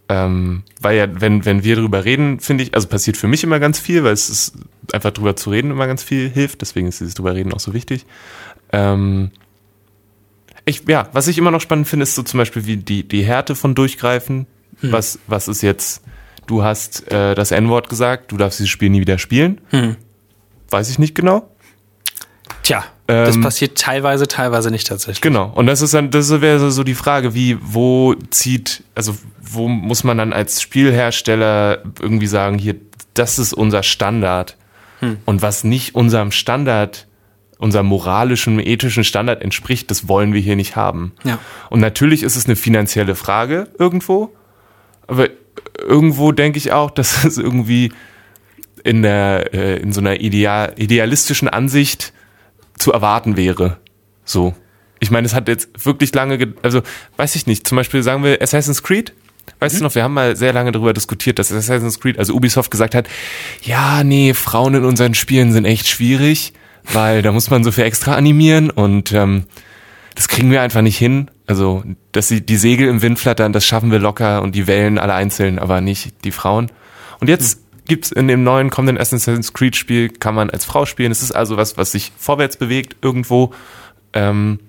ähm, 0.08 0.62
weil 0.80 0.96
ja, 0.96 1.20
wenn, 1.20 1.44
wenn 1.44 1.64
wir 1.64 1.76
drüber 1.76 2.04
reden, 2.04 2.38
finde 2.40 2.64
ich, 2.64 2.74
also 2.74 2.88
passiert 2.88 3.16
für 3.16 3.28
mich 3.28 3.42
immer 3.42 3.58
ganz 3.58 3.78
viel, 3.78 4.04
weil 4.04 4.12
es 4.12 4.28
ist 4.30 4.54
einfach 4.92 5.10
drüber 5.10 5.34
zu 5.36 5.50
reden 5.50 5.70
immer 5.70 5.86
ganz 5.86 6.02
viel 6.02 6.28
hilft, 6.28 6.60
deswegen 6.60 6.86
ist 6.86 7.00
dieses 7.00 7.14
drüber 7.14 7.34
reden 7.34 7.52
auch 7.52 7.60
so 7.60 7.74
wichtig. 7.74 8.06
Ähm, 8.72 9.30
ich, 10.64 10.82
ja, 10.88 11.08
was 11.12 11.28
ich 11.28 11.38
immer 11.38 11.50
noch 11.50 11.60
spannend 11.60 11.88
finde, 11.88 12.04
ist 12.04 12.14
so 12.14 12.22
zum 12.22 12.38
Beispiel 12.38 12.66
wie 12.66 12.76
die, 12.76 13.06
die 13.06 13.24
Härte 13.24 13.54
von 13.54 13.74
Durchgreifen. 13.74 14.46
Was, 14.92 15.18
was 15.26 15.48
ist 15.48 15.62
jetzt, 15.62 16.02
du 16.46 16.62
hast 16.62 17.10
äh, 17.10 17.34
das 17.34 17.50
N-Wort 17.50 17.88
gesagt, 17.88 18.30
du 18.32 18.36
darfst 18.36 18.58
dieses 18.58 18.70
Spiel 18.70 18.90
nie 18.90 19.00
wieder 19.00 19.18
spielen. 19.18 19.60
Weiß 20.70 20.90
ich 20.90 20.98
nicht 20.98 21.14
genau. 21.14 21.48
Tja, 22.62 22.84
das 23.06 23.36
Ähm, 23.36 23.42
passiert 23.42 23.78
teilweise, 23.78 24.26
teilweise 24.26 24.70
nicht 24.70 24.86
tatsächlich. 24.86 25.20
Genau. 25.20 25.52
Und 25.54 25.66
das 25.66 25.82
ist 25.82 25.94
dann, 25.94 26.10
das 26.10 26.30
wäre 26.40 26.70
so 26.70 26.84
die 26.84 26.94
Frage, 26.94 27.34
wie, 27.34 27.56
wo 27.60 28.14
zieht, 28.30 28.82
also 28.94 29.16
wo 29.40 29.68
muss 29.68 30.04
man 30.04 30.18
dann 30.18 30.32
als 30.32 30.60
Spielhersteller 30.60 31.82
irgendwie 32.00 32.26
sagen, 32.26 32.58
hier, 32.58 32.74
das 33.14 33.38
ist 33.38 33.52
unser 33.52 33.82
Standard. 33.82 34.56
Und 35.26 35.42
was 35.42 35.62
nicht 35.62 35.94
unserem 35.94 36.32
Standard, 36.32 37.06
unserem 37.58 37.86
moralischen, 37.86 38.58
ethischen 38.58 39.04
Standard 39.04 39.42
entspricht, 39.42 39.90
das 39.90 40.08
wollen 40.08 40.32
wir 40.32 40.40
hier 40.40 40.56
nicht 40.56 40.74
haben. 40.74 41.12
Ja. 41.22 41.38
Und 41.68 41.80
natürlich 41.80 42.22
ist 42.22 42.34
es 42.34 42.46
eine 42.46 42.56
finanzielle 42.56 43.14
Frage 43.14 43.68
irgendwo, 43.78 44.34
aber 45.06 45.28
irgendwo 45.78 46.32
denke 46.32 46.56
ich 46.56 46.72
auch, 46.72 46.90
dass 46.90 47.24
es 47.24 47.36
irgendwie 47.36 47.92
in 48.84 49.02
der, 49.02 49.52
äh, 49.52 49.76
in 49.76 49.92
so 49.92 50.00
einer 50.00 50.18
ideal, 50.18 50.72
idealistischen 50.76 51.48
Ansicht 51.48 52.14
zu 52.78 52.92
erwarten 52.92 53.36
wäre. 53.36 53.78
So. 54.24 54.54
Ich 54.98 55.10
meine, 55.10 55.26
es 55.26 55.34
hat 55.34 55.48
jetzt 55.48 55.84
wirklich 55.84 56.14
lange, 56.14 56.38
ge- 56.38 56.54
also 56.62 56.80
weiß 57.16 57.36
ich 57.36 57.46
nicht, 57.46 57.66
zum 57.68 57.76
Beispiel 57.76 58.02
sagen 58.02 58.24
wir 58.24 58.40
Assassin's 58.40 58.82
Creed. 58.82 59.12
Weißt 59.60 59.78
du 59.78 59.84
noch, 59.84 59.94
wir 59.94 60.02
haben 60.02 60.14
mal 60.14 60.36
sehr 60.36 60.52
lange 60.52 60.72
darüber 60.72 60.92
diskutiert, 60.92 61.38
dass 61.38 61.52
Assassin's 61.52 62.00
Creed, 62.00 62.18
also 62.18 62.34
Ubisoft 62.34 62.70
gesagt 62.70 62.94
hat, 62.94 63.06
ja, 63.62 64.02
nee, 64.04 64.34
Frauen 64.34 64.74
in 64.74 64.84
unseren 64.84 65.14
Spielen 65.14 65.52
sind 65.52 65.64
echt 65.66 65.86
schwierig, 65.86 66.52
weil 66.92 67.22
da 67.22 67.30
muss 67.30 67.50
man 67.50 67.62
so 67.62 67.70
viel 67.72 67.84
extra 67.84 68.14
animieren 68.14 68.70
und 68.70 69.12
ähm, 69.12 69.44
das 70.14 70.28
kriegen 70.28 70.50
wir 70.50 70.62
einfach 70.62 70.82
nicht 70.82 70.96
hin. 70.98 71.30
Also, 71.46 71.84
dass 72.12 72.26
sie 72.28 72.40
die 72.40 72.56
Segel 72.56 72.88
im 72.88 73.02
Wind 73.02 73.18
flattern, 73.18 73.52
das 73.52 73.64
schaffen 73.66 73.92
wir 73.92 73.98
locker 73.98 74.42
und 74.42 74.54
die 74.54 74.66
Wellen 74.66 74.98
alle 74.98 75.14
einzeln, 75.14 75.58
aber 75.58 75.80
nicht 75.80 76.24
die 76.24 76.32
Frauen. 76.32 76.72
Und 77.20 77.28
jetzt 77.28 77.60
gibt's 77.86 78.12
in 78.12 78.28
dem 78.28 78.44
neuen 78.44 78.70
kommenden 78.70 78.98
Assassin's 78.98 79.52
Creed 79.52 79.76
Spiel, 79.76 80.10
kann 80.10 80.34
man 80.34 80.50
als 80.50 80.64
Frau 80.64 80.84
spielen. 80.86 81.10
Es 81.12 81.22
ist 81.22 81.32
also 81.32 81.56
was, 81.56 81.76
was 81.76 81.92
sich 81.92 82.12
vorwärts 82.16 82.56
bewegt 82.56 82.96
irgendwo. 83.02 83.52
Ähm, 84.12 84.60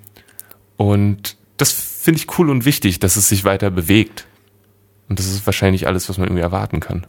und 0.77 1.37
das 1.57 1.71
finde 1.71 2.19
ich 2.21 2.39
cool 2.39 2.49
und 2.49 2.65
wichtig, 2.65 2.99
dass 2.99 3.15
es 3.15 3.27
sich 3.29 3.43
weiter 3.43 3.69
bewegt. 3.71 4.25
Und 5.09 5.19
das 5.19 5.25
ist 5.25 5.45
wahrscheinlich 5.45 5.87
alles, 5.87 6.09
was 6.09 6.17
man 6.17 6.27
irgendwie 6.27 6.43
erwarten 6.43 6.79
kann. 6.79 7.07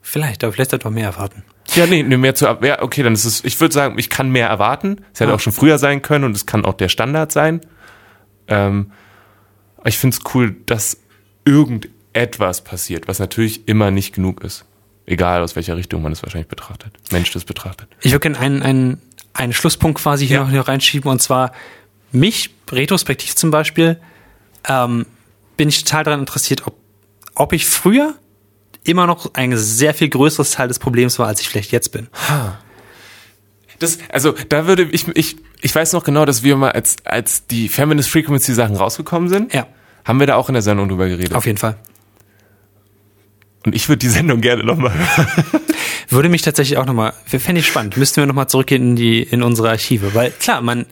Vielleicht, 0.00 0.44
aber 0.44 0.52
vielleicht 0.52 0.70
sollte 0.70 0.86
man 0.86 0.94
mehr 0.94 1.06
erwarten. 1.06 1.42
Ja, 1.74 1.86
nee, 1.86 2.02
nee 2.02 2.16
mehr 2.18 2.34
zu 2.34 2.46
ab. 2.46 2.62
Ja, 2.64 2.82
okay, 2.82 3.02
dann 3.02 3.14
ist 3.14 3.24
es, 3.24 3.44
ich 3.44 3.58
würde 3.60 3.72
sagen, 3.72 3.98
ich 3.98 4.10
kann 4.10 4.30
mehr 4.30 4.46
erwarten. 4.48 4.98
Es 5.14 5.20
hätte 5.20 5.32
Ah. 5.32 5.36
auch 5.36 5.40
schon 5.40 5.54
früher 5.54 5.78
sein 5.78 6.02
können 6.02 6.24
und 6.24 6.36
es 6.36 6.44
kann 6.44 6.64
auch 6.64 6.74
der 6.74 6.88
Standard 6.88 7.32
sein. 7.32 7.62
Ähm, 8.46 8.92
ich 9.84 9.96
finde 9.96 10.16
es 10.16 10.34
cool, 10.34 10.54
dass 10.66 10.98
irgendetwas 11.44 12.62
passiert, 12.62 13.08
was 13.08 13.18
natürlich 13.18 13.66
immer 13.68 13.90
nicht 13.90 14.14
genug 14.14 14.44
ist. 14.44 14.66
Egal 15.12 15.42
aus 15.42 15.54
welcher 15.56 15.76
Richtung 15.76 16.00
man 16.02 16.12
es 16.12 16.22
wahrscheinlich 16.22 16.48
betrachtet. 16.48 16.92
Mensch 17.10 17.30
das 17.32 17.44
betrachtet. 17.44 17.88
Ich 18.00 18.12
würde 18.12 18.20
gerne 18.20 18.38
einen, 18.38 18.62
einen, 18.62 19.02
einen 19.34 19.52
Schlusspunkt 19.52 20.00
quasi 20.00 20.26
hier 20.26 20.36
Ja. 20.38 20.44
noch 20.44 20.50
hier 20.50 20.66
reinschieben 20.66 21.10
und 21.10 21.20
zwar 21.20 21.52
mich, 22.12 22.50
retrospektiv 22.70 23.36
zum 23.36 23.50
Beispiel, 23.50 24.00
ähm, 24.68 25.04
bin 25.58 25.68
ich 25.68 25.84
total 25.84 26.04
daran 26.04 26.20
interessiert, 26.20 26.66
ob, 26.66 26.76
ob 27.34 27.52
ich 27.52 27.66
früher 27.66 28.14
immer 28.84 29.06
noch 29.06 29.34
ein 29.34 29.56
sehr 29.56 29.92
viel 29.94 30.08
größeres 30.08 30.52
Teil 30.52 30.68
des 30.68 30.78
Problems 30.78 31.18
war, 31.18 31.26
als 31.28 31.40
ich 31.42 31.48
vielleicht 31.48 31.72
jetzt 31.72 31.90
bin. 31.92 32.08
Das, 33.78 33.98
also 34.10 34.32
da 34.48 34.66
würde 34.66 34.84
ich, 34.84 35.06
ich, 35.08 35.36
ich 35.60 35.74
weiß 35.74 35.92
noch 35.92 36.04
genau, 36.04 36.24
dass 36.24 36.42
wir 36.42 36.56
mal 36.56 36.72
als, 36.72 36.96
als 37.04 37.46
die 37.46 37.68
Feminist 37.68 38.08
Frequency 38.10 38.54
Sachen 38.54 38.76
rausgekommen 38.76 39.28
sind, 39.28 39.52
Ja, 39.52 39.66
haben 40.04 40.20
wir 40.20 40.26
da 40.26 40.36
auch 40.36 40.48
in 40.48 40.54
der 40.54 40.62
Sendung 40.62 40.88
drüber 40.88 41.08
geredet. 41.08 41.34
auf 41.34 41.46
jeden 41.46 41.58
Fall. 41.58 41.76
Und 43.64 43.74
ich 43.74 43.88
würde 43.88 43.98
die 43.98 44.08
Sendung 44.08 44.40
gerne 44.40 44.64
nochmal 44.64 44.92
hören. 44.92 45.28
Würde 46.08 46.28
mich 46.28 46.42
tatsächlich 46.42 46.76
auch 46.78 46.84
nochmal, 46.84 47.14
fände 47.24 47.60
ich 47.60 47.66
spannend, 47.66 47.96
müssten 47.96 48.20
wir 48.20 48.26
nochmal 48.26 48.46
zurückgehen 48.46 48.82
in 48.82 48.96
die, 48.96 49.22
in 49.22 49.42
unsere 49.42 49.70
Archive, 49.70 50.14
weil 50.14 50.30
klar, 50.30 50.60
man, 50.60 50.84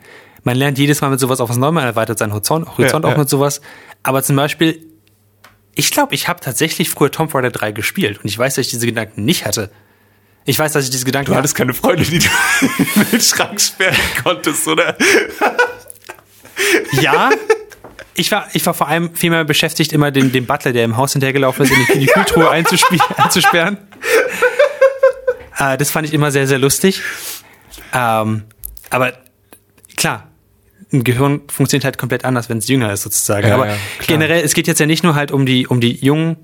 man 0.44 0.56
lernt 0.56 0.78
jedes 0.78 1.02
Mal 1.02 1.10
mit 1.10 1.20
sowas 1.20 1.40
auf 1.40 1.50
was 1.50 1.58
Neues, 1.58 1.74
man 1.74 1.84
erweitert 1.84 2.18
seinen 2.18 2.32
Horizont, 2.32 2.78
Horizont 2.78 3.04
Ja, 3.04 3.10
auch 3.10 3.14
ja. 3.14 3.18
mit 3.18 3.28
sowas, 3.28 3.60
aber 4.02 4.22
zum 4.22 4.36
Beispiel, 4.36 4.78
ich 5.74 5.90
glaube, 5.90 6.14
ich 6.14 6.26
habe 6.26 6.40
tatsächlich 6.40 6.88
früher 6.88 7.10
Tomb 7.10 7.34
Raider 7.34 7.50
3 7.50 7.72
gespielt 7.72 8.18
und 8.22 8.30
ich 8.30 8.38
weiß, 8.38 8.54
dass 8.54 8.64
ich 8.64 8.70
diese 8.70 8.86
Gedanken 8.86 9.26
nicht 9.26 9.44
hatte. 9.44 9.70
Ich 10.46 10.58
weiß, 10.58 10.72
dass 10.72 10.84
ich 10.84 10.90
diese 10.90 11.04
Gedanken 11.04 11.32
Du 11.32 11.36
hattest 11.36 11.54
keine 11.54 11.74
Freunde, 11.74 12.04
die 12.04 12.18
du 12.18 12.28
in 12.96 13.10
den 13.12 13.20
Schrank 13.20 13.60
sperren 13.60 13.96
konntest, 14.22 14.66
oder? 14.66 14.96
Ja. 16.92 17.30
Ich 18.14 18.30
war, 18.32 18.46
ich 18.52 18.64
war 18.66 18.74
vor 18.74 18.88
allem 18.88 19.14
viel 19.14 19.30
mehr 19.30 19.44
beschäftigt, 19.44 19.92
immer 19.92 20.10
den, 20.10 20.32
den 20.32 20.46
Butler, 20.46 20.72
der 20.72 20.84
im 20.84 20.96
Haus 20.96 21.12
hinterhergelaufen 21.12 21.64
ist, 21.64 21.70
in 21.72 21.78
die, 21.86 21.92
in 21.92 22.00
die 22.00 22.06
Kühltruhe 22.06 22.50
einzuspie- 22.50 23.00
einzusperren. 23.16 23.78
Äh, 25.58 25.76
das 25.78 25.90
fand 25.90 26.06
ich 26.08 26.14
immer 26.14 26.30
sehr, 26.30 26.46
sehr 26.46 26.58
lustig. 26.58 27.00
Ähm, 27.94 28.42
aber 28.90 29.12
klar, 29.96 30.28
ein 30.92 31.04
Gehirn 31.04 31.42
funktioniert 31.48 31.84
halt 31.84 31.98
komplett 31.98 32.24
anders, 32.24 32.48
wenn 32.48 32.58
es 32.58 32.68
jünger 32.68 32.92
ist, 32.92 33.02
sozusagen. 33.02 33.46
Ja, 33.48 33.54
aber 33.54 33.68
ja, 33.68 33.76
generell, 34.06 34.44
es 34.44 34.54
geht 34.54 34.66
jetzt 34.66 34.80
ja 34.80 34.86
nicht 34.86 35.04
nur 35.04 35.14
halt 35.14 35.30
um 35.30 35.46
die, 35.46 35.66
um 35.66 35.80
die 35.80 35.92
jungen 36.04 36.36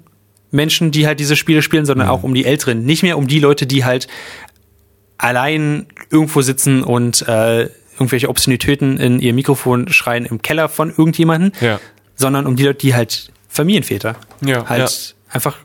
Menschen, 0.52 0.92
die 0.92 1.06
halt 1.06 1.18
diese 1.18 1.34
Spiele 1.36 1.62
spielen, 1.62 1.82
Mhm. 1.82 1.86
sondern 1.86 2.08
auch 2.08 2.22
um 2.22 2.32
die 2.32 2.44
Älteren. 2.44 2.84
Nicht 2.84 3.02
mehr 3.02 3.18
um 3.18 3.26
die 3.26 3.40
Leute, 3.40 3.66
die 3.66 3.84
halt 3.84 4.06
allein 5.18 5.86
irgendwo 6.10 6.42
sitzen 6.42 6.84
und 6.84 7.26
äh, 7.26 7.68
irgendwelche 7.96 8.28
Obszönitäten 8.28 8.98
in 8.98 9.20
ihr 9.20 9.32
Mikrofon 9.34 9.88
schreien 9.92 10.24
im 10.26 10.42
Keller 10.42 10.68
von 10.68 10.90
irgendjemanden, 10.90 11.52
Ja. 11.60 11.80
sondern 12.14 12.46
um 12.46 12.56
die 12.56 12.64
Leute, 12.64 12.78
die 12.78 12.94
halt 12.94 13.30
Familienväter. 13.48 14.16
Ja, 14.44 14.68
Halt 14.68 14.80
ja. 14.90 15.34
einfach 15.34 15.56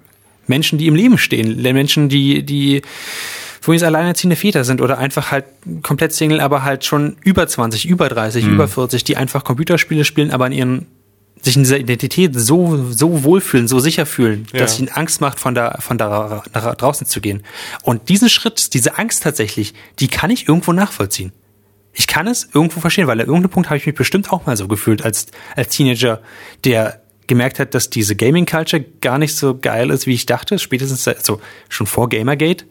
Menschen, 0.48 0.78
die 0.80 0.88
im 0.88 0.96
Leben 0.96 1.18
stehen. 1.18 1.62
Menschen, 1.62 2.10
die, 2.10 2.44
die 2.44 2.82
wo 3.64 3.74
jetzt 3.74 3.84
alleinerziehende 3.84 4.36
Väter 4.36 4.64
sind 4.64 4.82
oder 4.82 4.98
einfach 4.98 5.30
halt 5.32 5.46
komplett 5.84 6.14
Single, 6.14 6.40
aber 6.40 6.64
halt 6.64 6.84
schon 6.84 7.18
über 7.24 7.48
20, 7.48 7.86
über 7.88 8.10
30, 8.10 8.46
Mhm. 8.46 8.54
über 8.56 8.68
40, 8.68 9.04
die 9.04 9.18
einfach 9.18 9.44
Computerspiele 9.44 10.04
spielen, 10.04 10.32
aber 10.32 10.48
in 10.48 10.52
ihren 10.54 10.88
sich 11.44 11.56
in 11.56 11.64
dieser 11.64 11.78
Identität 11.80 12.34
so, 12.40 12.86
so 12.92 13.24
wohlfühlen, 13.24 13.68
so 13.68 13.80
sicher 13.80 14.06
fühlen, 14.06 14.46
Ja. 14.54 14.60
dass 14.60 14.80
ihnen 14.80 14.90
Angst 14.90 15.22
macht, 15.22 15.40
von 15.40 15.56
da, 15.56 15.78
von 15.80 15.98
da 15.98 16.44
nach 16.54 16.76
draußen 16.76 17.06
zu 17.08 17.20
gehen. 17.22 17.42
Und 17.84 18.10
diesen 18.10 18.30
Schritt, 18.30 18.74
diese 18.76 18.98
Angst 19.00 19.24
tatsächlich, 19.24 19.74
die 20.00 20.08
kann 20.08 20.30
ich 20.32 20.48
irgendwo 20.48 20.72
nachvollziehen. 20.74 21.32
Ich 21.94 22.08
kann 22.08 22.28
es 22.28 22.50
irgendwo 22.54 22.80
verstehen, 22.80 23.08
weil 23.08 23.20
an 23.20 23.28
irgendeinem 23.28 23.50
Punkt 23.50 23.70
habe 23.70 23.78
ich 23.78 23.86
mich 23.86 23.96
bestimmt 23.96 24.32
auch 24.32 24.46
mal 24.46 24.56
so 24.56 24.68
gefühlt 24.68 25.04
als, 25.04 25.28
als 25.56 25.76
Teenager, 25.76 26.22
der 26.64 27.02
gemerkt 27.28 27.60
hat, 27.60 27.74
dass 27.74 27.90
diese 27.90 28.16
Gaming-Culture 28.16 28.84
gar 29.02 29.18
nicht 29.18 29.36
so 29.36 29.58
geil 29.58 29.90
ist, 29.90 30.08
wie 30.08 30.14
ich 30.14 30.26
dachte, 30.26 30.60
spätestens 30.60 31.08
also 31.08 31.40
schon 31.70 31.88
vor 31.88 32.10
Gamergate. 32.10 32.66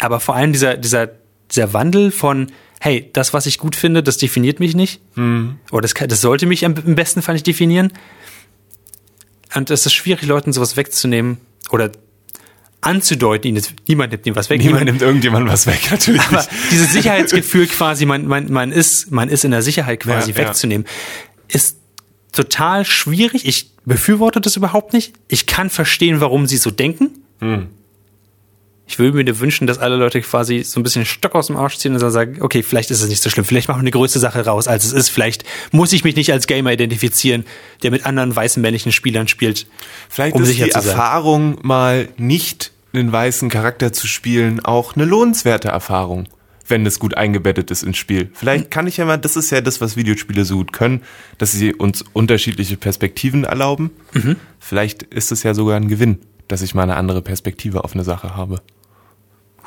Aber 0.00 0.20
vor 0.20 0.34
allem 0.36 0.52
dieser, 0.52 0.76
dieser, 0.76 1.10
dieser 1.50 1.72
Wandel 1.72 2.10
von, 2.10 2.52
hey, 2.80 3.08
das, 3.12 3.32
was 3.32 3.46
ich 3.46 3.58
gut 3.58 3.76
finde, 3.76 4.02
das 4.02 4.18
definiert 4.18 4.60
mich 4.60 4.74
nicht. 4.74 5.00
Oder 5.70 5.82
das, 5.82 5.94
das 5.94 6.20
sollte 6.20 6.46
mich 6.46 6.64
am, 6.66 6.74
im 6.84 6.94
besten 6.94 7.22
Fall 7.22 7.34
nicht 7.34 7.46
definieren. 7.46 7.92
Und 9.54 9.70
es 9.70 9.86
ist 9.86 9.94
schwierig, 9.94 10.26
Leuten 10.26 10.52
sowas 10.52 10.76
wegzunehmen 10.76 11.38
oder 11.70 11.90
anzudeuten, 12.84 13.48
ihnen 13.48 13.62
niemand 13.88 14.12
nimmt 14.12 14.26
ihnen 14.26 14.36
was 14.36 14.50
weg. 14.50 14.60
Niemand 14.62 14.84
nimmt 14.84 15.02
irgendjemandem 15.02 15.52
was 15.52 15.66
weg, 15.66 15.90
natürlich 15.90 16.22
aber 16.22 16.38
nicht. 16.38 16.50
dieses 16.70 16.92
Sicherheitsgefühl 16.92 17.66
quasi, 17.66 18.06
man, 18.06 18.26
man, 18.26 18.52
man 18.52 18.72
ist, 18.72 19.10
man 19.10 19.28
ist 19.28 19.44
in 19.44 19.50
der 19.50 19.62
Sicherheit 19.62 20.00
quasi 20.00 20.32
Ja, 20.32 20.38
ja. 20.38 20.48
wegzunehmen, 20.48 20.86
ist 21.48 21.78
total 22.32 22.84
schwierig. 22.84 23.46
Ich 23.46 23.70
befürworte 23.84 24.40
das 24.40 24.56
überhaupt 24.56 24.92
nicht. 24.92 25.14
Ich 25.28 25.46
kann 25.46 25.70
verstehen, 25.70 26.20
warum 26.20 26.46
sie 26.46 26.56
so 26.56 26.70
denken. 26.70 27.10
Hm. 27.40 27.68
Ich 28.86 28.98
würde 28.98 29.16
mir 29.16 29.40
wünschen, 29.40 29.66
dass 29.66 29.78
alle 29.78 29.96
Leute 29.96 30.20
quasi 30.20 30.62
so 30.62 30.78
ein 30.78 30.82
bisschen 30.82 31.06
Stock 31.06 31.34
aus 31.34 31.46
dem 31.46 31.56
Arsch 31.56 31.78
ziehen 31.78 31.94
und 31.94 32.02
dann 32.02 32.10
sagen, 32.10 32.42
okay, 32.42 32.62
vielleicht 32.62 32.90
ist 32.90 33.00
es 33.00 33.08
nicht 33.08 33.22
so 33.22 33.30
schlimm, 33.30 33.46
vielleicht 33.46 33.66
machen 33.68 33.78
wir 33.78 33.84
eine 33.84 33.90
größte 33.90 34.18
Sache 34.18 34.44
raus, 34.44 34.68
als 34.68 34.84
es 34.84 34.92
ist. 34.92 35.08
Vielleicht 35.08 35.44
muss 35.72 35.92
ich 35.94 36.04
mich 36.04 36.16
nicht 36.16 36.30
als 36.32 36.46
Gamer 36.46 36.72
identifizieren, 36.72 37.44
der 37.82 37.90
mit 37.90 38.04
anderen 38.04 38.36
weißen 38.36 38.60
männlichen 38.60 38.92
Spielern 38.92 39.26
spielt. 39.26 39.66
Vielleicht 40.10 40.36
um 40.36 40.42
ist 40.42 40.48
sicher 40.48 40.66
die 40.66 40.72
zu 40.72 40.80
sein. 40.80 40.90
Erfahrung, 40.90 41.58
mal 41.62 42.08
nicht 42.18 42.73
einen 42.94 43.12
weißen 43.12 43.48
Charakter 43.48 43.92
zu 43.92 44.06
spielen, 44.06 44.64
auch 44.64 44.96
eine 44.96 45.04
lohnenswerte 45.04 45.68
Erfahrung, 45.68 46.28
wenn 46.66 46.86
es 46.86 46.98
gut 46.98 47.16
eingebettet 47.16 47.70
ist 47.70 47.82
ins 47.82 47.98
Spiel. 47.98 48.30
Vielleicht 48.34 48.70
kann 48.70 48.86
ich 48.86 48.96
ja 48.96 49.04
mal, 49.04 49.16
das 49.16 49.36
ist 49.36 49.50
ja 49.50 49.60
das, 49.60 49.80
was 49.80 49.96
Videospiele 49.96 50.44
so 50.44 50.56
gut 50.56 50.72
können, 50.72 51.02
dass 51.38 51.52
sie 51.52 51.74
uns 51.74 52.02
unterschiedliche 52.12 52.76
Perspektiven 52.76 53.44
erlauben. 53.44 53.90
Mhm. 54.12 54.36
Vielleicht 54.58 55.02
ist 55.02 55.32
es 55.32 55.42
ja 55.42 55.54
sogar 55.54 55.76
ein 55.76 55.88
Gewinn, 55.88 56.18
dass 56.48 56.62
ich 56.62 56.74
mal 56.74 56.84
eine 56.84 56.96
andere 56.96 57.22
Perspektive 57.22 57.84
auf 57.84 57.94
eine 57.94 58.04
Sache 58.04 58.36
habe. 58.36 58.60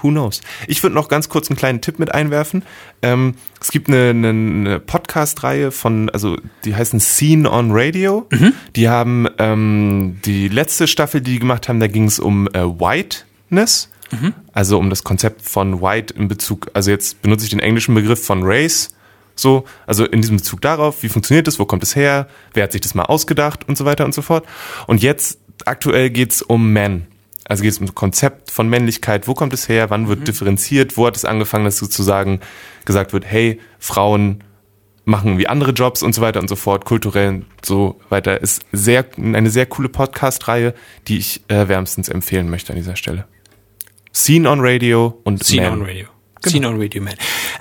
Who 0.02 0.10
knows? 0.10 0.42
Ich 0.68 0.84
würde 0.84 0.96
noch 0.96 1.08
ganz 1.08 1.30
kurz 1.30 1.50
einen 1.50 1.58
kleinen 1.58 1.82
Tipp 1.82 2.00
mit 2.00 2.14
einwerfen. 2.14 2.64
Ähm, 3.02 3.36
es 3.62 3.72
gibt 3.72 3.88
eine, 3.88 4.10
eine, 4.10 4.30
eine 4.30 4.80
Podcast-Reihe 4.80 5.72
von, 5.72 6.10
also 6.10 6.38
die 6.66 6.76
heißen 6.76 7.00
Scene 7.00 7.50
on 7.50 7.70
Radio. 7.72 8.28
Die 8.76 8.90
haben 8.90 9.28
ähm, 9.40 10.20
die 10.26 10.48
letzte 10.48 10.88
Staffel, 10.88 11.22
die 11.22 11.34
die 11.34 11.40
gemacht 11.40 11.70
haben, 11.70 11.80
da 11.80 11.88
ging 11.88 12.06
es 12.06 12.20
um 12.20 12.48
äh, 12.48 12.64
Whiteness. 12.64 13.90
Also 14.54 14.78
um 14.80 14.90
das 14.90 15.04
Konzept 15.04 15.42
von 15.42 15.82
White 15.82 16.14
in 16.14 16.28
Bezug, 16.28 16.72
also 16.74 16.92
jetzt 16.92 17.22
benutze 17.22 17.44
ich 17.44 17.50
den 17.50 17.60
englischen 17.60 17.94
Begriff 17.94 18.24
von 18.24 18.42
Race. 18.44 18.96
So, 19.36 19.66
also 19.86 20.06
in 20.06 20.22
diesem 20.22 20.38
Bezug 20.38 20.62
darauf, 20.62 21.04
wie 21.04 21.10
funktioniert 21.10 21.46
das, 21.46 21.60
wo 21.60 21.66
kommt 21.66 21.84
es 21.84 21.96
her, 21.96 22.28
wer 22.54 22.64
hat 22.64 22.72
sich 22.72 22.82
das 22.82 22.96
mal 22.96 23.04
ausgedacht 23.04 23.68
und 23.68 23.78
so 23.78 23.86
weiter 23.86 24.06
und 24.06 24.14
so 24.14 24.22
fort. 24.22 24.46
Und 24.88 25.04
jetzt 25.04 25.40
aktuell 25.66 26.10
geht's 26.10 26.42
um 26.42 26.72
Men. 26.74 27.06
Also 27.48 27.64
geht 27.64 27.72
es 27.72 27.80
um 27.80 27.86
das 27.86 27.96
Konzept 27.96 28.52
von 28.52 28.70
Männlichkeit, 28.70 29.28
wo 29.28 29.34
kommt 29.34 29.54
es 29.54 29.70
her, 29.70 29.90
wann 29.90 30.08
wird 30.08 30.28
differenziert, 30.28 30.98
wo 30.98 31.08
hat 31.08 31.16
es 31.16 31.26
angefangen, 31.26 31.66
dass 31.66 31.78
sozusagen 31.78 32.42
gesagt 32.86 33.14
wird, 33.14 33.26
hey, 33.26 33.60
Frauen 33.80 34.44
machen 35.06 35.38
wie 35.38 35.48
andere 35.48 35.72
Jobs 35.72 36.04
und 36.04 36.14
so 36.14 36.22
weiter 36.22 36.42
und 36.42 36.50
so 36.50 36.58
fort, 36.58 36.84
kulturell 36.84 37.30
und 37.30 37.46
so 37.64 38.00
weiter. 38.10 38.42
Ist 38.42 38.66
sehr, 38.74 39.06
eine 39.18 39.50
sehr 39.50 39.66
coole 39.66 39.88
Podcast-Reihe, 39.88 40.74
die 41.08 41.18
ich 41.18 41.42
äh, 41.48 41.70
wärmstens 41.70 42.10
empfehlen 42.10 42.50
möchte 42.50 42.74
an 42.74 42.78
dieser 42.78 42.98
Stelle. 42.98 43.26
Scene 44.14 44.50
on 44.50 44.60
Radio 44.60 45.20
und 45.24 45.44
Scene 45.44 45.70
Man. 45.70 45.82
on 45.82 45.86
Radio. 45.86 46.08
Scene 46.46 46.68
on 46.68 46.80
Radio 46.80 47.02
Man. 47.02 47.16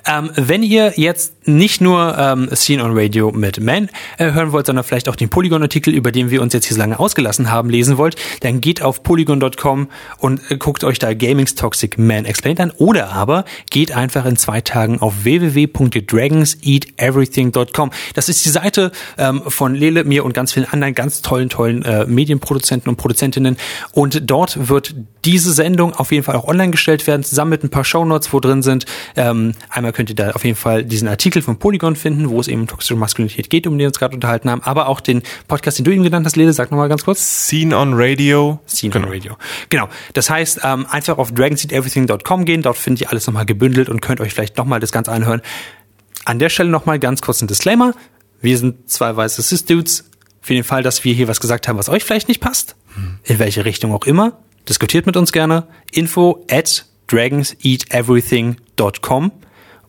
Ähm, 0.06 0.30
wenn 0.35 0.62
ihr 0.62 0.94
jetzt 0.96 1.48
nicht 1.48 1.80
nur 1.80 2.16
ähm, 2.18 2.50
Scene 2.54 2.85
on 2.85 2.92
Radio 2.94 3.32
mit 3.32 3.61
Man 3.61 3.88
äh, 4.18 4.32
hören 4.32 4.52
wollt, 4.52 4.66
sondern 4.66 4.85
vielleicht 4.85 5.09
auch 5.09 5.16
den 5.16 5.28
Polygon-Artikel, 5.28 5.92
über 5.94 6.12
den 6.12 6.30
wir 6.30 6.42
uns 6.42 6.52
jetzt 6.52 6.66
hier 6.66 6.74
so 6.74 6.80
lange 6.80 6.98
ausgelassen 6.98 7.50
haben, 7.50 7.70
lesen 7.70 7.96
wollt, 7.98 8.16
dann 8.40 8.61
geht 8.61 8.82
auf 8.82 9.02
polygon.com 9.02 9.88
und 10.18 10.50
äh, 10.50 10.56
guckt 10.56 10.85
euch 10.85 10.98
da 10.98 11.14
Gaming's 11.14 11.54
Toxic 11.54 11.98
Man 11.98 12.24
Explained 12.24 12.61
an. 12.61 12.72
Oder 12.76 13.12
aber 13.12 13.44
geht 13.70 13.92
einfach 13.92 14.26
in 14.26 14.37
zwei 14.37 14.61
Tagen 14.61 15.00
auf 15.00 15.24
www.dragonseateverything.com. 15.24 17.90
Das 18.14 18.28
ist 18.28 18.44
die 18.44 18.50
Seite 18.50 18.92
ähm, 19.18 19.42
von 19.46 19.74
Lele, 19.74 20.04
mir 20.04 20.24
und 20.24 20.35
ganz 20.35 20.52
vielen 20.52 20.66
anderen 20.66 20.94
ganz 20.94 21.22
tollen, 21.22 21.48
tollen 21.48 21.82
äh, 21.82 22.06
Medienproduzenten 22.06 22.90
und 22.90 22.96
Produzentinnen. 22.96 23.56
Und 23.92 24.30
dort 24.30 24.68
wird 24.68 24.94
diese 25.24 25.52
Sendung 25.52 25.94
auf 25.94 26.12
jeden 26.12 26.24
Fall 26.24 26.37
auch 26.37 26.46
online 26.46 26.70
gestellt 26.70 27.06
werden, 27.06 27.24
zusammen 27.24 27.50
mit 27.50 27.64
ein 27.64 27.70
paar 27.70 27.85
Shownotes, 27.85 28.32
wo 28.32 28.40
drin 28.40 28.62
sind. 28.62 28.87
Ähm, 29.16 29.54
einmal 29.70 29.86
könnt 29.92 30.11
ihr 30.11 30.16
da 30.16 30.33
auf 30.33 30.44
jeden 30.44 30.57
Fall 30.57 30.85
diesen 30.85 31.09
Artikel 31.09 31.42
von 31.42 31.59
Polygon 31.59 31.96
finden, 31.96 32.31
wo 32.31 32.40
es 32.40 32.49
eben 32.49 32.62
um 32.62 32.66
toxische 32.66 32.96
Maskulinität 32.96 33.51
geht, 33.51 33.66
um 33.66 33.75
den 33.75 33.81
wir 33.81 33.88
uns 33.88 33.99
gerade 33.99 34.14
unterhalten 34.14 34.51
haben, 34.51 34.62
aber 34.62 34.88
auch 34.88 35.01
den 35.01 35.22
Podcast, 35.49 35.79
den 35.79 35.85
du 35.85 35.92
eben 35.92 36.03
genannt 36.03 36.27
hast, 36.27 36.37
Lele, 36.37 36.53
sag 36.53 36.70
nochmal 36.70 36.88
ganz 36.88 37.05
kurz. 37.05 37.49
Scene 37.49 37.77
on 37.77 37.92
Radio. 37.94 38.61
Scene 38.66 38.94
on 38.94 39.05
Radio. 39.05 39.37
Genau. 39.68 39.88
Das 40.14 40.31
heißt, 40.31 40.61
ähm, 40.64 40.87
einfach 40.90 41.18
auf 41.18 41.33
dragonseedeverything.com 41.33 42.44
gehen, 42.44 42.62
dort 42.62 42.79
findet 42.79 43.03
ihr 43.03 43.11
alles 43.11 43.27
nochmal 43.27 43.46
gebündelt 43.46 43.88
und 43.88 44.01
könnt 44.01 44.20
euch 44.20 44.33
vielleicht 44.33 44.57
nochmal 44.57 44.81
das 44.81 44.92
Ganze 44.92 45.12
anhören. 45.12 45.42
An 46.25 46.38
der 46.38 46.49
Stelle 46.49 46.70
nochmal 46.70 46.99
ganz 46.99 47.22
kurz 47.22 47.42
ein 47.42 47.46
Disclaimer. 47.46 47.94
Wir 48.40 48.59
sind 48.59 48.90
zwei 48.90 49.16
weiße 49.16 49.42
Cis-Dudes. 49.42 50.11
Für 50.40 50.55
den 50.55 50.64
Fall, 50.64 50.83
dass 50.85 51.05
wir 51.05 51.12
hier 51.12 51.27
was 51.27 51.40
gesagt 51.40 51.66
haben, 51.66 51.77
was 51.77 51.88
euch 51.88 52.05
vielleicht 52.05 52.29
nicht 52.29 52.40
passt, 52.40 52.77
in 53.25 53.40
welche 53.40 53.64
Richtung 53.64 53.92
auch 53.92 54.05
immer, 54.05 54.38
diskutiert 54.68 55.07
mit 55.07 55.16
uns 55.16 55.33
gerne. 55.33 55.66
Info 55.90 56.46
at 56.49 56.87
dragonseateverything.com 57.09 59.33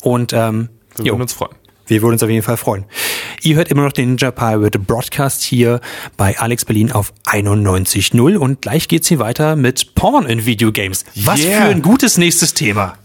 und 0.07 0.33
ähm, 0.33 0.69
Wir 0.95 1.05
jo. 1.05 1.13
würden 1.13 1.21
uns 1.23 1.33
freuen. 1.33 1.55
Wir 1.85 2.01
würden 2.01 2.13
uns 2.13 2.23
auf 2.23 2.29
jeden 2.29 2.43
Fall 2.43 2.57
freuen. 2.57 2.85
Ihr 3.43 3.55
hört 3.55 3.69
immer 3.69 3.83
noch 3.83 3.93
den 3.93 4.09
Ninja 4.09 4.31
Pirate 4.31 4.77
Broadcast 4.77 5.41
hier 5.43 5.79
bei 6.17 6.37
Alex 6.37 6.65
Berlin 6.65 6.91
auf 6.91 7.13
91.0 7.25 8.35
und 8.35 8.61
gleich 8.61 8.87
geht's 8.89 9.07
hier 9.07 9.19
weiter 9.19 9.55
mit 9.55 9.95
Porn 9.95 10.25
in 10.25 10.45
Videogames. 10.45 11.05
Was 11.15 11.39
Yeah. 11.45 11.61
für 11.61 11.69
ein 11.69 11.81
gutes 11.81 12.17
nächstes 12.17 12.53
Thema. 12.53 12.97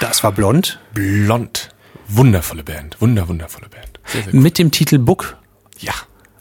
Das 0.00 0.22
war 0.24 0.32
Blond 0.32 0.78
Blond. 0.94 1.70
Wundervolle 2.08 2.64
Band. 2.64 3.00
Wunder, 3.00 3.28
wundervolle 3.28 3.68
Band. 3.68 4.00
Sehr, 4.06 4.24
sehr 4.24 4.34
mit 4.34 4.58
dem 4.58 4.70
Titel 4.70 4.98
Book. 4.98 5.38
Ja. 5.78 5.94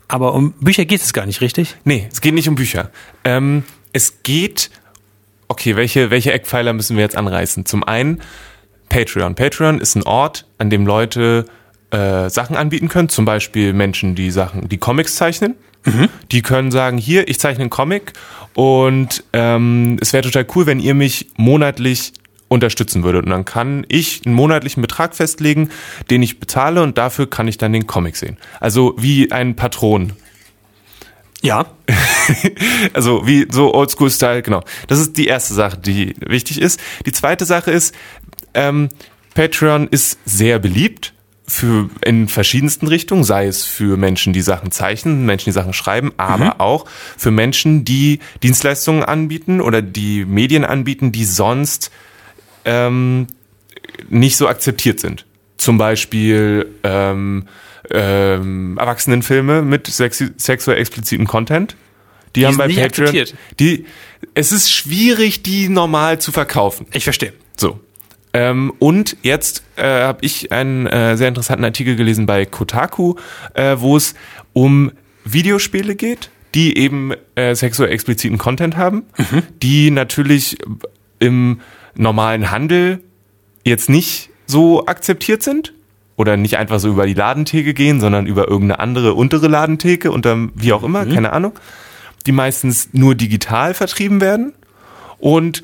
Aber 0.10 0.34
um 0.34 0.52
Bücher 0.54 0.84
geht 0.84 1.02
es 1.02 1.14
gar 1.14 1.26
nicht, 1.26 1.40
richtig? 1.40 1.78
Nee, 1.86 2.10
es 2.12 2.20
geht 2.20 2.34
nicht 2.34 2.50
um 2.50 2.56
Bücher. 2.56 2.92
Ähm, 3.24 3.64
es 3.94 4.24
geht, 4.24 4.72
okay, 5.52 5.76
welche, 5.76 6.10
welche 6.10 6.32
Eckpfeiler 6.32 6.74
müssen 6.74 6.96
wir 6.96 7.04
jetzt 7.04 7.18
anreißen? 7.18 7.66
Zum 7.66 7.84
einen 7.84 8.22
Patreon. 8.90 9.36
Patreon 9.36 9.80
ist 9.80 9.96
ein 9.96 10.04
Ort, 10.04 10.48
an 10.58 10.70
dem 10.70 10.86
Leute 10.86 11.46
äh, 11.92 12.30
Sachen 12.30 12.56
anbieten 12.56 12.88
können, 12.88 13.10
zum 13.10 13.26
Beispiel 13.26 13.74
Menschen, 13.74 14.16
die 14.16 14.32
Sachen, 14.32 14.70
die 14.70 14.78
Comics 14.78 15.16
zeichnen. 15.16 15.56
Die 16.32 16.42
können 16.44 16.70
sagen, 16.72 17.00
hier, 17.00 17.28
ich 17.28 17.40
zeichne 17.40 17.62
einen 17.62 17.70
Comic 17.72 18.14
und 18.54 19.24
ähm, 19.34 19.98
es 20.00 20.14
wäre 20.14 20.24
total 20.24 20.46
cool, 20.56 20.68
wenn 20.68 20.80
ihr 20.80 20.94
mich 20.94 21.32
monatlich 21.38 22.14
unterstützen 22.50 23.04
würdet. 23.04 23.26
Und 23.26 23.32
dann 23.32 23.46
kann 23.46 23.86
ich 23.88 24.22
einen 24.26 24.36
monatlichen 24.36 24.82
Betrag 24.82 25.16
festlegen, 25.16 25.70
den 26.10 26.22
ich 26.22 26.40
bezahle 26.40 26.84
und 26.84 26.98
dafür 26.98 27.30
kann 27.30 27.48
ich 27.48 27.58
dann 27.58 27.74
den 27.74 27.88
Comic 27.88 28.16
sehen. 28.16 28.38
Also 28.60 28.94
wie 28.98 29.32
ein 29.32 29.56
Patron 29.56 30.14
Ja. 31.42 31.66
also 32.94 33.28
wie 33.28 33.48
so 33.50 33.74
Oldschool-Style, 33.74 34.44
genau. 34.44 34.64
Das 34.88 35.00
ist 35.00 35.18
die 35.18 35.28
erste 35.28 35.54
Sache, 35.54 35.78
die 35.78 36.16
wichtig 36.20 36.62
ist. 36.62 36.80
Die 37.06 37.12
zweite 37.12 37.46
Sache 37.46 37.72
ist, 37.72 37.96
ähm, 38.54 38.90
Patreon 39.34 39.88
ist 39.88 40.20
sehr 40.26 40.60
beliebt 40.60 41.14
für 41.48 41.90
in 42.06 42.28
verschiedensten 42.28 42.88
Richtungen, 42.88 43.24
sei 43.24 43.48
es 43.48 43.66
für 43.66 43.98
Menschen, 43.98 44.32
die 44.32 44.42
Sachen 44.42 44.72
zeichnen, 44.72 45.26
Menschen, 45.26 45.46
die 45.46 45.54
Sachen 45.54 45.74
schreiben, 45.74 46.14
aber 46.16 46.62
auch 46.62 46.86
für 47.18 47.32
Menschen, 47.32 47.84
die 47.84 48.20
Dienstleistungen 48.42 49.04
anbieten 49.04 49.60
oder 49.60 49.82
die 49.82 50.24
Medien 50.24 50.64
anbieten, 50.64 51.12
die 51.12 51.26
sonst 51.26 51.92
ähm, 52.64 53.28
nicht 54.10 54.38
so 54.38 54.48
akzeptiert 54.48 55.00
sind. 55.00 55.26
Zum 55.58 55.78
Beispiel 55.78 56.68
ähm, 56.84 57.48
ähm, 57.90 58.78
Erwachsenenfilme 58.78 59.62
mit 59.62 59.88
sexi 59.88 60.30
sexuell 60.38 60.78
explizitem 60.78 61.28
Content. 61.28 61.76
Die, 62.36 62.46
haben 62.46 62.54
sind 62.54 62.60
bei 62.60 62.68
Patreon. 62.68 62.86
akzeptiert. 62.86 63.36
Die, 63.60 63.86
es 64.36 64.52
ist 64.52 64.72
schwierig, 64.72 65.44
die 65.44 65.68
normal 65.68 66.20
zu 66.20 66.32
verkaufen. 66.32 66.86
Ich 66.94 67.04
verstehe. 67.04 67.34
So. 67.58 67.80
Ähm, 68.34 68.72
und 68.80 69.18
jetzt 69.24 69.64
äh, 69.76 69.84
habe 69.84 70.24
ich 70.24 70.52
einen 70.52 70.88
äh, 70.88 71.18
sehr 71.18 71.28
interessanten 71.28 71.66
Artikel 71.66 71.96
gelesen 71.98 72.26
bei 72.26 72.46
Kotaku, 72.46 73.16
äh, 73.54 73.76
wo 73.80 73.98
es 73.98 74.14
um 74.54 74.92
Videospiele 75.26 75.96
geht, 75.96 76.30
die 76.56 76.78
eben 76.78 77.14
äh, 77.36 77.56
sexuell 77.56 77.92
expliziten 77.92 78.38
Content 78.38 78.78
haben, 78.78 79.04
mhm. 79.18 79.44
die 79.62 79.92
natürlich 79.92 80.58
im 81.20 81.60
normalen 81.96 82.52
Handel 82.52 83.02
jetzt 83.66 83.90
nicht 83.90 84.30
so 84.48 84.86
akzeptiert 84.86 85.44
sind 85.44 85.74
oder 86.22 86.38
nicht 86.38 86.58
einfach 86.58 86.80
so 86.80 86.88
über 86.88 87.08
die 87.08 87.16
Ladentheke 87.16 87.74
gehen, 87.74 88.00
sondern 88.00 88.28
über 88.28 88.48
irgendeine 88.48 88.80
andere 88.80 89.16
untere 89.16 89.48
Ladentheke 89.48 90.12
unter 90.12 90.38
wie 90.54 90.72
auch 90.72 90.84
immer, 90.84 91.04
mhm. 91.04 91.16
keine 91.16 91.34
Ahnung, 91.34 91.54
die 92.28 92.32
meistens 92.32 92.90
nur 92.94 93.16
digital 93.16 93.74
vertrieben 93.74 94.22
werden 94.22 94.54
und 95.18 95.64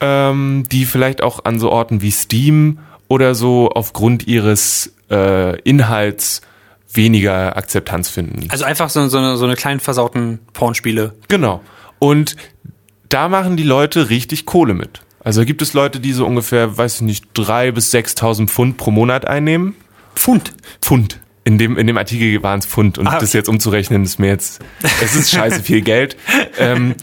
ähm, 0.00 0.64
die 0.72 0.86
vielleicht 0.86 1.22
auch 1.22 1.44
an 1.44 1.58
so 1.58 1.70
Orten 1.70 2.00
wie 2.00 2.10
Steam 2.10 2.78
oder 3.06 3.34
so 3.34 3.68
aufgrund 3.68 4.26
ihres 4.26 4.94
äh, 5.10 5.60
Inhalts 5.60 6.40
weniger 6.90 7.56
Akzeptanz 7.58 8.08
finden. 8.08 8.48
Also 8.48 8.64
einfach 8.64 8.88
so, 8.88 9.06
so, 9.08 9.18
eine, 9.18 9.36
so 9.36 9.44
eine 9.44 9.56
kleinen 9.56 9.80
versauten 9.80 10.38
Pornspiele. 10.54 11.14
Genau. 11.28 11.60
Und 11.98 12.36
da 13.10 13.28
machen 13.28 13.58
die 13.58 13.62
Leute 13.62 14.08
richtig 14.08 14.46
Kohle 14.46 14.72
mit. 14.72 15.02
Also 15.22 15.44
gibt 15.44 15.60
es 15.60 15.74
Leute, 15.74 16.00
die 16.00 16.14
so 16.14 16.24
ungefähr, 16.24 16.78
weiß 16.78 16.96
ich 16.96 17.00
nicht, 17.02 17.26
drei 17.34 17.72
bis 17.72 17.92
6.000 17.92 18.48
Pfund 18.48 18.78
pro 18.78 18.90
Monat 18.90 19.26
einnehmen. 19.26 19.76
Pfund? 20.18 20.52
Pfund. 20.82 21.20
In 21.44 21.56
dem, 21.56 21.78
in 21.78 21.86
dem 21.86 21.96
Artikel 21.96 22.42
waren 22.42 22.58
es 22.58 22.66
Pfund. 22.66 22.98
Und 22.98 23.06
ah, 23.06 23.12
okay. 23.12 23.20
das 23.20 23.32
jetzt 23.32 23.48
umzurechnen, 23.48 24.04
ist 24.04 24.18
mir 24.18 24.26
jetzt, 24.26 24.60
es 25.02 25.16
ist 25.16 25.30
scheiße 25.30 25.62
viel 25.62 25.80
Geld. 25.80 26.16
ähm, 26.58 26.94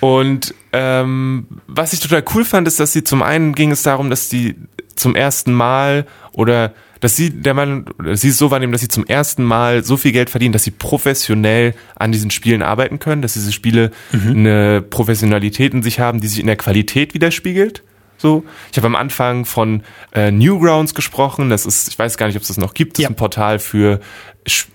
und 0.00 0.54
ähm, 0.72 1.46
was 1.66 1.94
ich 1.94 2.00
total 2.00 2.22
cool 2.34 2.44
fand, 2.44 2.68
ist, 2.68 2.78
dass 2.80 2.92
sie 2.92 3.04
zum 3.04 3.22
einen 3.22 3.54
ging 3.54 3.70
es 3.70 3.82
darum, 3.82 4.10
dass 4.10 4.28
die 4.28 4.56
zum 4.94 5.14
ersten 5.14 5.52
Mal 5.54 6.06
oder 6.32 6.74
dass 7.00 7.16
sie 7.16 7.30
der 7.30 7.54
Meinung, 7.54 7.86
sie 8.14 8.28
es 8.28 8.38
so 8.38 8.50
wahrnehmen, 8.50 8.72
dass 8.72 8.80
sie 8.80 8.88
zum 8.88 9.06
ersten 9.06 9.44
Mal 9.44 9.84
so 9.84 9.96
viel 9.96 10.12
Geld 10.12 10.30
verdienen, 10.30 10.52
dass 10.52 10.64
sie 10.64 10.70
professionell 10.70 11.74
an 11.96 12.12
diesen 12.12 12.30
Spielen 12.30 12.62
arbeiten 12.62 12.98
können, 12.98 13.20
dass 13.20 13.34
diese 13.34 13.52
Spiele 13.52 13.90
mhm. 14.12 14.30
eine 14.30 14.82
Professionalität 14.82 15.74
in 15.74 15.82
sich 15.82 16.00
haben, 16.00 16.20
die 16.20 16.28
sich 16.28 16.40
in 16.40 16.46
der 16.46 16.56
Qualität 16.56 17.12
widerspiegelt. 17.12 17.82
So, 18.16 18.44
ich 18.70 18.76
habe 18.76 18.86
am 18.86 18.96
Anfang 18.96 19.44
von 19.44 19.82
äh, 20.12 20.30
Newgrounds 20.30 20.94
gesprochen. 20.94 21.50
Das 21.50 21.66
ist, 21.66 21.88
ich 21.88 21.98
weiß 21.98 22.16
gar 22.16 22.26
nicht, 22.26 22.36
ob 22.36 22.42
es 22.42 22.48
das 22.48 22.58
noch 22.58 22.74
gibt. 22.74 22.96
Das 22.96 23.02
ja. 23.02 23.08
ist 23.08 23.12
ein 23.12 23.16
Portal 23.16 23.58
für, 23.58 24.00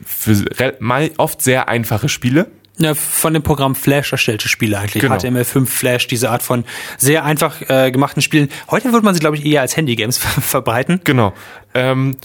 für 0.06 0.74
oft 1.18 1.42
sehr 1.42 1.70
einfache 1.70 2.10
Spiele. 2.10 2.48
Ja, 2.82 2.96
von 2.96 3.34
dem 3.34 3.44
Programm 3.44 3.76
Flash 3.76 4.14
erstellte 4.14 4.48
Spiele 4.48 4.80
eigentlich. 4.80 5.02
Genau. 5.02 5.16
HTML5 5.16 5.66
Flash, 5.66 6.08
diese 6.08 6.30
Art 6.30 6.42
von 6.42 6.64
sehr 6.98 7.26
einfach 7.26 7.62
äh, 7.70 7.92
gemachten 7.92 8.22
Spielen. 8.22 8.48
Heute 8.72 8.94
würde 8.94 9.04
man 9.04 9.14
sie, 9.14 9.20
glaube 9.20 9.36
ich, 9.36 9.46
eher 9.46 9.60
als 9.62 9.76
Handygames 9.76 10.18
verbreiten. 10.42 11.02
Genau. 11.04 11.34
Ähm, 11.74 12.16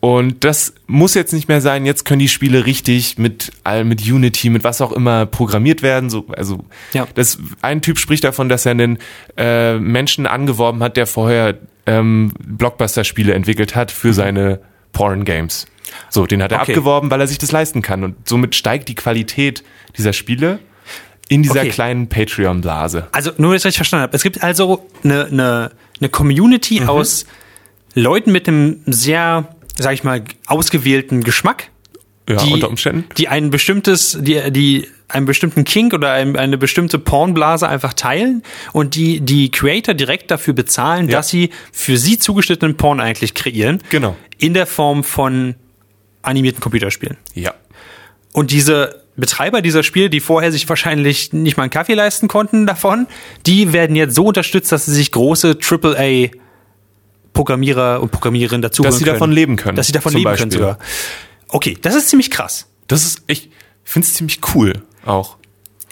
und 0.00 0.44
das 0.44 0.74
muss 0.86 1.14
jetzt 1.14 1.32
nicht 1.32 1.48
mehr 1.48 1.60
sein. 1.60 1.84
Jetzt 1.84 2.04
können 2.04 2.20
die 2.20 2.28
Spiele 2.28 2.64
richtig 2.66 3.18
mit 3.18 3.52
mit 3.84 4.00
Unity, 4.02 4.48
mit 4.48 4.64
was 4.64 4.80
auch 4.80 4.92
immer 4.92 5.26
programmiert 5.26 5.82
werden. 5.82 6.08
So, 6.08 6.26
also 6.36 6.64
ja. 6.94 7.06
das 7.14 7.38
ein 7.60 7.82
Typ 7.82 7.98
spricht 7.98 8.24
davon, 8.24 8.48
dass 8.48 8.64
er 8.64 8.72
einen 8.72 8.98
äh, 9.36 9.78
Menschen 9.78 10.26
angeworben 10.26 10.82
hat, 10.82 10.96
der 10.96 11.06
vorher 11.06 11.58
ähm, 11.86 12.32
Blockbuster-Spiele 12.38 13.34
entwickelt 13.34 13.74
hat 13.74 13.90
für 13.90 14.14
seine 14.14 14.60
Porn-Games. 14.92 15.66
So, 16.08 16.26
den 16.26 16.42
hat 16.42 16.52
er 16.52 16.62
okay. 16.62 16.72
abgeworben, 16.72 17.10
weil 17.10 17.20
er 17.20 17.26
sich 17.26 17.38
das 17.38 17.52
leisten 17.52 17.82
kann. 17.82 18.04
Und 18.04 18.28
somit 18.28 18.54
steigt 18.54 18.88
die 18.88 18.94
Qualität 18.94 19.64
dieser 19.96 20.12
Spiele 20.12 20.60
in 21.28 21.42
dieser 21.42 21.60
okay. 21.60 21.70
kleinen 21.70 22.08
Patreon-Blase. 22.08 23.08
Also, 23.12 23.32
nur, 23.36 23.54
dass 23.54 23.64
ich 23.64 23.76
verstanden 23.76 24.04
habe. 24.04 24.16
Es 24.16 24.22
gibt 24.22 24.42
also 24.42 24.86
eine, 25.04 25.26
eine, 25.26 25.70
eine 26.00 26.08
Community 26.08 26.80
mhm. 26.80 26.88
aus 26.88 27.26
Leuten 27.94 28.32
mit 28.32 28.48
einem 28.48 28.82
sehr, 28.86 29.48
sag 29.82 29.94
ich 29.94 30.04
mal, 30.04 30.22
ausgewählten 30.46 31.22
Geschmack. 31.22 31.70
Ja, 32.28 32.36
die, 32.36 32.52
unter 32.52 32.68
Umständen. 32.68 33.06
Die 33.16 33.28
ein 33.28 33.50
bestimmtes, 33.50 34.16
die, 34.20 34.52
die 34.52 34.86
einen 35.08 35.26
bestimmten 35.26 35.64
Kink 35.64 35.92
oder 35.92 36.12
ein, 36.12 36.36
eine 36.36 36.58
bestimmte 36.58 36.98
Pornblase 36.98 37.68
einfach 37.68 37.92
teilen 37.92 38.42
und 38.72 38.94
die 38.94 39.20
die 39.20 39.50
Creator 39.50 39.94
direkt 39.94 40.30
dafür 40.30 40.54
bezahlen, 40.54 41.08
ja. 41.08 41.18
dass 41.18 41.28
sie 41.28 41.50
für 41.72 41.96
sie 41.96 42.18
zugeschnittenen 42.18 42.76
Porn 42.76 43.00
eigentlich 43.00 43.34
kreieren. 43.34 43.82
Genau. 43.90 44.16
In 44.38 44.54
der 44.54 44.66
Form 44.66 45.02
von 45.02 45.56
animierten 46.22 46.60
Computerspielen. 46.60 47.16
Ja. 47.34 47.54
Und 48.32 48.52
diese 48.52 49.02
Betreiber 49.16 49.60
dieser 49.60 49.82
Spiele, 49.82 50.08
die 50.08 50.20
vorher 50.20 50.52
sich 50.52 50.68
wahrscheinlich 50.68 51.32
nicht 51.32 51.56
mal 51.56 51.64
einen 51.64 51.70
Kaffee 51.70 51.94
leisten 51.94 52.28
konnten 52.28 52.66
davon, 52.66 53.06
die 53.46 53.72
werden 53.72 53.96
jetzt 53.96 54.14
so 54.14 54.26
unterstützt, 54.26 54.70
dass 54.72 54.86
sie 54.86 54.94
sich 54.94 55.12
große 55.12 55.58
AAA 55.60 56.30
Programmierer 57.32 58.00
und 58.00 58.10
Programmiererinnen 58.10 58.62
dazu 58.62 58.82
Dass 58.82 58.98
sie 58.98 59.04
können. 59.04 59.14
davon 59.14 59.32
leben 59.32 59.56
können. 59.56 59.76
Dass 59.76 59.86
sie 59.86 59.92
davon 59.92 60.12
leben 60.12 60.24
Beispiel. 60.24 60.50
können 60.50 60.76
sogar. 60.76 60.78
Okay, 61.48 61.78
das 61.80 61.94
ist 61.94 62.08
ziemlich 62.08 62.30
krass. 62.30 62.66
Das 62.86 63.04
ist, 63.04 63.22
ich 63.26 63.50
finde 63.84 64.06
es 64.06 64.14
ziemlich 64.14 64.40
cool 64.54 64.82
auch. 65.04 65.36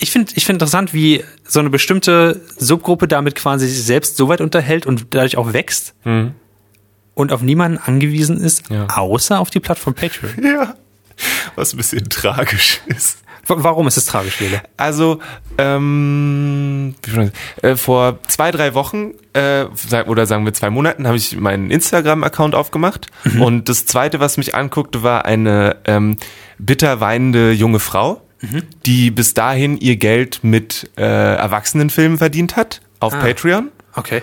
Ich 0.00 0.10
finde 0.10 0.32
ich 0.36 0.44
finde 0.44 0.56
interessant, 0.56 0.94
wie 0.94 1.24
so 1.44 1.58
eine 1.58 1.70
bestimmte 1.70 2.40
Subgruppe 2.56 3.08
damit 3.08 3.34
quasi 3.34 3.66
sich 3.66 3.84
selbst 3.84 4.16
so 4.16 4.28
weit 4.28 4.40
unterhält 4.40 4.86
und 4.86 5.06
dadurch 5.10 5.36
auch 5.36 5.52
wächst. 5.52 5.94
Mhm 6.04 6.34
und 7.18 7.32
auf 7.32 7.42
niemanden 7.42 7.78
angewiesen 7.78 8.40
ist, 8.40 8.70
ja. 8.70 8.86
außer 8.96 9.40
auf 9.40 9.50
die 9.50 9.58
Plattform 9.58 9.94
Patreon. 9.94 10.34
Ja. 10.42 10.76
Was 11.56 11.74
ein 11.74 11.78
bisschen 11.78 12.08
tragisch 12.08 12.80
ist. 12.86 13.18
Warum 13.48 13.86
ist 13.86 13.96
es 13.96 14.06
tragisch, 14.06 14.40
Lele? 14.40 14.62
Also, 14.76 15.20
ähm, 15.56 16.94
äh, 17.62 17.76
vor 17.76 18.18
zwei, 18.28 18.50
drei 18.50 18.74
Wochen 18.74 19.12
äh, 19.32 19.64
oder 20.06 20.26
sagen 20.26 20.44
wir 20.44 20.52
zwei 20.54 20.70
Monaten 20.70 21.06
habe 21.06 21.16
ich 21.16 21.36
meinen 21.36 21.70
Instagram-Account 21.70 22.54
aufgemacht 22.54 23.08
mhm. 23.24 23.42
und 23.42 23.68
das 23.68 23.86
zweite, 23.86 24.20
was 24.20 24.36
mich 24.36 24.54
anguckte, 24.54 25.02
war 25.02 25.24
eine 25.24 25.76
ähm, 25.84 26.18
bitter 26.58 27.00
weinende 27.00 27.52
junge 27.52 27.78
Frau, 27.78 28.22
mhm. 28.40 28.62
die 28.84 29.10
bis 29.10 29.34
dahin 29.34 29.78
ihr 29.78 29.96
Geld 29.96 30.40
mit 30.42 30.90
äh, 30.96 31.02
Erwachsenenfilmen 31.02 32.18
verdient 32.18 32.56
hat 32.56 32.80
auf 33.00 33.14
ah. 33.14 33.20
Patreon. 33.20 33.70
Okay. 33.94 34.22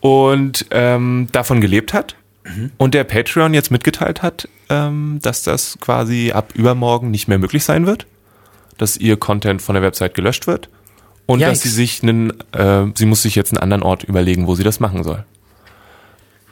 Und 0.00 0.66
ähm, 0.70 1.28
davon 1.32 1.60
gelebt 1.60 1.94
hat 1.94 2.16
Mhm. 2.46 2.70
Und 2.76 2.94
der 2.94 3.04
Patreon 3.04 3.54
jetzt 3.54 3.70
mitgeteilt 3.70 4.22
hat, 4.22 4.48
ähm, 4.68 5.18
dass 5.22 5.42
das 5.42 5.78
quasi 5.80 6.32
ab 6.32 6.52
übermorgen 6.54 7.10
nicht 7.10 7.28
mehr 7.28 7.38
möglich 7.38 7.64
sein 7.64 7.86
wird, 7.86 8.06
dass 8.78 8.96
ihr 8.96 9.16
Content 9.16 9.62
von 9.62 9.74
der 9.74 9.82
Website 9.82 10.14
gelöscht 10.14 10.46
wird 10.46 10.68
und 11.26 11.40
Yikes. 11.40 11.50
dass 11.50 11.62
sie 11.62 11.68
sich 11.70 12.02
einen, 12.02 12.32
äh, 12.52 12.86
sie 12.94 13.06
muss 13.06 13.22
sich 13.22 13.34
jetzt 13.34 13.52
einen 13.52 13.62
anderen 13.62 13.82
Ort 13.82 14.04
überlegen, 14.04 14.46
wo 14.46 14.54
sie 14.54 14.64
das 14.64 14.80
machen 14.80 15.02
soll. 15.04 15.24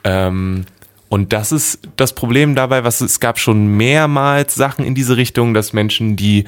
Ähm, 0.03 0.65
und 1.09 1.33
das 1.33 1.51
ist 1.51 1.79
das 1.97 2.13
Problem 2.13 2.55
dabei, 2.55 2.83
was 2.83 3.01
es 3.01 3.19
gab 3.19 3.39
schon 3.39 3.67
mehrmals 3.77 4.55
Sachen 4.55 4.85
in 4.85 4.95
diese 4.95 5.17
Richtung, 5.17 5.53
dass 5.53 5.71
Menschen, 5.73 6.15
die 6.15 6.45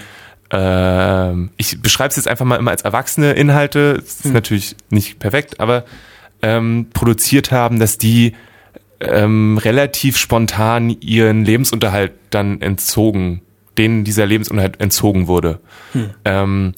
äh, 0.52 1.34
ich 1.58 1.82
beschreibe 1.82 2.10
es 2.10 2.16
jetzt 2.16 2.28
einfach 2.28 2.46
mal 2.46 2.58
immer 2.58 2.72
als 2.72 2.82
erwachsene 2.82 3.34
Inhalte, 3.34 4.02
ist 4.04 4.26
hm. 4.26 4.34
natürlich 4.34 4.76
nicht 4.90 5.20
perfekt, 5.20 5.60
aber 5.60 5.86
ähm, 6.42 6.88
produziert 6.94 7.52
haben, 7.52 7.80
dass 7.80 7.98
die 7.98 8.34
ähm, 9.00 9.58
relativ 9.58 10.18
spontan 10.18 10.90
ihren 11.02 11.46
Lebensunterhalt 11.46 12.14
dann 12.30 12.62
entzogen, 12.62 13.42
denen 13.78 14.04
dieser 14.04 14.26
Lebensunterhalt 14.26 14.80
entzogen 14.80 15.28
wurde. 15.28 15.60
Hm. 15.94 16.10
Ähm, 16.26 16.74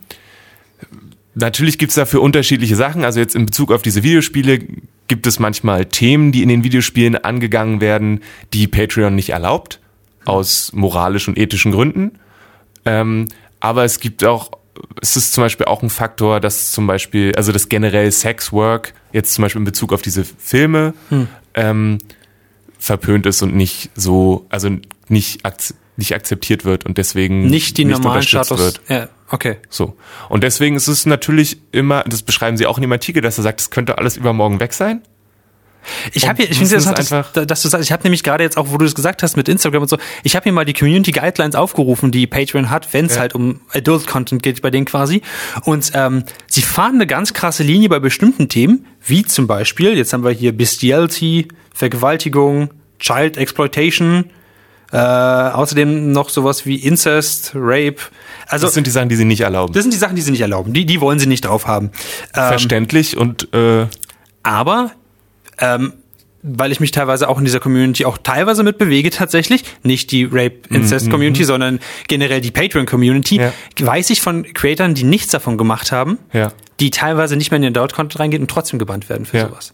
natürlich 1.35 1.77
gibt's 1.77 1.95
dafür 1.95 2.21
unterschiedliche 2.21 2.75
Sachen. 2.75 3.03
Also 3.03 3.19
jetzt 3.19 3.35
in 3.35 3.45
Bezug 3.45 3.71
auf 3.71 3.81
diese 3.81 4.03
Videospiele 4.03 4.59
gibt 5.07 5.27
es 5.27 5.39
manchmal 5.39 5.85
Themen, 5.85 6.31
die 6.31 6.43
in 6.43 6.49
den 6.49 6.63
Videospielen 6.63 7.15
angegangen 7.15 7.81
werden, 7.81 8.21
die 8.53 8.67
Patreon 8.67 9.15
nicht 9.15 9.29
erlaubt, 9.29 9.79
aus 10.25 10.71
moralischen 10.73 11.33
und 11.33 11.39
ethischen 11.39 11.71
Gründen. 11.71 12.11
Ähm, 12.85 13.27
aber 13.59 13.83
es 13.83 13.99
gibt 13.99 14.23
auch 14.23 14.51
es 15.01 15.15
ist 15.15 15.33
zum 15.33 15.43
Beispiel 15.43 15.65
auch 15.65 15.83
ein 15.83 15.89
Faktor, 15.89 16.39
dass 16.39 16.71
zum 16.71 16.87
Beispiel, 16.87 17.33
also 17.35 17.51
das 17.51 17.69
generell 17.69 18.11
Sexwork, 18.11 18.93
jetzt 19.11 19.33
zum 19.33 19.43
Beispiel 19.43 19.59
in 19.59 19.65
Bezug 19.65 19.93
auf 19.93 20.01
diese 20.01 20.23
Filme, 20.23 20.93
hm. 21.09 21.27
ähm, 21.53 21.97
verpönt 22.77 23.25
ist 23.25 23.41
und 23.41 23.55
nicht 23.55 23.91
so, 23.95 24.45
also 24.49 24.69
nicht, 25.07 25.45
ak 25.45 25.57
nicht 25.99 26.15
akzeptiert 26.15 26.65
wird 26.65 26.85
und 26.85 26.97
deswegen 26.97 27.45
nicht 27.45 27.77
die 27.77 27.85
nicht 27.85 28.01
normalen 28.01 28.23
Status 28.23 28.57
wird. 28.57 28.81
Ja, 28.87 29.09
okay. 29.29 29.57
So. 29.69 29.95
Und 30.29 30.43
deswegen 30.43 30.75
ist 30.75 30.87
es 30.87 31.05
natürlich 31.05 31.59
immer, 31.71 32.03
das 32.03 32.23
beschreiben 32.23 32.57
sie 32.57 32.65
auch 32.65 32.77
in 32.77 32.81
dem 32.81 32.91
Artikel, 32.91 33.21
dass 33.21 33.37
er 33.37 33.43
sagt, 33.43 33.61
es 33.61 33.69
könnte 33.69 33.97
alles 33.97 34.17
übermorgen 34.17 34.59
weg 34.59 34.73
sein. 34.73 35.01
Ich 36.13 36.27
habe 36.27 36.43
ich 36.43 36.57
finde 36.57 36.75
interessant, 36.75 37.29
dass, 37.33 37.47
dass 37.47 37.61
du 37.61 37.69
sagst, 37.69 37.85
ich 37.85 37.91
habe 37.91 38.03
nämlich 38.03 38.23
gerade 38.23 38.43
jetzt 38.43 38.57
auch, 38.57 38.69
wo 38.69 38.77
du 38.77 38.85
es 38.85 38.95
gesagt 38.95 39.23
hast 39.23 39.37
mit 39.37 39.47
Instagram 39.47 39.83
und 39.83 39.87
so, 39.87 39.97
ich 40.23 40.35
habe 40.35 40.43
hier 40.43 40.51
mal 40.51 40.65
die 40.65 40.73
Community 40.73 41.11
Guidelines 41.11 41.55
aufgerufen, 41.55 42.11
die 42.11 42.27
Patreon 42.27 42.69
hat, 42.69 42.93
wenn 42.93 43.05
es 43.05 43.15
ja. 43.15 43.21
halt 43.21 43.33
um 43.33 43.61
Adult 43.71 44.05
Content 44.05 44.43
geht 44.43 44.61
bei 44.61 44.71
denen 44.71 44.85
quasi. 44.85 45.21
Und 45.63 45.91
ähm, 45.93 46.25
sie 46.47 46.61
fahren 46.61 46.95
eine 46.95 47.07
ganz 47.07 47.33
krasse 47.33 47.63
Linie 47.63 47.89
bei 47.89 47.99
bestimmten 47.99 48.49
Themen, 48.49 48.85
wie 49.05 49.23
zum 49.23 49.47
Beispiel, 49.47 49.97
jetzt 49.97 50.13
haben 50.13 50.23
wir 50.23 50.31
hier 50.31 50.55
Bestiality, 50.55 51.47
Vergewaltigung, 51.73 52.71
Child 52.99 53.37
Exploitation, 53.37 54.25
äh, 54.91 54.97
außerdem 54.97 56.11
noch 56.11 56.29
sowas 56.29 56.65
wie 56.65 56.75
Incest, 56.77 57.51
Rape. 57.55 57.97
Also 58.47 58.67
das 58.67 58.73
sind 58.73 58.87
die 58.87 58.91
Sachen, 58.91 59.09
die 59.09 59.15
sie 59.15 59.25
nicht 59.25 59.41
erlauben. 59.41 59.73
Das 59.73 59.83
sind 59.83 59.93
die 59.93 59.97
Sachen, 59.97 60.15
die 60.15 60.21
sie 60.21 60.31
nicht 60.31 60.41
erlauben. 60.41 60.73
Die, 60.73 60.85
die 60.85 60.99
wollen 61.01 61.19
sie 61.19 61.27
nicht 61.27 61.45
drauf 61.45 61.67
haben. 61.67 61.91
Ähm, 62.35 62.47
Verständlich 62.47 63.17
und 63.17 63.53
äh 63.53 63.85
aber 64.41 64.91
ähm, 65.59 65.93
weil 66.41 66.71
ich 66.71 66.79
mich 66.79 66.91
teilweise 66.91 67.27
auch 67.27 67.37
in 67.37 67.45
dieser 67.45 67.59
Community 67.59 68.05
auch 68.05 68.17
teilweise 68.17 68.63
mit 68.63 68.77
bewege 68.77 69.09
tatsächlich, 69.09 69.63
nicht 69.83 70.11
die 70.11 70.23
Rape-Incest-Community, 70.23 71.43
sondern 71.43 71.79
generell 72.07 72.39
die 72.41 72.51
Patreon-Community, 72.51 73.37
Ja. 73.41 73.51
weiß 73.79 74.09
ich 74.09 74.21
von 74.21 74.43
Creatoren, 74.53 74.93
die 74.93 75.03
nichts 75.03 75.31
davon 75.31 75.57
gemacht 75.57 75.91
haben, 75.91 76.17
Ja. 76.31 76.53
Die 76.79 76.91
teilweise 76.91 77.35
nicht 77.35 77.51
mehr 77.51 77.57
in 77.57 77.63
den 77.63 77.75
Adult-Content 77.75 78.19
reingehen 78.19 78.41
und 78.43 78.49
trotzdem 78.51 78.79
gebannt 78.79 79.09
werden 79.09 79.25
für 79.25 79.37
Ja. 79.37 79.47
sowas. 79.49 79.73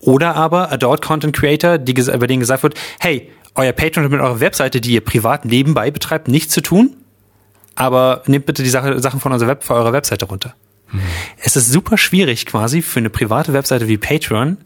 Oder 0.00 0.34
aber 0.36 0.70
Adult-Content-Creator, 0.72 1.78
die, 1.78 1.94
bei 1.94 2.26
denen 2.26 2.40
gesagt 2.40 2.62
wird, 2.62 2.74
hey, 3.00 3.30
euer 3.54 3.72
Patreon 3.72 4.04
hat 4.04 4.12
mit 4.12 4.20
eurer 4.20 4.40
Webseite, 4.40 4.80
die 4.80 4.92
ihr 4.92 5.00
privat 5.02 5.44
nebenbei 5.44 5.90
betreibt, 5.90 6.28
nichts 6.28 6.52
zu 6.54 6.60
tun, 6.62 6.96
aber 7.74 8.22
nehmt 8.26 8.46
bitte 8.46 8.62
die 8.62 8.68
Sache, 8.68 9.00
Sachen 9.00 9.20
von 9.20 9.32
unserer 9.32 9.48
Web, 9.50 9.64
von 9.64 9.76
eurer 9.76 9.92
Webseite 9.92 10.26
runter. 10.26 10.54
Es 11.42 11.56
ist 11.56 11.70
super 11.72 11.96
schwierig 11.96 12.44
quasi 12.44 12.82
für 12.82 12.98
eine 13.00 13.08
private 13.08 13.54
Webseite 13.54 13.88
wie 13.88 13.96
Patreon, 13.96 14.58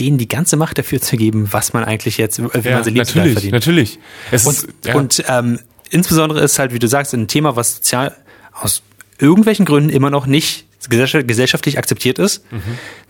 denen 0.00 0.18
die 0.18 0.26
ganze 0.28 0.56
Macht 0.56 0.76
dafür 0.78 1.00
zu 1.00 1.16
geben, 1.16 1.48
was 1.52 1.72
man 1.72 1.84
eigentlich 1.84 2.18
jetzt, 2.18 2.38
wie 2.38 2.68
Ja, 2.68 2.74
man 2.76 2.84
sie 2.84 2.90
natürlich, 2.92 3.32
verdient. 3.32 3.52
natürlich. 3.52 3.98
Es 4.32 4.44
Und, 4.46 4.54
ist, 4.56 4.68
ja. 4.84 4.94
und 4.96 5.24
ähm, 5.28 5.60
insbesondere 5.90 6.40
ist 6.40 6.58
halt, 6.58 6.72
wie 6.72 6.80
du 6.80 6.88
sagst, 6.88 7.14
ein 7.14 7.28
Thema, 7.28 7.54
was 7.54 7.76
sozial 7.76 8.14
aus 8.52 8.82
irgendwelchen 9.20 9.66
Gründen 9.66 9.90
immer 9.90 10.10
noch 10.10 10.26
nicht 10.26 10.66
gesellschaftlich 10.88 11.78
akzeptiert 11.78 12.18
ist, 12.18 12.44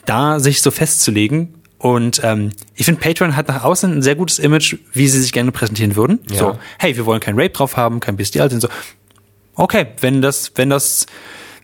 da 0.06 0.40
sich 0.40 0.62
so 0.62 0.70
festzulegen. 0.70 1.54
Und 1.78 2.20
ähm, 2.24 2.50
ich 2.74 2.86
finde, 2.86 3.00
Patreon 3.00 3.36
hat 3.36 3.46
nach 3.48 3.62
außen 3.62 3.92
ein 3.98 4.02
sehr 4.02 4.16
gutes 4.16 4.38
Image, 4.40 4.76
wie 4.92 5.06
sie 5.06 5.20
sich 5.20 5.32
gerne 5.32 5.52
präsentieren 5.52 5.94
würden. 5.94 6.18
Ja. 6.30 6.38
So, 6.38 6.58
hey, 6.78 6.96
wir 6.96 7.06
wollen 7.06 7.20
kein 7.20 7.34
Rape 7.38 7.50
drauf 7.50 7.76
haben, 7.76 8.00
kein 8.00 8.16
Bestial 8.16 8.52
und 8.52 8.60
so. 8.60 8.68
Okay, 9.54 9.86
wenn 10.00 10.20
das, 10.20 10.52
wenn 10.56 10.70
das, 10.70 11.06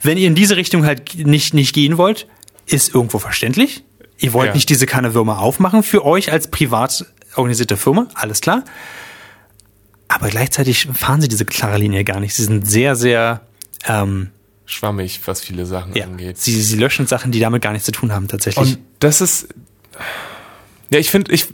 wenn 0.02 0.16
ihr 0.18 0.28
in 0.28 0.34
diese 0.36 0.57
Richtung 0.57 0.84
halt 0.86 1.16
nicht, 1.26 1.52
nicht 1.55 1.74
gehen 1.74 1.96
wollt, 1.98 2.28
ist 2.66 2.94
irgendwo 2.94 3.18
verständlich. 3.18 3.82
Ihr 4.18 4.32
wollt 4.32 4.48
Ja. 4.48 4.55
nicht 4.55 4.68
diese 4.68 4.86
Kanne 4.86 5.14
Würmer 5.14 5.40
aufmachen 5.40 5.82
für 5.82 6.05
euch 6.05 6.30
als 6.30 6.48
privat 6.48 7.07
organisierte 7.34 7.76
Firma, 7.76 8.07
alles 8.14 8.40
klar. 8.40 8.64
Aber 10.07 10.28
gleichzeitig 10.28 10.86
fahren 10.94 11.20
sie 11.20 11.28
diese 11.28 11.44
klare 11.44 11.78
Linie 11.78 12.05
gar 12.05 12.20
nicht. 12.20 12.34
Sie 12.34 12.44
sind 12.44 12.68
sehr, 12.68 12.94
sehr, 12.94 13.40
ähm, 13.88 14.30
schwammig, 14.67 15.21
was 15.27 15.41
viele 15.41 15.67
Sachen 15.67 15.95
ja, 15.95 16.05
angeht. 16.05 16.39
sie, 16.39 16.61
sie 16.61 16.77
löschen 16.77 17.07
Sachen, 17.07 17.33
die 17.33 17.41
damit 17.41 17.62
gar 17.62 17.73
nichts 17.73 17.87
zu 17.87 17.93
tun 17.93 18.12
haben, 18.12 18.29
tatsächlich. 18.29 18.77
Und 18.77 18.79
das 18.99 19.21
ist, 19.21 19.49
ja, 20.91 20.99
ich 20.99 21.11
finde, 21.11 21.33
ich, 21.33 21.47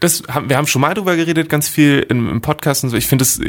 das 0.00 0.22
haben, 0.28 0.48
wir 0.48 0.56
haben 0.56 0.66
schon 0.66 0.82
mal 0.82 0.94
drüber 0.94 1.16
geredet, 1.16 1.48
ganz 1.48 1.68
viel 1.68 2.04
im, 2.08 2.28
im 2.30 2.40
Podcast 2.40 2.84
und 2.84 2.90
so. 2.90 2.96
Ich 2.96 3.06
finde 3.06 3.24
es, 3.24 3.40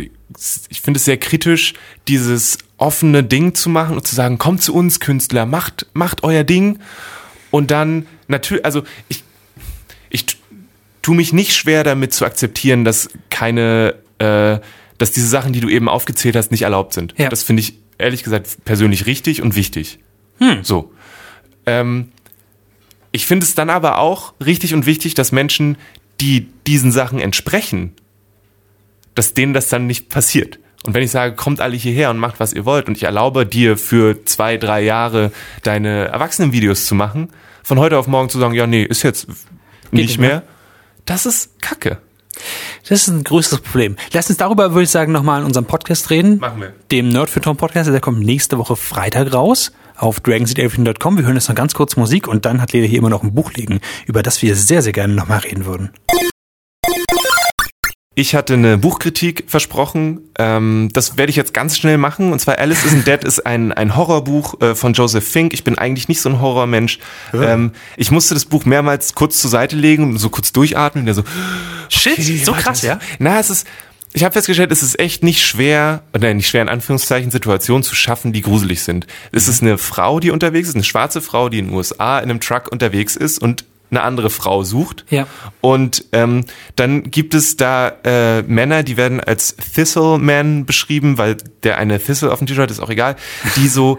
ich 0.69 0.81
finde 0.81 0.97
es 0.97 1.05
sehr 1.05 1.17
kritisch, 1.17 1.73
dieses 2.07 2.57
offene 2.77 3.23
Ding 3.23 3.55
zu 3.55 3.69
machen 3.69 3.95
und 3.95 4.07
zu 4.07 4.15
sagen, 4.15 4.37
kommt 4.37 4.63
zu 4.63 4.73
uns, 4.73 4.99
Künstler, 4.99 5.45
macht, 5.45 5.87
macht 5.93 6.23
euer 6.23 6.43
Ding. 6.43 6.79
Und 7.51 7.71
dann 7.71 8.05
natürlich, 8.27 8.65
also 8.65 8.83
ich, 9.09 9.23
ich 10.09 10.25
tu 11.01 11.13
mich 11.13 11.33
nicht 11.33 11.53
schwer 11.53 11.83
damit 11.83 12.13
zu 12.13 12.25
akzeptieren, 12.25 12.85
dass 12.85 13.09
keine, 13.29 13.95
äh, 14.19 14.59
dass 14.97 15.11
diese 15.11 15.27
Sachen, 15.27 15.53
die 15.53 15.59
du 15.59 15.69
eben 15.69 15.89
aufgezählt 15.89 16.35
hast, 16.35 16.51
nicht 16.51 16.63
erlaubt 16.63 16.93
sind. 16.93 17.13
Ja. 17.17 17.29
Das 17.29 17.43
finde 17.43 17.61
ich 17.61 17.75
ehrlich 17.99 18.23
gesagt 18.23 18.65
persönlich 18.65 19.05
richtig 19.05 19.41
und 19.41 19.55
wichtig. 19.55 19.99
So. 20.63 20.91
Ähm, 21.65 22.11
ich 23.11 23.25
finde 23.25 23.45
es 23.45 23.55
dann 23.55 23.69
aber 23.69 23.99
auch 23.99 24.33
richtig 24.43 24.73
und 24.73 24.85
wichtig, 24.85 25.13
dass 25.13 25.31
Menschen, 25.31 25.77
die 26.19 26.47
diesen 26.65 26.91
Sachen 26.91 27.19
entsprechen, 27.19 27.93
dass 29.15 29.33
denen 29.33 29.53
das 29.53 29.67
dann 29.67 29.87
nicht 29.87 30.09
passiert. 30.09 30.59
Und 30.83 30.93
wenn 30.93 31.03
ich 31.03 31.11
sage, 31.11 31.35
kommt 31.35 31.59
alle 31.59 31.75
hierher 31.75 32.09
und 32.09 32.17
macht, 32.17 32.39
was 32.39 32.53
ihr 32.53 32.65
wollt, 32.65 32.87
und 32.87 32.95
ich 32.95 33.03
erlaube 33.03 33.45
dir 33.45 33.77
für 33.77 34.23
zwei, 34.25 34.57
drei 34.57 34.81
Jahre 34.81 35.31
deine 35.63 36.07
Erwachsenenvideos 36.07 36.85
zu 36.85 36.95
machen, 36.95 37.29
von 37.63 37.79
heute 37.79 37.97
auf 37.97 38.07
morgen 38.07 38.29
zu 38.29 38.39
sagen, 38.39 38.53
ja, 38.53 38.65
nee, 38.65 38.83
ist 38.83 39.03
jetzt 39.03 39.27
nicht 39.91 39.91
nicht 39.91 40.19
mehr. 40.19 40.43
das 41.05 41.25
ist 41.25 41.61
Kacke. 41.61 41.97
Das 42.87 43.01
ist 43.01 43.07
ein 43.07 43.23
größeres 43.23 43.61
Problem. 43.61 43.95
Lass 44.13 44.29
uns 44.29 44.37
darüber, 44.37 44.71
würde 44.71 44.83
ich 44.83 44.89
sagen, 44.89 45.11
nochmal 45.11 45.41
in 45.41 45.45
unserem 45.45 45.65
Podcast 45.65 46.09
reden. 46.09 46.39
Machen 46.39 46.61
wir. 46.61 46.73
Dem 46.91 47.09
Nerd 47.09 47.29
für 47.29 47.41
Tom 47.41 47.57
Podcast. 47.57 47.89
Der 47.89 47.99
kommt 47.99 48.19
nächste 48.19 48.57
Woche 48.57 48.75
Freitag 48.75 49.33
raus 49.33 49.71
auf 49.95 50.19
dragonseedeverything.com. 50.21 51.17
Wir 51.17 51.25
hören 51.25 51.35
jetzt 51.35 51.49
noch 51.49 51.55
ganz 51.55 51.73
kurz 51.73 51.95
Musik 51.95 52.27
und 52.27 52.45
dann 52.45 52.61
hat 52.61 52.73
Lea 52.73 52.87
hier 52.87 52.99
immer 52.99 53.09
noch 53.09 53.23
ein 53.23 53.33
Buch 53.33 53.53
liegen, 53.53 53.79
über 54.05 54.23
das 54.23 54.41
wir 54.41 54.55
sehr, 54.55 54.81
sehr 54.81 54.93
gerne 54.93 55.13
nochmal 55.13 55.39
reden 55.39 55.65
würden. 55.65 55.91
Ich 58.19 58.35
hatte 58.35 58.55
eine 58.55 58.77
Buchkritik 58.77 59.45
versprochen. 59.47 60.19
Ähm, 60.37 60.89
das 60.91 61.17
werde 61.17 61.29
ich 61.29 61.37
jetzt 61.37 61.53
ganz 61.53 61.77
schnell 61.77 61.97
machen. 61.97 62.33
Und 62.33 62.39
zwar 62.39 62.57
Alice 62.59 62.83
Isn't 62.83 63.05
Dead 63.05 63.23
ist 63.23 63.45
ein, 63.45 63.71
ein 63.71 63.95
Horrorbuch 63.95 64.59
äh, 64.59 64.75
von 64.75 64.91
Joseph 64.91 65.25
Fink. 65.25 65.53
Ich 65.53 65.63
bin 65.63 65.77
eigentlich 65.77 66.09
nicht 66.09 66.19
so 66.19 66.27
ein 66.27 66.41
Horrormensch. 66.41 66.99
Ähm, 67.33 67.71
ich 67.95 68.11
musste 68.11 68.33
das 68.33 68.43
Buch 68.43 68.65
mehrmals 68.65 69.15
kurz 69.15 69.39
zur 69.39 69.49
Seite 69.49 69.77
legen 69.77 70.03
und 70.03 70.17
so 70.17 70.29
kurz 70.29 70.51
durchatmen. 70.51 71.03
Und 71.03 71.05
der 71.05 71.15
so, 71.15 71.23
Shit, 71.89 72.45
so 72.45 72.51
warte, 72.51 72.63
krass, 72.63 72.81
ja? 72.81 72.99
Na, 73.19 73.39
es 73.39 73.49
ist, 73.49 73.67
ich 74.13 74.23
habe 74.23 74.33
festgestellt, 74.33 74.71
es 74.71 74.81
ist 74.81 74.99
echt 74.99 75.23
nicht 75.23 75.45
schwer, 75.45 76.03
oder 76.13 76.33
nicht 76.33 76.47
schwer 76.47 76.61
in 76.61 76.69
Anführungszeichen, 76.69 77.31
Situationen 77.31 77.83
zu 77.83 77.95
schaffen, 77.95 78.33
die 78.33 78.41
gruselig 78.41 78.83
sind. 78.83 79.05
Es 79.31 79.47
ist 79.47 79.61
eine 79.61 79.77
Frau, 79.77 80.19
die 80.19 80.31
unterwegs 80.31 80.69
ist, 80.69 80.75
eine 80.75 80.83
schwarze 80.83 81.21
Frau, 81.21 81.49
die 81.49 81.59
in 81.59 81.67
den 81.67 81.75
USA 81.75 82.19
in 82.19 82.29
einem 82.29 82.39
Truck 82.39 82.71
unterwegs 82.71 83.15
ist 83.15 83.39
und 83.39 83.65
eine 83.91 84.01
andere 84.01 84.29
Frau 84.29 84.63
sucht. 84.63 85.05
Ja. 85.09 85.27
Und 85.61 86.05
ähm, 86.11 86.45
dann 86.75 87.03
gibt 87.09 87.33
es 87.33 87.57
da 87.57 87.93
äh, 88.03 88.43
Männer, 88.43 88.83
die 88.83 88.97
werden 88.97 89.19
als 89.19 89.55
Thistle-Man 89.55 90.65
beschrieben, 90.65 91.17
weil 91.17 91.37
der 91.63 91.77
eine 91.77 91.99
Thistle 91.99 92.31
auf 92.31 92.39
dem 92.39 92.47
T-Shirt 92.47 92.71
ist 92.71 92.79
auch 92.79 92.89
egal, 92.89 93.15
die 93.55 93.67
so 93.67 93.97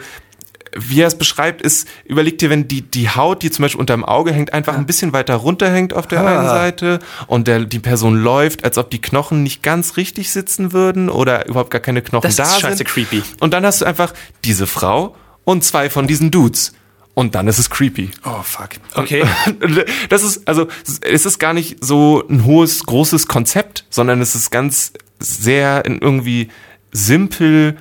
wie 0.76 1.00
er 1.00 1.08
es 1.08 1.18
beschreibt, 1.18 1.62
ist, 1.62 1.88
überleg 2.04 2.38
dir, 2.38 2.48
wenn 2.50 2.68
die, 2.68 2.82
die 2.82 3.08
Haut, 3.10 3.42
die 3.42 3.50
zum 3.50 3.64
Beispiel 3.64 3.80
unterm 3.80 4.04
Auge 4.04 4.32
hängt, 4.32 4.52
einfach 4.52 4.76
ein 4.76 4.86
bisschen 4.86 5.12
weiter 5.12 5.34
runterhängt 5.34 5.94
auf 5.94 6.06
der 6.06 6.20
Ah. 6.20 6.38
einen 6.38 6.48
Seite 6.48 6.98
und 7.26 7.48
der, 7.48 7.64
die 7.64 7.78
Person 7.80 8.22
läuft, 8.22 8.62
als 8.64 8.78
ob 8.78 8.90
die 8.90 9.00
Knochen 9.00 9.42
nicht 9.42 9.62
ganz 9.62 9.96
richtig 9.96 10.30
sitzen 10.30 10.72
würden 10.72 11.08
oder 11.08 11.46
überhaupt 11.48 11.70
gar 11.70 11.80
keine 11.80 12.02
Knochen 12.02 12.22
Das 12.22 12.32
ist 12.32 12.38
da 12.38 12.46
scheiße 12.60 12.76
sind. 12.78 12.86
creepy. 12.88 13.22
Und 13.40 13.52
dann 13.54 13.66
hast 13.66 13.80
du 13.80 13.84
einfach 13.84 14.12
diese 14.44 14.66
Frau 14.66 15.16
und 15.44 15.64
zwei 15.64 15.90
von 15.90 16.06
diesen 16.06 16.30
Dudes. 16.30 16.72
Und 17.14 17.34
dann 17.34 17.48
ist 17.48 17.58
es 17.58 17.68
creepy. 17.68 18.10
Oh, 18.24 18.42
fuck. 18.42 18.68
Okay. 18.94 19.24
Das 20.08 20.22
ist, 20.22 20.46
also, 20.48 20.68
es 21.02 21.26
ist 21.26 21.38
gar 21.40 21.52
nicht 21.52 21.84
so 21.84 22.22
ein 22.30 22.44
hohes, 22.44 22.84
großes 22.86 23.26
Konzept, 23.26 23.84
sondern 23.90 24.20
es 24.20 24.34
ist 24.36 24.50
ganz 24.50 24.92
sehr 25.18 25.82
irgendwie 25.84 26.48
simpel, 26.92 27.76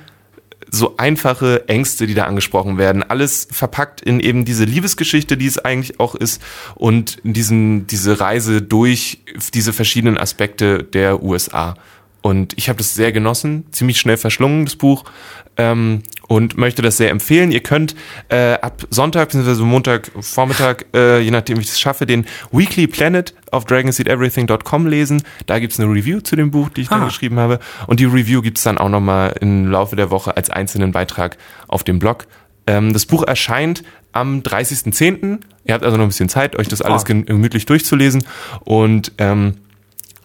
so 0.70 0.96
einfache 0.96 1.68
Ängste, 1.68 2.06
die 2.06 2.14
da 2.14 2.24
angesprochen 2.24 2.78
werden. 2.78 3.02
Alles 3.02 3.48
verpackt 3.50 4.00
in 4.00 4.20
eben 4.20 4.44
diese 4.44 4.64
Liebesgeschichte, 4.64 5.36
die 5.36 5.46
es 5.46 5.58
eigentlich 5.58 6.00
auch 6.00 6.14
ist 6.14 6.42
und 6.74 7.18
in 7.24 7.32
diesen, 7.32 7.86
diese 7.86 8.20
Reise 8.20 8.62
durch 8.62 9.22
diese 9.54 9.72
verschiedenen 9.72 10.16
Aspekte 10.16 10.82
der 10.84 11.22
USA. 11.22 11.74
Und 12.22 12.52
ich 12.58 12.68
habe 12.68 12.76
das 12.78 12.94
sehr 12.94 13.12
genossen, 13.12 13.64
ziemlich 13.70 13.98
schnell 13.98 14.18
verschlungen, 14.18 14.66
das 14.66 14.76
Buch, 14.76 15.04
ähm, 15.56 16.02
und 16.28 16.56
möchte 16.58 16.82
das 16.82 16.96
sehr 16.98 17.10
empfehlen. 17.10 17.50
Ihr 17.50 17.60
könnt 17.62 17.94
äh, 18.28 18.52
ab 18.60 18.82
Sonntag 18.90 19.30
bzw. 19.30 19.62
Montag 19.64 20.10
Vormittag, 20.20 20.84
äh, 20.94 21.20
je 21.20 21.30
nachdem 21.30 21.56
wie 21.56 21.62
ich 21.62 21.68
das 21.68 21.80
schaffe, 21.80 22.04
den 22.06 22.26
Weekly 22.52 22.86
Planet 22.86 23.34
auf 23.50 23.64
dragonseedeverything.com 23.64 24.86
lesen. 24.86 25.22
Da 25.46 25.58
gibt's 25.58 25.80
eine 25.80 25.90
Review 25.90 26.20
zu 26.20 26.36
dem 26.36 26.50
Buch, 26.50 26.68
die 26.68 26.82
ich 26.82 26.88
da 26.88 26.96
Ah. 27.00 27.04
geschrieben 27.06 27.38
habe. 27.38 27.58
Und 27.86 28.00
die 28.00 28.04
Review 28.04 28.42
gibt's 28.42 28.62
dann 28.62 28.78
auch 28.78 28.88
nochmal 28.90 29.34
im 29.40 29.70
Laufe 29.70 29.96
der 29.96 30.10
Woche 30.10 30.36
als 30.36 30.50
einzelnen 30.50 30.92
Beitrag 30.92 31.36
auf 31.68 31.84
dem 31.84 31.98
Blog. 31.98 32.26
Ähm, 32.66 32.92
das 32.92 33.06
Buch 33.06 33.22
erscheint 33.26 33.82
am 34.12 34.40
30.10. 34.42 35.38
Ihr 35.64 35.74
habt 35.74 35.84
also 35.84 35.96
noch 35.96 36.04
ein 36.04 36.08
bisschen 36.08 36.28
Zeit, 36.28 36.56
euch 36.56 36.68
das 36.68 36.82
alles 36.82 37.02
Ah. 37.02 37.06
gen- 37.06 37.26
gemütlich 37.26 37.64
durchzulesen. 37.66 38.24
Und 38.60 39.12
ähm, 39.18 39.54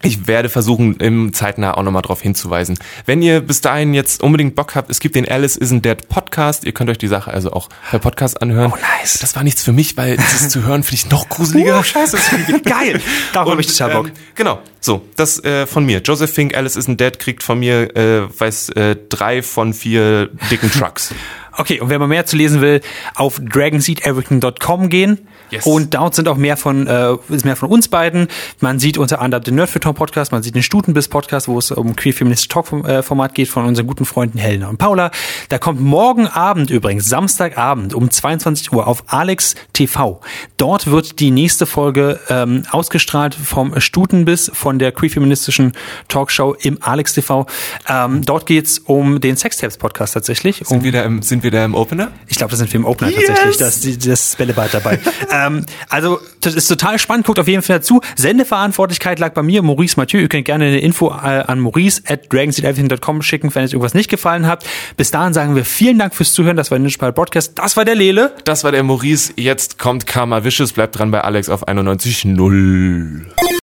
ich 0.06 0.26
werde 0.26 0.48
versuchen, 0.48 0.96
im 0.96 1.32
zeitnah 1.32 1.76
auch 1.76 1.82
nochmal 1.82 2.02
darauf 2.02 2.22
hinzuweisen. 2.22 2.78
Wenn 3.04 3.22
ihr 3.22 3.40
bis 3.40 3.60
dahin 3.60 3.94
jetzt 3.94 4.22
unbedingt 4.22 4.54
Bock 4.54 4.74
habt, 4.74 4.90
es 4.90 5.00
gibt 5.00 5.14
den 5.14 5.28
Alice 5.28 5.58
Isn't 5.58 5.82
Dead 5.82 6.08
Podcast. 6.08 6.64
Ihr 6.64 6.72
könnt 6.72 6.90
euch 6.90 6.98
die 6.98 7.08
Sache 7.08 7.32
also 7.32 7.52
auch 7.52 7.68
per 7.90 7.98
Podcast 7.98 8.40
anhören. 8.40 8.72
Oh, 8.72 8.78
nice. 9.00 9.18
Das 9.18 9.36
war 9.36 9.42
nichts 9.42 9.62
für 9.62 9.72
mich, 9.72 9.96
weil 9.96 10.16
dieses 10.16 10.48
zu 10.48 10.64
hören 10.64 10.82
finde 10.82 10.96
ich 10.96 11.10
noch 11.10 11.28
gruseliger. 11.28 11.78
Oh, 11.80 11.82
scheiße, 11.82 12.16
das 12.16 12.32
ist 12.32 12.64
geil. 12.64 13.00
Darauf 13.32 13.50
habe 13.50 13.60
ich 13.60 13.66
total 13.66 13.90
Bock. 13.90 14.06
Ähm, 14.08 14.12
genau, 14.34 14.60
so, 14.80 15.02
das 15.16 15.42
äh, 15.44 15.66
von 15.66 15.84
mir. 15.84 16.00
Joseph 16.00 16.32
Fink, 16.32 16.56
Alice 16.56 16.76
Isn't 16.76 16.96
Dead, 16.96 17.18
kriegt 17.18 17.42
von 17.42 17.58
mir, 17.58 17.96
äh, 17.96 18.28
weiß, 18.38 18.70
äh, 18.70 18.96
drei 19.08 19.42
von 19.42 19.74
vier 19.74 20.30
dicken 20.50 20.70
Trucks. 20.70 21.12
Okay, 21.56 21.80
und 21.80 21.88
wenn 21.88 22.00
man 22.00 22.08
mehr 22.08 22.26
zu 22.26 22.36
lesen 22.36 22.60
will, 22.60 22.80
auf 23.14 23.40
dragonseedeverything.com 23.40 24.88
gehen. 24.88 25.26
Yes. 25.50 25.64
Und 25.64 25.94
dort 25.94 26.14
sind 26.14 26.28
auch 26.28 26.36
mehr 26.36 26.56
von, 26.56 26.86
äh, 26.86 27.16
ist 27.28 27.44
mehr 27.44 27.56
von 27.56 27.68
uns 27.68 27.88
beiden. 27.88 28.28
Man 28.60 28.78
sieht 28.80 28.98
unter 28.98 29.20
anderem 29.20 29.44
den 29.44 29.54
Nerd 29.54 29.70
für 29.70 29.78
Tom 29.78 29.94
Podcast, 29.94 30.32
man 30.32 30.42
sieht 30.42 30.54
den 30.54 30.62
Stutenbiss 30.62 31.08
Podcast, 31.08 31.46
wo 31.46 31.58
es 31.58 31.70
um 31.70 31.94
Queer 31.94 32.14
Feminist 32.14 32.50
Talk 32.50 32.72
äh, 32.84 33.02
Format 33.02 33.34
geht 33.34 33.48
von 33.48 33.64
unseren 33.64 33.86
guten 33.86 34.04
Freunden 34.04 34.38
Helena 34.38 34.68
und 34.68 34.78
Paula. 34.78 35.10
Da 35.48 35.58
kommt 35.58 35.80
morgen 35.80 36.26
Abend 36.26 36.70
übrigens, 36.70 37.08
Samstagabend 37.08 37.94
um 37.94 38.10
22 38.10 38.72
Uhr 38.72 38.86
auf 38.86 39.04
Alex 39.06 39.54
TV. 39.72 40.20
Dort 40.56 40.90
wird 40.90 41.20
die 41.20 41.30
nächste 41.30 41.64
Folge 41.66 42.18
ähm, 42.28 42.64
ausgestrahlt 42.70 43.34
vom 43.34 43.78
Stutenbiss 43.80 44.50
von 44.52 44.80
der 44.80 44.90
Queer 44.90 45.10
Feministischen 45.10 45.72
Talkshow 46.08 46.54
im 46.60 46.78
Alex 46.80 47.14
TV. 47.14 47.46
Ähm, 47.88 48.22
dort 48.24 48.46
geht's 48.46 48.80
um 48.80 49.20
den 49.20 49.36
Sextapes 49.36 49.78
Podcast 49.78 50.14
tatsächlich. 50.14 50.62
Um 50.62 50.66
Sind 50.66 50.84
wir 50.84 50.92
da 50.92 51.02
im, 51.04 51.22
sind 51.22 51.44
wir 51.46 51.50
da 51.52 51.64
im 51.64 51.74
Opener? 51.74 52.10
Ich 52.26 52.36
glaube, 52.36 52.50
das 52.50 52.58
sind 52.58 52.72
wir 52.72 52.80
im 52.80 52.84
Opener 52.84 53.10
yes! 53.10 53.26
tatsächlich. 53.26 53.58
Das, 53.58 53.80
das 53.80 54.20
ist 54.26 54.38
Bällebad 54.38 54.74
dabei. 54.74 54.98
ähm, 55.32 55.64
also, 55.88 56.20
das 56.40 56.54
ist 56.54 56.68
total 56.68 56.98
spannend. 56.98 57.26
Guckt 57.26 57.38
auf 57.38 57.48
jeden 57.48 57.62
Fall 57.62 57.76
dazu. 57.76 58.00
Sendeverantwortlichkeit 58.16 59.18
lag 59.18 59.32
bei 59.32 59.42
mir, 59.42 59.62
Maurice 59.62 59.94
Mathieu. 59.96 60.20
Ihr 60.20 60.28
könnt 60.28 60.44
gerne 60.44 60.66
eine 60.66 60.80
Info 60.80 61.10
äh, 61.10 61.44
an 61.46 61.60
maurice 61.60 62.02
at 62.06 62.32
dragonseedeverything.com 62.32 63.22
schicken, 63.22 63.54
wenn 63.54 63.64
es 63.64 63.72
irgendwas 63.72 63.94
nicht 63.94 64.10
gefallen 64.10 64.46
hat. 64.46 64.64
Bis 64.96 65.10
dahin 65.10 65.32
sagen 65.32 65.54
wir 65.54 65.64
vielen 65.64 65.98
Dank 65.98 66.14
fürs 66.14 66.32
Zuhören. 66.32 66.56
Das 66.56 66.70
war 66.70 66.78
der 66.78 66.86
Ninja 66.86 67.12
Podcast. 67.12 67.52
Das 67.56 67.76
war 67.76 67.84
der 67.84 67.94
Lele. 67.94 68.34
Das 68.44 68.64
war 68.64 68.72
der 68.72 68.82
Maurice. 68.82 69.32
Jetzt 69.36 69.78
kommt 69.78 70.06
Karma 70.06 70.44
Vicious. 70.44 70.72
Bleibt 70.72 70.98
dran 70.98 71.10
bei 71.10 71.20
Alex 71.20 71.48
auf 71.48 71.68
91.0. 71.68 73.55